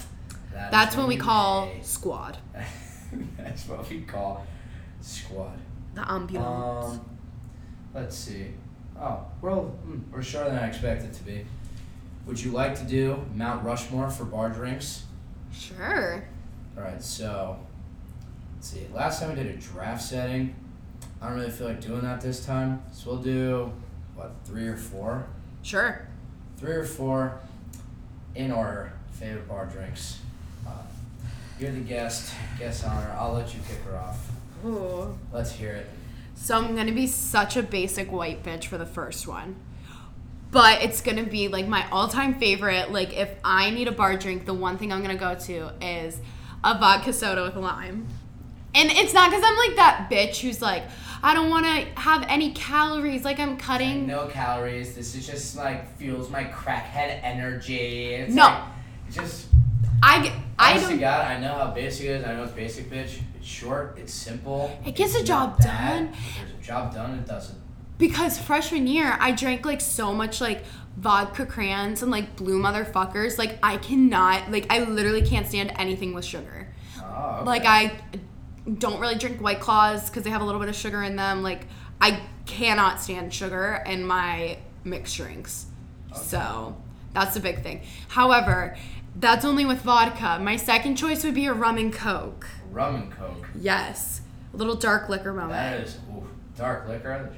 That 0.53 0.71
That's 0.71 0.97
what 0.97 1.09
we 1.09 1.17
call 1.17 1.69
squad. 1.83 2.39
That's 3.37 3.67
what 3.69 3.89
we 3.91 4.03
call 4.03 4.47
squad. 5.01 5.59
The 5.95 6.09
ambulance. 6.11 6.95
Um, 6.95 7.11
let's 7.93 8.17
see. 8.17 8.53
Oh, 8.97 9.25
well, 9.43 9.63
hmm, 9.83 9.99
we're 10.13 10.23
shorter 10.23 10.51
than 10.51 10.59
I 10.61 10.69
expected 10.69 11.13
to 11.15 11.23
be. 11.25 11.45
Would 12.27 12.41
you 12.41 12.53
like 12.53 12.77
to 12.77 12.85
do 12.85 13.25
Mount 13.35 13.65
Rushmore 13.65 14.09
for 14.11 14.25
bar 14.25 14.51
drinks? 14.51 15.05
sure. 15.53 16.25
All 16.77 16.83
right, 16.83 17.03
so 17.03 17.59
let's 18.57 18.69
see. 18.69 18.87
Last 18.93 19.21
time 19.21 19.31
we 19.31 19.37
did 19.43 19.47
a 19.55 19.59
draft 19.59 20.03
setting. 20.03 20.55
I 21.21 21.29
don't 21.29 21.39
really 21.39 21.51
feel 21.51 21.69
like 21.69 21.81
doing 21.81 22.03
that 22.03 22.21
this 22.21 22.45
time, 22.45 22.83
so 22.93 23.11
we'll 23.13 23.23
do 23.23 23.73
what 24.15 24.33
three 24.45 24.67
or 24.67 24.77
four, 24.77 25.27
Sure. 25.63 26.07
three 26.59 26.73
or 26.73 26.85
four 26.85 27.39
in 28.35 28.51
order. 28.53 28.93
Favorite 29.13 29.49
bar 29.49 29.67
drinks. 29.67 30.19
Uh, 30.67 30.71
you're 31.59 31.71
the 31.71 31.81
guest, 31.81 32.35
guest 32.59 32.85
honor. 32.85 33.15
I'll 33.19 33.33
let 33.33 33.55
you 33.55 33.61
kick 33.69 33.83
her 33.85 33.97
off. 33.97 34.29
Ooh. 34.67 35.17
Let's 35.33 35.53
hear 35.53 35.73
it. 35.73 35.89
So 36.35 36.57
I'm 36.59 36.75
gonna 36.75 36.93
be 36.93 37.07
such 37.07 37.57
a 37.57 37.63
basic 37.63 38.11
white 38.11 38.43
bitch 38.43 38.65
for 38.65 38.77
the 38.77 38.87
first 38.87 39.29
one. 39.29 39.55
But 40.51 40.83
it's 40.83 41.01
gonna 41.01 41.25
be 41.25 41.49
like 41.49 41.67
my 41.69 41.89
all-time 41.91 42.35
favorite. 42.39 42.91
Like 42.93 43.17
if 43.17 43.31
I 43.45 43.71
need 43.71 43.87
a 43.89 43.93
bar 43.93 44.17
drink, 44.17 44.47
the 44.47 44.55
one 44.55 44.77
thing 44.79 44.93
I'm 44.93 45.01
gonna 45.01 45.15
go 45.17 45.35
to 45.37 45.73
is 45.81 46.19
a 46.65 46.79
vodka 46.79 47.13
soda 47.13 47.43
with 47.43 47.55
lime. 47.57 48.09
And 48.75 48.91
it's 48.91 49.13
not 49.15 49.31
because 49.31 49.45
I'm 49.47 49.57
like 49.57 49.77
that 49.77 50.09
bitch 50.11 50.41
who's 50.41 50.61
like, 50.61 50.83
I 51.23 51.33
don't 51.33 51.49
want 51.49 51.65
to 51.65 52.01
have 52.01 52.25
any 52.29 52.53
calories. 52.53 53.25
Like 53.25 53.39
I'm 53.39 53.57
cutting. 53.57 54.07
No 54.07 54.27
calories. 54.27 54.95
This 54.97 55.15
is 55.15 55.27
just 55.27 55.57
like 55.57 55.97
fuels 55.97 56.29
my 56.31 56.45
crackhead 56.45 57.21
energy. 57.23 58.15
It's 58.15 58.35
No. 58.35 58.43
like, 58.45 58.63
it's 59.07 59.17
just. 59.17 59.47
I. 60.03 60.33
I 60.59 60.71
Honest 60.73 60.85
to 60.87 60.91
don't. 60.93 61.01
God, 61.01 61.25
I 61.27 61.41
know 61.41 61.53
how 61.55 61.71
basic 61.73 62.07
it 62.07 62.11
is. 62.21 62.25
I 62.25 62.35
know 62.35 62.45
it's 62.45 62.53
basic, 62.53 62.89
bitch. 62.91 63.19
It's 63.37 63.47
short. 63.47 63.97
It's 63.99 64.13
simple. 64.13 64.77
It 64.87 64.95
gets 64.95 65.13
it's 65.13 65.21
the 65.23 65.27
job 65.27 65.59
bad. 65.59 65.67
done. 66.11 66.13
If 66.13 66.37
there's 66.37 66.61
a 66.61 66.63
job 66.63 66.95
done. 66.95 67.19
It 67.19 67.27
doesn't. 67.27 67.59
Because 67.99 68.39
freshman 68.39 68.87
year, 68.87 69.17
I 69.21 69.33
drank 69.33 69.65
like 69.65 69.81
so 69.81 70.13
much 70.13 70.41
like 70.41 70.65
vodka 70.97 71.47
crayons 71.47 72.03
and 72.03 72.11
like 72.11 72.37
blue 72.37 72.61
motherfuckers. 72.61 73.39
Like 73.39 73.59
I 73.63 73.77
cannot. 73.77 74.51
Like 74.51 74.67
I 74.71 74.81
literally 74.81 75.23
can't 75.23 75.47
stand 75.47 75.73
anything 75.79 76.15
with 76.15 76.25
sugar. 76.25 76.69
Oh, 76.99 77.37
okay. 77.37 77.45
Like 77.45 77.65
I 77.65 77.93
don't 78.79 79.01
really 79.01 79.17
drink 79.17 79.41
White 79.41 79.61
Claws 79.61 80.09
because 80.09 80.23
they 80.23 80.31
have 80.31 80.43
a 80.43 80.45
little 80.45 80.61
bit 80.61 80.69
of 80.69 80.75
sugar 80.75 81.03
in 81.03 81.17
them. 81.17 81.43
Like 81.43 81.67
I 82.01 82.21
cannot 82.47 83.01
stand 83.01 83.33
sugar 83.33 83.83
in 83.87 84.05
my 84.05 84.59
mixed 84.85 85.17
drinks. 85.17 85.67
So 86.15 86.77
that's 87.13 87.35
the 87.35 87.41
big 87.41 87.63
thing. 87.63 87.83
However, 88.09 88.77
that's 89.17 89.45
only 89.45 89.65
with 89.65 89.81
vodka. 89.83 90.39
My 90.41 90.57
second 90.57 90.97
choice 90.97 91.25
would 91.25 91.35
be 91.35 91.47
a 91.47 91.53
rum 91.53 91.79
and 91.79 91.93
coke. 91.93 92.47
rum 92.71 92.97
and 92.97 93.13
coke. 93.13 93.49
Yes, 93.55 94.21
a 94.53 94.57
little 94.57 94.75
dark 94.75 95.09
liquor 95.09 95.33
moment. 95.33 95.53
That 95.53 95.81
is 95.81 95.99
ooh, 96.13 96.29
dark 96.57 96.89
liquor. 96.89 97.33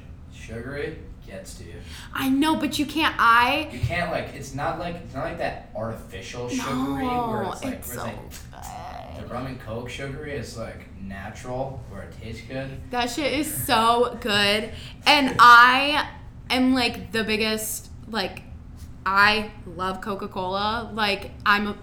Sugary 0.47 0.97
gets 1.25 1.55
to 1.55 1.65
you. 1.65 1.73
I 2.13 2.29
know, 2.29 2.55
but 2.55 2.79
you 2.79 2.85
can't. 2.85 3.13
I 3.19 3.69
You 3.71 3.79
can't 3.79 4.11
like. 4.11 4.29
It's 4.33 4.55
not 4.55 4.79
like. 4.79 4.95
It's 4.95 5.13
not 5.13 5.25
like 5.25 5.37
that 5.39 5.69
artificial 5.75 6.47
sugary 6.47 7.05
where 7.05 7.43
it's 7.43 7.63
like. 7.63 7.73
it's 7.73 7.89
where 7.89 8.05
so. 8.05 8.19
it's 8.27 8.41
like 8.53 9.19
the 9.19 9.27
rum 9.27 9.47
and 9.47 9.59
coke 9.59 9.89
sugary 9.89 10.33
is 10.33 10.57
like 10.57 10.87
natural 11.01 11.83
where 11.89 12.03
it 12.03 12.13
tastes 12.21 12.43
good. 12.47 12.69
That 12.91 13.09
shit 13.09 13.33
is 13.33 13.53
so 13.53 14.17
good. 14.21 14.71
And 15.05 15.35
I 15.37 16.09
am 16.49 16.73
like 16.73 17.11
the 17.11 17.25
biggest 17.25 17.89
like 18.07 18.43
I 19.05 19.51
love 19.65 20.01
Coca-Cola. 20.01 20.91
Like 20.93 21.31
I'm 21.45 21.67
a, 21.67 21.77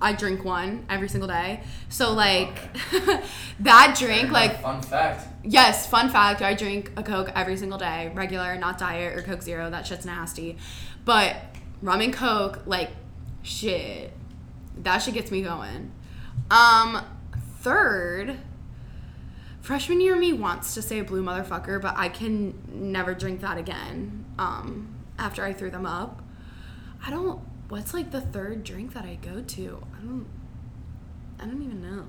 I 0.00 0.12
drink 0.12 0.44
one 0.44 0.84
every 0.88 1.08
single 1.08 1.28
day. 1.28 1.62
So 1.88 2.12
like 2.12 2.58
that 3.60 3.96
drink 3.98 4.30
like 4.30 4.60
fun 4.62 4.82
fact. 4.82 5.28
yes, 5.44 5.86
fun 5.86 6.10
fact, 6.10 6.42
I 6.42 6.54
drink 6.54 6.90
a 6.96 7.02
Coke 7.02 7.30
every 7.34 7.56
single 7.56 7.78
day, 7.78 8.10
regular, 8.14 8.56
not 8.56 8.78
diet 8.78 9.16
or 9.18 9.22
Coke 9.22 9.42
Zero. 9.42 9.70
That 9.70 9.86
shit's 9.86 10.04
nasty. 10.04 10.56
But 11.04 11.36
rum 11.82 12.00
and 12.00 12.12
Coke 12.12 12.62
like 12.66 12.90
shit. 13.42 14.12
That 14.76 14.98
shit 14.98 15.14
gets 15.14 15.30
me 15.30 15.42
going. 15.42 15.92
Um 16.50 17.04
third 17.60 18.38
freshman 19.60 20.00
year 20.00 20.16
me 20.16 20.32
wants 20.32 20.74
to 20.74 20.82
say 20.82 20.98
a 20.98 21.04
blue 21.04 21.22
motherfucker, 21.22 21.80
but 21.80 21.94
I 21.96 22.08
can 22.08 22.54
never 22.72 23.14
drink 23.14 23.40
that 23.42 23.58
again. 23.58 24.24
Um, 24.38 24.96
after 25.18 25.44
I 25.44 25.52
threw 25.52 25.70
them 25.70 25.86
up, 25.86 26.22
I 27.06 27.10
don't. 27.10 27.40
What's 27.70 27.94
like 27.94 28.10
the 28.10 28.20
third 28.20 28.64
drink 28.64 28.92
that 28.94 29.04
I 29.04 29.14
go 29.22 29.40
to? 29.42 29.86
I 29.96 30.04
don't. 30.04 30.26
I 31.38 31.44
don't 31.46 31.62
even 31.62 31.80
know. 31.80 32.04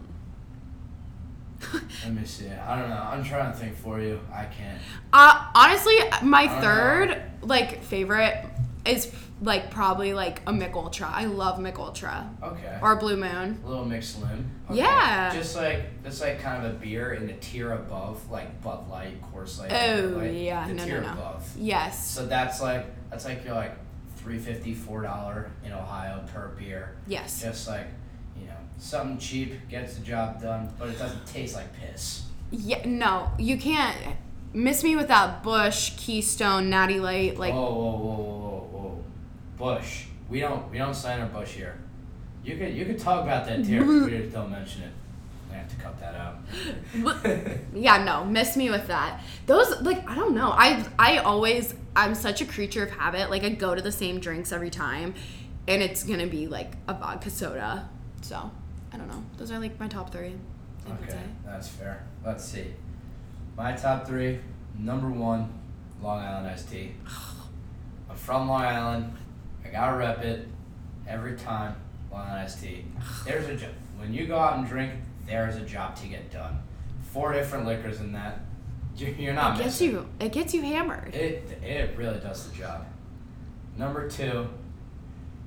Let 2.04 2.14
me 2.14 2.26
see. 2.26 2.50
I 2.50 2.80
don't 2.80 2.90
know. 2.90 2.96
I'm 3.02 3.24
trying 3.24 3.52
to 3.52 3.58
think 3.58 3.76
for 3.78 4.00
you. 4.02 4.20
I 4.34 4.46
can't. 4.46 4.82
Uh, 5.14 5.52
honestly, 5.56 5.96
my 6.24 6.48
third 6.60 7.22
like 7.44 7.84
favorite 7.84 8.44
is 8.84 9.14
like 9.44 9.70
probably 9.70 10.14
like 10.16 10.42
a 10.48 10.54
Mich 10.54 10.74
Ultra. 10.74 11.08
I 11.14 11.26
love 11.26 11.60
Mich 11.60 11.76
Ultra 11.78 12.30
Okay. 12.42 12.80
or 12.82 12.96
Blue 12.96 13.16
Moon. 13.16 13.60
a 13.64 13.68
little 13.70 13.86
mix 13.86 14.08
slim. 14.10 14.50
Yeah. 14.72 15.32
Just 15.34 15.56
like 15.56 16.04
just 16.04 16.22
like 16.22 16.40
kind 16.42 16.66
of 16.66 16.72
a 16.72 16.76
beer 16.78 17.14
in 17.14 17.28
the 17.28 17.34
tier 17.34 17.72
above, 17.74 18.30
like 18.32 18.60
Bud 18.64 18.90
Light, 18.90 19.22
Coors 19.32 19.60
Light. 19.60 19.72
Oh 19.72 20.18
Light, 20.18 20.34
yeah, 20.34 20.68
the 20.68 20.74
no, 20.74 20.84
no, 20.84 20.90
tier 20.90 21.02
no. 21.02 21.12
above. 21.12 21.48
Yes. 21.58 22.10
So 22.10 22.26
that's 22.26 22.60
like 22.60 22.88
that's 23.12 23.26
like 23.26 23.46
you're 23.46 23.54
like 23.54 23.76
three 24.22 24.38
fifty, 24.38 24.74
four 24.74 25.02
dollar 25.02 25.52
in 25.66 25.72
Ohio 25.72 26.24
per 26.34 26.50
beer. 26.50 26.96
Yes. 27.08 27.42
Just 27.42 27.68
like 27.68 27.88
you 28.40 28.48
know 28.48 28.56
something 28.78 29.18
cheap 29.18 29.54
gets 29.70 29.96
the 29.96 30.04
job 30.04 30.42
done, 30.42 30.74
but 30.78 30.90
it 30.90 31.00
doesn't 31.00 31.26
taste 31.26 31.56
like 31.56 31.74
piss. 31.74 32.24
Yeah. 32.52 32.86
No, 32.86 33.32
you 33.40 33.58
can't 33.58 33.98
miss 34.54 34.84
me 34.84 34.96
with 34.96 35.08
that 35.08 35.44
Busch 35.44 35.96
Keystone 35.98 36.70
Natty 36.70 37.00
Light. 37.00 37.38
Like 37.38 37.54
whoa, 37.54 37.62
whoa, 37.62 37.92
whoa, 37.92 37.98
whoa, 37.98 38.70
whoa, 38.72 38.80
whoa, 38.80 39.04
Busch. 39.58 40.06
We 40.30 40.40
don't 40.40 40.70
we 40.72 40.78
don't 40.78 40.94
sign 40.96 41.20
our 41.20 41.28
Busch 41.28 41.54
here. 41.54 41.78
You 42.44 42.58
could 42.58 42.74
you 42.74 42.86
could 42.86 43.00
talk 43.00 43.24
about 43.24 43.46
that 43.48 43.66
too. 43.66 44.06
we 44.06 44.12
just 44.12 44.34
don't 44.34 44.52
mention 44.52 44.84
it. 44.84 44.92
I 45.52 45.56
have 45.56 45.70
to 45.70 45.76
cut 45.76 46.00
that 46.00 46.16
out. 46.16 47.58
yeah, 47.76 48.04
no, 48.04 48.26
miss 48.26 48.56
me 48.58 48.70
with 48.70 48.88
that. 48.88 49.22
Those 49.46 49.82
like 49.82 50.08
I 50.10 50.16
don't 50.16 50.34
know. 50.34 50.52
I 50.52 50.86
I 50.98 51.18
always 51.18 51.74
I'm 51.96 52.16
such 52.16 52.42
a 52.42 52.46
creature 52.46 52.84
of 52.84 52.92
habit. 52.92 53.30
Like 53.30 53.44
I 53.44 53.50
go 53.50 53.76
to 53.76 53.82
the 53.82 53.92
same 53.92 54.20
drinks 54.20 54.52
every 54.52 54.70
time, 54.70 55.14
and 55.68 55.82
it's 55.82 56.04
gonna 56.04 56.28
be 56.28 56.48
like 56.48 56.74
a 56.88 56.94
vodka 56.94 57.30
soda. 57.30 57.90
So 58.22 58.50
I 58.94 58.98
don't 58.98 59.08
know. 59.08 59.24
Those 59.38 59.52
are 59.52 59.60
like 59.60 59.80
my 59.80 59.88
top 59.88 60.12
three. 60.12 60.36
I 60.88 60.92
Okay, 60.94 61.12
say. 61.12 61.20
that's 61.46 61.68
fair. 61.68 62.06
Let's 62.26 62.44
see. 62.46 62.68
My 63.58 63.74
top 63.74 64.08
three. 64.08 64.40
Number 64.78 65.10
one, 65.10 65.52
Long 66.02 66.20
Island 66.20 66.48
iced 66.48 66.72
tea. 66.72 66.94
I'm 68.10 68.16
from 68.16 68.48
Long 68.48 68.62
Island. 68.64 69.14
I 69.66 69.70
gotta 69.70 69.98
rep 69.98 70.24
it 70.24 70.48
every 71.08 71.36
time. 71.36 71.76
Long 72.12 72.22
Island 72.22 72.42
iced 72.46 72.62
tea. 72.64 72.86
There's 73.26 73.48
a 73.48 73.56
job. 73.56 73.70
When 73.98 74.14
you 74.14 74.26
go 74.26 74.40
out 74.40 74.58
and 74.58 74.68
drink, 74.68 74.94
there's 75.28 75.56
a 75.56 75.62
job 75.62 75.96
to 75.98 76.08
get 76.08 76.32
done. 76.32 76.60
Four 77.02 77.34
different 77.34 77.66
liquors 77.66 78.00
in 78.00 78.14
that. 78.14 78.40
You- 78.98 79.16
You're 79.18 79.34
not 79.34 79.56
It 79.56 79.64
gets 79.64 79.80
missing. 79.82 79.92
you. 79.92 80.10
It 80.20 80.32
gets 80.34 80.54
you 80.54 80.62
hammered. 80.64 81.16
It 81.16 81.60
it 81.64 81.98
really 81.98 82.20
does 82.20 82.48
the 82.50 82.56
job. 82.56 82.86
Number 83.78 84.10
two, 84.10 84.48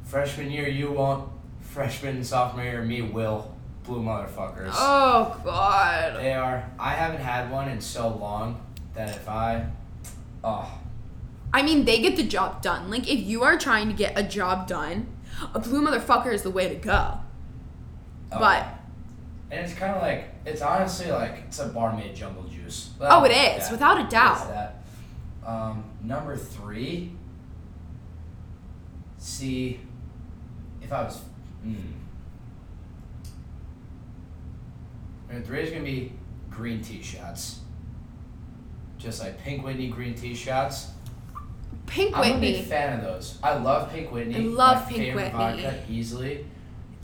freshman 0.04 0.50
year 0.50 0.66
you 0.68 0.90
won't. 0.92 1.28
Freshman 1.60 2.16
and 2.16 2.26
sophomore 2.26 2.64
year 2.64 2.82
me 2.82 3.02
will. 3.02 3.54
Blue 3.84 4.00
motherfuckers. 4.02 4.70
Oh 4.72 5.38
God. 5.44 6.16
They 6.16 6.32
are. 6.32 6.70
I 6.78 6.90
haven't 6.94 7.20
had 7.20 7.50
one 7.50 7.68
in 7.68 7.80
so 7.82 8.08
long 8.08 8.64
that 8.94 9.10
if 9.10 9.28
I, 9.28 9.66
oh, 10.42 10.78
I 11.52 11.62
mean, 11.62 11.84
they 11.84 12.00
get 12.00 12.16
the 12.16 12.22
job 12.26 12.62
done. 12.62 12.90
Like, 12.90 13.02
if 13.10 13.18
you 13.20 13.42
are 13.42 13.58
trying 13.58 13.88
to 13.88 13.94
get 13.94 14.18
a 14.18 14.22
job 14.22 14.66
done, 14.66 15.06
a 15.52 15.58
blue 15.60 15.84
motherfucker 15.86 16.32
is 16.32 16.42
the 16.42 16.50
way 16.50 16.68
to 16.70 16.74
go. 16.76 17.18
oh. 18.32 18.38
But 18.38 18.66
and 19.54 19.64
it's 19.64 19.78
kind 19.78 19.94
of 19.94 20.02
like 20.02 20.24
it's 20.44 20.60
honestly 20.62 21.10
like 21.10 21.44
it's 21.46 21.58
a 21.60 21.68
barmaid 21.68 22.14
jungle 22.14 22.42
juice. 22.44 22.90
Oh, 23.00 23.24
it 23.24 23.30
Like 23.32 23.56
is, 23.58 23.64
that. 23.64 23.72
without 23.72 24.04
a 24.04 24.08
doubt. 24.08 24.48
that. 24.48 24.82
Um, 25.46 25.84
number 26.02 26.36
three. 26.36 27.12
See, 29.18 29.80
if 30.82 30.92
I 30.92 31.04
was, 31.04 31.20
hmm. 31.62 31.74
Number 35.30 35.46
three 35.46 35.62
is 35.62 35.70
gonna 35.70 35.84
be 35.84 36.12
green 36.50 36.82
tea 36.82 37.02
shots. 37.02 37.60
Just 38.98 39.22
like 39.22 39.38
Pink 39.38 39.64
Whitney 39.64 39.88
green 39.88 40.14
tea 40.14 40.34
shots. 40.34 40.88
Pink 41.86 42.16
Whitney. 42.16 42.32
I'm 42.32 42.38
a 42.38 42.40
big 42.40 42.64
fan 42.64 42.98
of 42.98 43.04
those. 43.04 43.38
I 43.42 43.56
love 43.56 43.90
Pink 43.92 44.10
Whitney. 44.10 44.36
I 44.36 44.38
love 44.40 44.82
My 44.82 44.88
Pink 44.88 44.98
favorite 44.98 45.32
Whitney. 45.34 45.62
Vodka, 45.62 45.82
easily. 45.88 46.46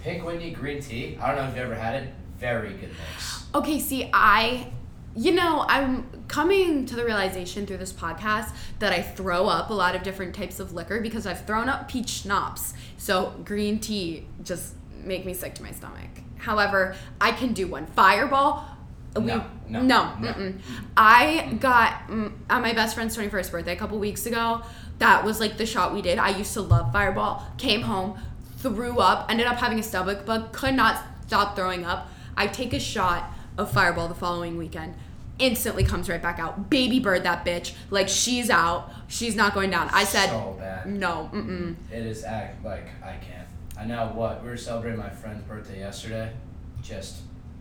Pink 0.03 0.25
Whitney 0.25 0.51
green 0.51 0.81
tea. 0.83 1.19
I 1.21 1.29
don't 1.29 1.37
know 1.37 1.43
if 1.45 1.51
you've 1.51 1.65
ever 1.65 1.75
had 1.75 2.03
it. 2.03 2.15
Very 2.41 2.71
good 2.71 2.89
mix. 2.89 3.45
Okay, 3.55 3.79
see, 3.79 4.09
I, 4.13 4.73
you 5.15 5.33
know, 5.33 5.65
I'm 5.69 6.25
coming 6.27 6.87
to 6.87 6.97
the 6.97 7.05
realization 7.05 7.67
through 7.67 7.77
this 7.77 7.93
podcast 7.93 8.55
that 8.79 8.93
I 8.93 9.03
throw 9.03 9.47
up 9.47 9.71
a 9.71 9.75
lot 9.75 9.95
of 9.95 10.03
different 10.03 10.35
types 10.35 10.59
of 10.59 10.73
liquor 10.73 11.01
because 11.01 11.27
I've 11.27 11.45
thrown 11.47 11.69
up 11.69 11.89
peach 11.89 12.09
schnapps. 12.09 12.73
So 12.97 13.35
green 13.45 13.79
tea 13.79 14.27
just 14.43 14.75
make 15.05 15.27
me 15.27 15.35
sick 15.35 15.55
to 15.57 15.63
my 15.63 15.73
stomach. 15.73 16.09
However, 16.39 16.97
I 17.21 17.33
can 17.33 17.53
do 17.53 17.67
one. 17.67 17.87
Fireball. 17.87 18.65
We, 19.17 19.23
No, 19.23 19.45
no, 19.69 19.83
no, 19.83 20.15
no. 20.21 20.55
I 20.97 21.59
got 21.61 22.07
mm, 22.09 22.33
on 22.49 22.63
my 22.63 22.73
best 22.73 22.95
friend's 22.95 23.17
21st 23.17 23.51
birthday 23.51 23.73
a 23.73 23.77
couple 23.77 23.99
weeks 23.99 24.25
ago. 24.25 24.63
That 24.99 25.25
was 25.25 25.41
like 25.41 25.59
the 25.59 25.67
shot 25.67 25.93
we 25.93 26.01
did. 26.01 26.19
I 26.19 26.31
used 26.31 26.55
to 26.55 26.61
love 26.63 26.93
Fireball. 26.93 27.45
Came 27.59 27.83
home, 27.83 28.19
threw 28.59 28.99
up, 28.99 29.27
ended 29.29 29.47
up 29.47 29.57
having 29.57 29.79
a 29.79 29.83
stomach 29.83 30.25
bug, 30.25 30.53
could 30.53 30.75
not 30.75 31.03
stop 31.27 31.57
throwing 31.57 31.85
up. 31.85 32.10
I 32.37 32.47
take 32.47 32.73
a 32.73 32.81
shot 32.81 33.31
of 33.59 33.71
Fireball 33.71 34.09
the 34.09 34.15
following 34.15 34.57
weekend. 34.57 34.95
Instantly 35.39 35.85
comes 35.85 36.09
right 36.09 36.21
back 36.23 36.39
out. 36.39 36.69
Baby 36.69 37.01
bird 37.01 37.23
that 37.25 37.45
bitch. 37.47 37.73
Like 37.91 38.09
she's 38.09 38.51
out. 38.51 38.91
She's 39.09 39.35
not 39.35 39.55
going 39.55 39.71
down. 39.71 39.89
I 39.93 40.05
said 40.05 40.29
so 40.29 40.57
bad. 40.59 40.87
no. 40.87 41.31
Mm-mm. 41.33 41.77
It 41.91 42.05
is 42.07 42.25
act 42.25 42.63
like 42.65 42.89
I 43.03 43.13
can't. 43.17 43.49
I 43.79 43.85
know 43.87 44.13
what 44.15 44.43
we 44.43 44.51
were 44.51 44.57
celebrating 44.59 44.99
my 45.01 45.09
friend's 45.09 45.43
birthday 45.45 45.79
yesterday. 45.79 46.33
Just 46.83 47.21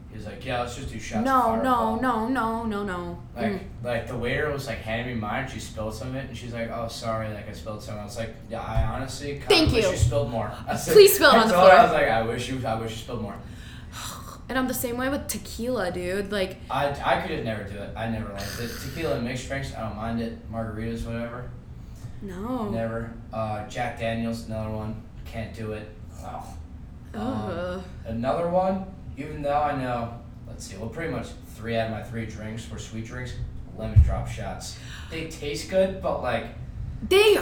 he 0.10 0.18
was 0.18 0.26
like, 0.26 0.44
yeah, 0.44 0.60
let's 0.62 0.76
just 0.76 0.90
do 0.92 1.00
shots. 1.00 1.24
No, 1.24 1.62
no, 1.62 1.96
no, 1.96 2.28
no, 2.28 2.64
no, 2.66 2.84
no. 2.84 3.20
Like, 3.36 3.46
Mm. 3.54 3.60
like 3.84 4.08
the 4.08 4.18
waiter 4.18 4.52
was 4.52 4.68
like 4.68 4.80
handing 4.80 5.16
me 5.16 5.22
mine. 5.22 5.48
She 5.48 5.60
spilled 5.60 5.94
some 5.94 6.10
of 6.10 6.16
it, 6.16 6.28
and 6.28 6.36
she's 6.38 6.52
like, 6.54 6.70
"Oh, 6.74 6.88
sorry, 6.90 7.32
like 7.34 7.48
I 7.48 7.54
spilled 7.54 7.82
some." 7.84 7.98
I 7.98 8.04
was 8.04 8.18
like, 8.18 8.34
"Yeah, 8.50 8.60
I 8.62 8.84
honestly 8.86 9.40
Thank 9.48 9.68
of 9.68 9.74
wish 9.76 9.86
you. 9.86 9.92
you 9.92 9.96
spilled 9.98 10.32
more." 10.32 10.52
I 10.68 10.76
said, 10.76 10.94
Please 10.94 11.16
spill 11.16 11.30
it 11.32 11.38
on 11.38 11.48
the 11.48 11.54
floor. 11.54 11.72
I 11.72 11.84
was 11.84 11.94
like, 11.94 12.08
"I 12.10 12.22
wish 12.24 12.50
you, 12.50 12.60
I 12.66 12.76
wish 12.76 12.92
you 12.92 12.98
spilled 12.98 13.22
more." 13.22 13.36
And 14.50 14.58
I'm 14.58 14.68
the 14.68 14.74
same 14.74 14.98
way 14.98 15.10
with 15.10 15.28
tequila, 15.28 15.92
dude. 15.92 16.32
Like 16.32 16.58
I, 16.72 16.90
I 16.90 17.22
could 17.22 17.32
have 17.32 17.46
never 17.46 17.64
do 17.64 17.78
it. 17.78 17.92
I 17.96 18.10
never 18.10 18.34
liked 18.34 18.60
it. 18.60 18.72
Tequila 18.82 19.18
and 19.18 19.24
mixed 19.26 19.48
drinks, 19.48 19.76
I 19.76 19.82
don't 19.82 19.96
mind 19.96 20.20
it. 20.22 20.52
Margaritas, 20.52 21.06
whatever, 21.06 21.52
no. 22.24 22.70
never. 22.70 23.14
Uh, 23.32 23.68
Jack 23.68 24.00
Daniels, 24.00 24.48
another 24.48 24.72
one, 24.72 25.02
can't 25.26 25.54
do 25.54 25.74
it. 25.74 25.88
Wow. 26.20 26.46
Ugh. 27.14 27.84
Another 28.06 28.50
one, 28.50 28.86
even 29.18 29.42
though 29.42 29.62
I 29.62 29.76
know, 29.80 30.20
let's 30.48 30.66
see, 30.66 30.78
well, 30.78 30.90
pretty 30.90 31.12
much 31.12 31.28
three 31.56 31.78
out 31.78 31.88
of 31.88 31.92
my 31.92 32.04
three 32.04 32.26
drinks 32.26 32.70
were 32.72 32.80
sweet 32.80 33.06
drinks, 33.06 33.34
lemon 33.78 34.02
drop 34.02 34.28
shots. 34.28 34.78
They 35.12 35.28
taste 35.28 35.70
good, 35.70 36.02
but 36.02 36.22
like, 36.22 36.48
They 37.08 37.38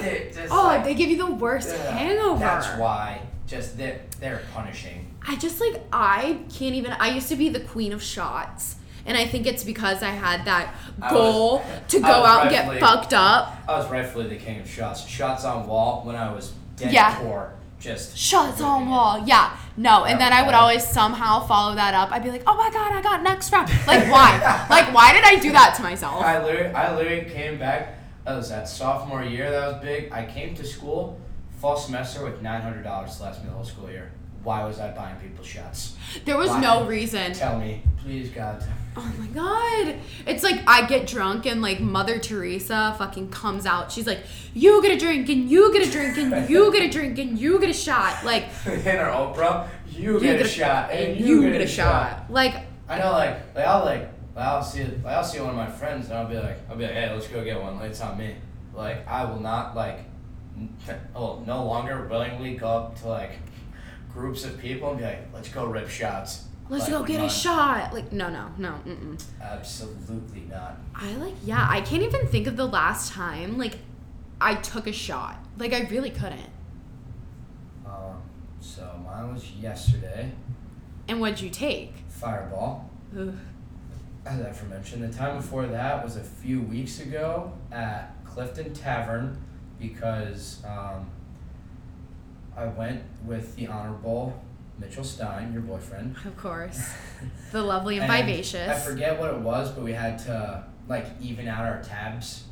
oh, 0.51 0.63
like, 0.65 0.83
they 0.83 0.93
give 0.93 1.09
you 1.09 1.17
the 1.17 1.31
worst 1.31 1.75
hangover. 1.75 2.39
That's 2.39 2.67
why. 2.79 3.21
Just 3.47 3.77
they're 3.77 4.01
they're 4.19 4.41
punishing. 4.53 5.06
I 5.27 5.35
just 5.35 5.59
like 5.59 5.81
I 5.91 6.39
can't 6.53 6.75
even. 6.75 6.91
I 6.93 7.09
used 7.09 7.27
to 7.29 7.35
be 7.35 7.49
the 7.49 7.59
queen 7.59 7.91
of 7.93 8.01
shots, 8.01 8.75
and 9.05 9.17
I 9.17 9.25
think 9.27 9.45
it's 9.45 9.63
because 9.63 10.01
I 10.01 10.09
had 10.11 10.45
that 10.45 10.73
goal 11.09 11.57
was- 11.57 11.65
to 11.89 11.99
go 11.99 12.07
out 12.07 12.41
and 12.43 12.49
get 12.49 12.79
fucked 12.79 13.13
up. 13.13 13.57
I 13.67 13.77
was 13.77 13.89
rightfully 13.89 14.27
the 14.27 14.37
king 14.37 14.59
of 14.61 14.69
shots. 14.69 15.05
Shots 15.05 15.43
on 15.43 15.67
wall 15.67 16.03
when 16.05 16.15
I 16.15 16.31
was 16.33 16.53
dead 16.77 16.93
Yeah. 16.93 17.15
poor. 17.19 17.53
Just 17.79 18.17
Shots 18.17 18.59
on 18.59 18.79
ripping 18.79 18.87
it. 18.87 18.91
wall, 18.91 19.23
yeah, 19.27 19.55
no, 19.77 20.05
and 20.05 20.19
then 20.19 20.33
I 20.33 20.41
would 20.41 20.55
always 20.55 20.83
somehow 20.83 21.45
follow 21.45 21.75
that 21.75 21.93
up. 21.93 22.11
I'd 22.11 22.23
be 22.23 22.31
like, 22.31 22.41
"Oh 22.47 22.55
my 22.55 22.71
god, 22.71 22.91
I 22.91 23.01
got 23.03 23.21
next 23.21 23.51
round." 23.51 23.69
Like, 23.85 24.09
why? 24.11 24.65
like, 24.69 24.91
why 24.95 25.13
did 25.13 25.23
I 25.23 25.35
do 25.35 25.51
that 25.51 25.75
to 25.75 25.83
myself? 25.83 26.23
I 26.23 26.43
literally, 26.43 26.73
I 26.73 26.95
literally 26.95 27.29
came 27.29 27.59
back. 27.59 27.99
That 28.25 28.35
was 28.35 28.49
that 28.49 28.67
sophomore 28.67 29.23
year. 29.23 29.51
That 29.51 29.73
was 29.73 29.83
big. 29.83 30.11
I 30.11 30.25
came 30.25 30.55
to 30.55 30.65
school 30.65 31.19
fall 31.61 31.77
semester 31.77 32.23
with 32.23 32.41
nine 32.41 32.61
hundred 32.61 32.81
dollars 32.83 33.15
to 33.17 33.23
last 33.23 33.43
me 33.43 33.49
the 33.49 33.55
whole 33.55 33.63
school 33.63 33.89
year. 33.91 34.11
Why 34.43 34.65
was 34.65 34.79
I 34.79 34.91
buying 34.91 35.15
people 35.17 35.43
shots? 35.43 35.95
There 36.25 36.37
was 36.37 36.49
Why? 36.49 36.61
no 36.61 36.85
reason. 36.85 37.33
Tell 37.33 37.59
me, 37.59 37.81
please, 37.97 38.29
God. 38.29 38.63
Oh 38.95 39.13
my 39.19 39.27
god. 39.27 39.95
It's 40.25 40.41
like 40.43 40.63
I 40.65 40.87
get 40.87 41.05
drunk 41.05 41.45
and 41.45 41.61
like 41.61 41.79
Mother 41.79 42.17
Teresa 42.17 42.95
fucking 42.97 43.29
comes 43.29 43.65
out. 43.65 43.91
She's 43.91 44.07
like, 44.07 44.19
you 44.53 44.81
get 44.81 44.95
a 44.95 44.97
drink 44.97 45.29
and 45.29 45.49
you 45.49 45.71
get 45.71 45.87
a 45.87 45.91
drink 45.91 46.17
and 46.17 46.49
you 46.49 46.71
get 46.71 46.83
a 46.83 46.89
drink 46.89 47.19
and 47.19 47.37
you 47.37 47.59
get 47.59 47.69
a 47.69 47.73
shot. 47.73 48.25
Like 48.25 48.45
In 48.65 48.97
our 48.97 49.11
Oprah, 49.11 49.67
you, 49.91 50.13
you 50.13 50.19
get, 50.19 50.41
a 50.41 50.47
shot 50.47 50.91
and 50.91 51.19
you, 51.19 51.41
get, 51.51 51.61
a 51.61 51.67
shot. 51.67 52.31
Like 52.31 52.55
I 52.89 52.99
know, 52.99 53.11
like, 53.11 53.55
like 53.55 53.65
I'll 53.65 53.85
like, 53.85 54.09
like, 54.35 54.45
I'll 54.45 54.63
see, 54.63 54.83
like, 54.83 55.05
I'll 55.05 55.23
see 55.23 55.39
one 55.39 55.49
of 55.49 55.55
my 55.55 55.69
friends, 55.69 56.09
and 56.09 56.17
I'll 56.17 56.27
be 56.27 56.35
like, 56.35 56.57
I'll 56.69 56.77
be 56.77 56.83
like, 56.83 56.93
hey, 56.93 57.11
let's 57.11 57.27
go 57.27 57.43
get 57.43 57.59
one. 57.61 57.77
Like, 57.77 57.89
it's 57.89 58.01
on 58.01 58.17
me. 58.17 58.35
Like, 58.73 59.05
I 59.07 59.25
will 59.25 59.39
not 59.39 59.75
like, 59.75 59.99
oh, 61.15 61.43
no 61.45 61.65
longer 61.65 62.07
willingly 62.07 62.55
go 62.55 62.67
up 62.67 62.99
to 63.01 63.07
like 63.07 63.31
groups 64.17 64.43
of 64.43 64.57
people 64.57 64.89
and 64.89 64.97
be 64.97 65.05
like, 65.05 65.19
let's 65.31 65.49
go 65.49 65.65
rip 65.67 65.87
shots. 65.87 66.45
let's 66.69 66.85
Like, 66.89 66.91
go 66.91 67.03
get 67.03 67.23
a 67.23 67.29
shot. 67.29 67.93
Like 67.93 68.11
no 68.11 68.29
no 68.29 68.49
no. 68.57 68.79
Mm-mm. 68.85 69.23
Absolutely 69.39 70.41
not. 70.49 70.77
I 70.95 71.13
like 71.17 71.35
yeah. 71.43 71.67
I 71.69 71.81
can't 71.81 72.01
even 72.01 72.27
think 72.27 72.47
of 72.47 72.57
the 72.57 72.65
last 72.67 73.13
time 73.13 73.57
like 73.57 73.77
I 74.41 74.55
took 74.55 74.87
a 74.87 74.91
shot. 74.91 75.37
Like 75.57 75.71
I 75.73 75.81
really 75.81 76.09
couldn't. 76.09 76.49
Um, 77.85 78.21
so 78.59 78.99
mine 79.05 79.33
was 79.33 79.51
yesterday. 79.51 80.31
And 81.07 81.21
what'd 81.21 81.39
you 81.39 81.49
take? 81.51 81.93
Fireball. 82.09 82.89
Ugh. 83.17 83.33
As 84.25 84.41
I 84.41 84.65
mentioned, 84.65 85.03
the 85.03 85.15
time 85.15 85.37
before 85.37 85.67
that 85.67 86.03
was 86.03 86.17
a 86.17 86.23
few 86.23 86.61
weeks 86.61 86.99
ago 86.99 87.53
at 87.71 88.13
Clifton 88.25 88.73
Tavern 88.73 89.41
because 89.79 90.61
um, 90.65 91.09
I 92.57 92.65
went 92.65 93.03
with 93.23 93.55
the 93.55 93.67
Honorable 93.67 94.41
Mitchell 94.79 95.03
Stein, 95.03 95.53
your 95.53 95.61
boyfriend. 95.61 96.15
Of 96.25 96.35
course. 96.41 96.89
The 97.51 97.61
lovely 97.61 97.99
and, 97.99 98.11
And 98.11 98.25
vivacious. 98.25 98.69
I 98.69 98.79
forget 98.79 99.19
what 99.19 99.33
it 99.33 99.39
was, 99.39 99.71
but 99.71 99.83
we 99.83 99.93
had 99.93 100.17
to 100.19 100.63
like 100.87 101.05
even 101.21 101.47
out 101.47 101.65
our 101.65 101.81
tabs, 101.83 102.45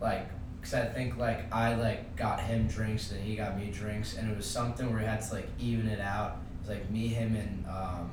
like 0.00 0.28
because 0.60 0.74
I 0.74 0.86
think 0.86 1.16
like 1.16 1.52
I 1.52 1.74
like 1.76 2.16
got 2.16 2.40
him 2.40 2.66
drinks 2.66 3.12
and 3.12 3.22
he 3.22 3.36
got 3.36 3.56
me 3.56 3.70
drinks, 3.70 4.16
and 4.16 4.30
it 4.30 4.36
was 4.36 4.46
something 4.46 4.88
where 4.90 4.98
we 4.98 5.04
had 5.04 5.22
to 5.22 5.34
like 5.34 5.48
even 5.60 5.88
it 5.88 6.00
out. 6.00 6.38
It 6.56 6.60
was 6.60 6.68
like 6.76 6.90
me, 6.90 7.08
him, 7.08 7.36
and 7.36 7.64
um. 7.66 8.10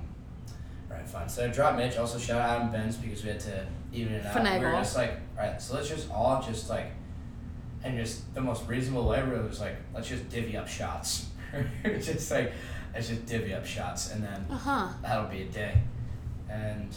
Alright, 0.89 1.07
fine. 1.07 1.29
So 1.29 1.45
I 1.45 1.49
dropped 1.49 1.77
Mitch. 1.77 1.97
Also 1.97 2.17
shout 2.17 2.41
out 2.41 2.57
Adam 2.57 2.71
Benz 2.71 2.95
because 2.95 3.23
we 3.23 3.29
had 3.29 3.39
to 3.41 3.67
even 3.93 4.13
it 4.13 4.25
out. 4.25 4.35
Finagle. 4.35 4.59
We 4.59 4.65
were 4.65 4.71
just 4.71 4.97
like, 4.97 5.19
alright, 5.37 5.61
so 5.61 5.75
let's 5.75 5.87
just 5.87 6.09
all 6.09 6.41
just 6.41 6.67
like, 6.67 6.87
and 7.83 7.95
just 7.95 8.33
the 8.33 8.41
most 8.41 8.67
reasonable 8.67 9.07
way. 9.07 9.23
Just 9.47 9.61
like, 9.61 9.75
let's 9.93 10.07
just 10.07 10.27
divvy 10.29 10.57
up 10.57 10.67
shots. 10.67 11.28
just 12.01 12.31
like, 12.31 12.53
It's 12.95 13.07
just 13.09 13.25
divvy 13.25 13.53
up 13.53 13.65
shots, 13.65 14.11
and 14.11 14.23
then 14.23 14.45
Uh 14.49 14.57
huh. 14.57 14.87
that'll 15.01 15.27
be 15.29 15.41
a 15.43 15.45
day. 15.45 15.77
And 16.49 16.89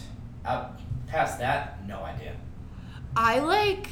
out 0.44 0.80
past 1.06 1.38
that, 1.38 1.86
no 1.86 2.02
idea. 2.02 2.34
I 3.16 3.40
like 3.40 3.88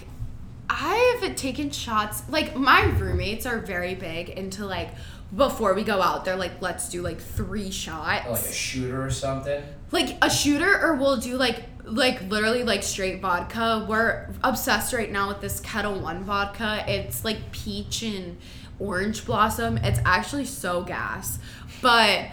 I've 0.68 1.34
taken 1.36 1.70
shots 1.70 2.22
like 2.28 2.54
my 2.56 2.84
roommates 2.84 3.44
are 3.44 3.58
very 3.58 3.94
big 3.94 4.28
into 4.30 4.64
like 4.64 4.90
before 5.36 5.74
we 5.74 5.82
go 5.82 6.00
out 6.00 6.24
they're 6.24 6.36
like 6.36 6.62
let's 6.62 6.88
do 6.88 7.02
like 7.02 7.20
three 7.20 7.70
shots 7.70 8.26
like 8.28 8.40
a 8.40 8.52
shooter 8.52 9.04
or 9.04 9.10
something. 9.10 9.62
like 9.90 10.16
a 10.22 10.30
shooter 10.30 10.80
or 10.80 10.94
we'll 10.94 11.16
do 11.18 11.36
like 11.36 11.64
like 11.84 12.22
literally 12.30 12.62
like 12.62 12.82
straight 12.84 13.20
vodka 13.20 13.84
we're 13.88 14.28
obsessed 14.44 14.92
right 14.92 15.10
now 15.10 15.28
with 15.28 15.40
this 15.40 15.58
Ketel 15.60 16.00
One 16.00 16.22
vodka 16.24 16.84
it's 16.88 17.24
like 17.24 17.50
peach 17.52 18.02
and 18.02 18.38
orange 18.80 19.24
blossom 19.24 19.76
it's 19.78 20.00
actually 20.04 20.44
so 20.44 20.82
gas 20.82 21.38
but 21.80 22.26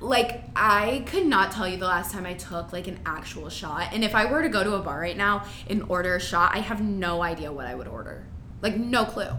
like 0.00 0.44
I 0.54 1.02
could 1.06 1.26
not 1.26 1.52
tell 1.52 1.68
you 1.68 1.76
the 1.76 1.86
last 1.86 2.12
time 2.12 2.26
I 2.26 2.34
took 2.34 2.72
like 2.72 2.86
an 2.86 3.00
actual 3.06 3.48
shot. 3.48 3.88
And 3.92 4.04
if 4.04 4.14
I 4.14 4.30
were 4.30 4.42
to 4.42 4.48
go 4.48 4.62
to 4.64 4.74
a 4.74 4.80
bar 4.80 5.00
right 5.00 5.16
now 5.16 5.44
and 5.68 5.84
order 5.88 6.16
a 6.16 6.20
shot, 6.20 6.54
I 6.54 6.60
have 6.60 6.80
no 6.80 7.22
idea 7.22 7.52
what 7.52 7.66
I 7.66 7.74
would 7.74 7.88
order. 7.88 8.26
Like 8.60 8.76
no 8.76 9.04
clue. 9.04 9.30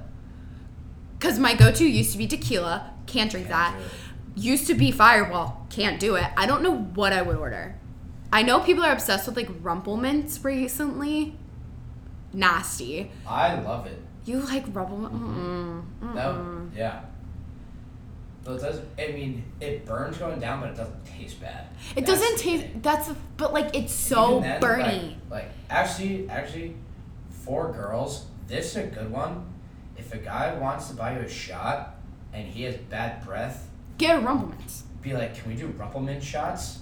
Cuz 1.20 1.38
my 1.38 1.54
go-to 1.54 1.86
used 1.86 2.14
to 2.14 2.18
be 2.18 2.28
tequila, 2.28 2.94
can't 3.06 3.30
drink 3.30 3.48
Can't 3.48 3.78
that. 3.78 3.82
Used 4.36 4.68
to 4.68 4.74
be 4.74 4.92
Fireball, 4.92 5.68
can't 5.70 6.00
do 6.00 6.16
it. 6.16 6.28
I 6.38 6.46
don't 6.46 6.64
know 6.64 6.76
what 6.76 7.14
I 7.14 7.22
would 7.22 7.38
order. 7.38 7.76
I 8.32 8.44
know 8.44 8.60
people 8.60 8.84
are 8.84 8.94
obsessed 8.94 9.28
with 9.28 9.36
like 9.36 9.50
Rumple 9.62 9.98
Minze 9.98 10.44
recently. 10.44 11.36
Nasty. 12.32 13.12
I 13.28 13.60
love 13.60 13.88
it. 13.88 14.00
You 14.26 14.39
like 14.41 14.65
Rumple 14.74 14.97
Minze? 14.97 15.13
Mm-hmm. 15.13 16.05
Mm-mm. 16.07 16.15
No, 16.15 16.70
yeah. 16.76 17.01
But 18.43 18.53
it 18.55 18.61
does. 18.61 18.82
I 18.97 19.11
mean, 19.11 19.43
it 19.59 19.86
burns 19.86 20.17
going 20.17 20.39
down, 20.39 20.61
but 20.61 20.70
it 20.72 20.76
doesn't 20.78 21.05
taste 21.05 21.41
bad. 21.41 21.67
It 21.95 22.05
That's 22.05 22.20
doesn't 22.20 22.38
the 22.38 22.43
taste. 22.43 22.63
thing. 22.63 22.82
That's 22.82 23.09
but 23.38 23.53
like 23.53 23.76
it's 23.76 23.93
so 23.93 24.38
Even 24.38 24.43
then, 24.43 24.61
burny. 24.61 25.03
Like, 25.30 25.43
like 25.43 25.51
actually, 25.70 26.30
actually, 26.30 26.76
for 27.30 27.72
girls, 27.72 28.26
this 28.47 28.72
is 28.72 28.76
a 28.78 28.84
good 28.88 29.11
one. 29.11 29.45
If 29.97 30.13
a 30.13 30.17
guy 30.17 30.53
wants 30.57 30.88
to 30.89 30.95
buy 30.95 31.15
you 31.20 31.26
a 31.26 31.30
shot 31.30 31.95
and 32.34 32.47
he 32.47 32.63
has 32.63 32.76
bad 32.78 33.26
breath, 33.26 33.67
Get 33.97 34.15
a 34.17 34.20
Rumple 34.22 34.47
Minze. 34.49 34.84
be 35.01 35.13
like, 35.13 35.36
"Can 35.36 35.49
we 35.51 35.57
do 35.57 35.67
Rumpelman 35.70 36.22
shots?" 36.22 36.80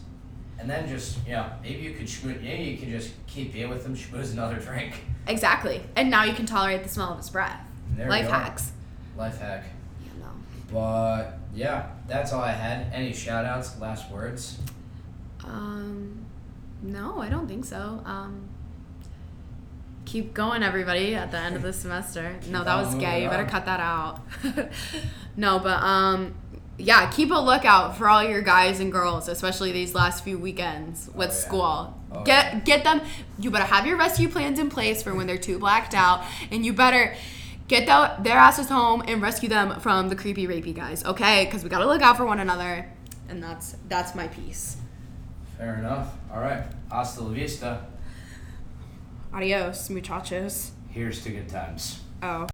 And 0.59 0.69
then 0.69 0.87
just 0.87 1.17
you 1.25 1.33
know, 1.33 1.49
maybe 1.63 1.81
you 1.81 1.93
could 1.93 2.05
schmoo- 2.07 2.41
maybe 2.41 2.63
you 2.63 2.77
can 2.77 2.89
just 2.91 3.11
keep 3.25 3.53
being 3.53 3.69
with 3.69 3.83
him, 3.85 3.95
schmooze 3.95 4.33
another 4.33 4.57
drink. 4.59 4.93
Exactly. 5.27 5.81
And 5.95 6.09
now 6.09 6.23
you 6.23 6.33
can 6.33 6.45
tolerate 6.45 6.83
the 6.83 6.89
smell 6.89 7.11
of 7.11 7.17
his 7.17 7.29
breath. 7.29 7.59
There 7.95 8.09
Life 8.09 8.27
hacks. 8.29 8.71
Life 9.17 9.39
hack. 9.39 9.65
You 10.03 10.19
know. 10.21 10.31
But 10.71 11.39
yeah, 11.53 11.87
that's 12.07 12.31
all 12.33 12.41
I 12.41 12.51
had. 12.51 12.91
Any 12.93 13.13
shout 13.13 13.45
outs, 13.45 13.79
last 13.79 14.09
words? 14.11 14.57
Um, 15.43 16.25
no, 16.81 17.19
I 17.19 17.29
don't 17.29 17.47
think 17.47 17.65
so. 17.65 18.01
Um, 18.05 18.49
keep 20.05 20.33
going, 20.33 20.63
everybody, 20.63 21.15
at 21.15 21.31
the 21.31 21.37
end 21.37 21.55
of 21.55 21.61
the 21.61 21.73
semester. 21.83 22.37
no, 22.49 22.63
that 22.63 22.75
was 22.85 22.95
gay. 22.95 23.23
You 23.23 23.29
better 23.29 23.45
cut 23.45 23.65
that 23.65 23.79
out. 23.79 24.19
no, 25.37 25.59
but 25.59 25.81
um, 25.83 26.35
yeah, 26.77 27.09
keep 27.09 27.31
a 27.31 27.35
lookout 27.35 27.97
for 27.97 28.07
all 28.09 28.23
your 28.23 28.41
guys 28.41 28.79
and 28.79 28.91
girls, 28.91 29.27
especially 29.27 29.71
these 29.71 29.95
last 29.95 30.23
few 30.23 30.37
weekends 30.37 31.09
with 31.13 31.29
Oh, 31.29 31.33
yeah. 31.33 31.37
school. 31.39 31.96
Oh, 32.11 32.23
get 32.23 32.53
yeah. 32.53 32.59
get 32.59 32.83
them. 32.83 33.01
You 33.39 33.51
better 33.51 33.65
have 33.65 33.85
your 33.85 33.97
rescue 33.97 34.29
plans 34.29 34.59
in 34.59 34.69
place 34.69 35.03
for 35.03 35.13
when 35.13 35.27
they're 35.27 35.37
too 35.37 35.59
blacked 35.59 35.93
out, 35.93 36.23
and 36.51 36.65
you 36.65 36.73
better. 36.73 37.15
Get 37.67 37.85
the, 37.85 38.23
their 38.23 38.37
asses 38.37 38.69
home 38.69 39.03
and 39.09 39.21
rescue 39.21 39.49
them 39.49 39.81
from 39.81 40.07
the 40.07 40.15
creepy 40.15 40.47
rapey 40.47 40.73
guys, 40.73 41.03
okay? 41.03 41.43
Because 41.43 41.65
we 41.65 41.69
gotta 41.69 41.85
look 41.85 42.01
out 42.01 42.15
for 42.15 42.25
one 42.25 42.39
another, 42.39 42.89
and 43.27 43.43
that's 43.43 43.75
that's 43.89 44.15
my 44.15 44.29
piece. 44.29 44.77
Fair 45.57 45.75
enough. 45.75 46.13
All 46.31 46.39
right. 46.39 46.63
Hasta 46.89 47.21
la 47.23 47.31
vista. 47.33 47.87
Adios, 49.33 49.89
muchachos. 49.89 50.71
Here's 50.89 51.21
to 51.23 51.29
good 51.31 51.49
times. 51.49 51.99
Oh. 52.23 52.47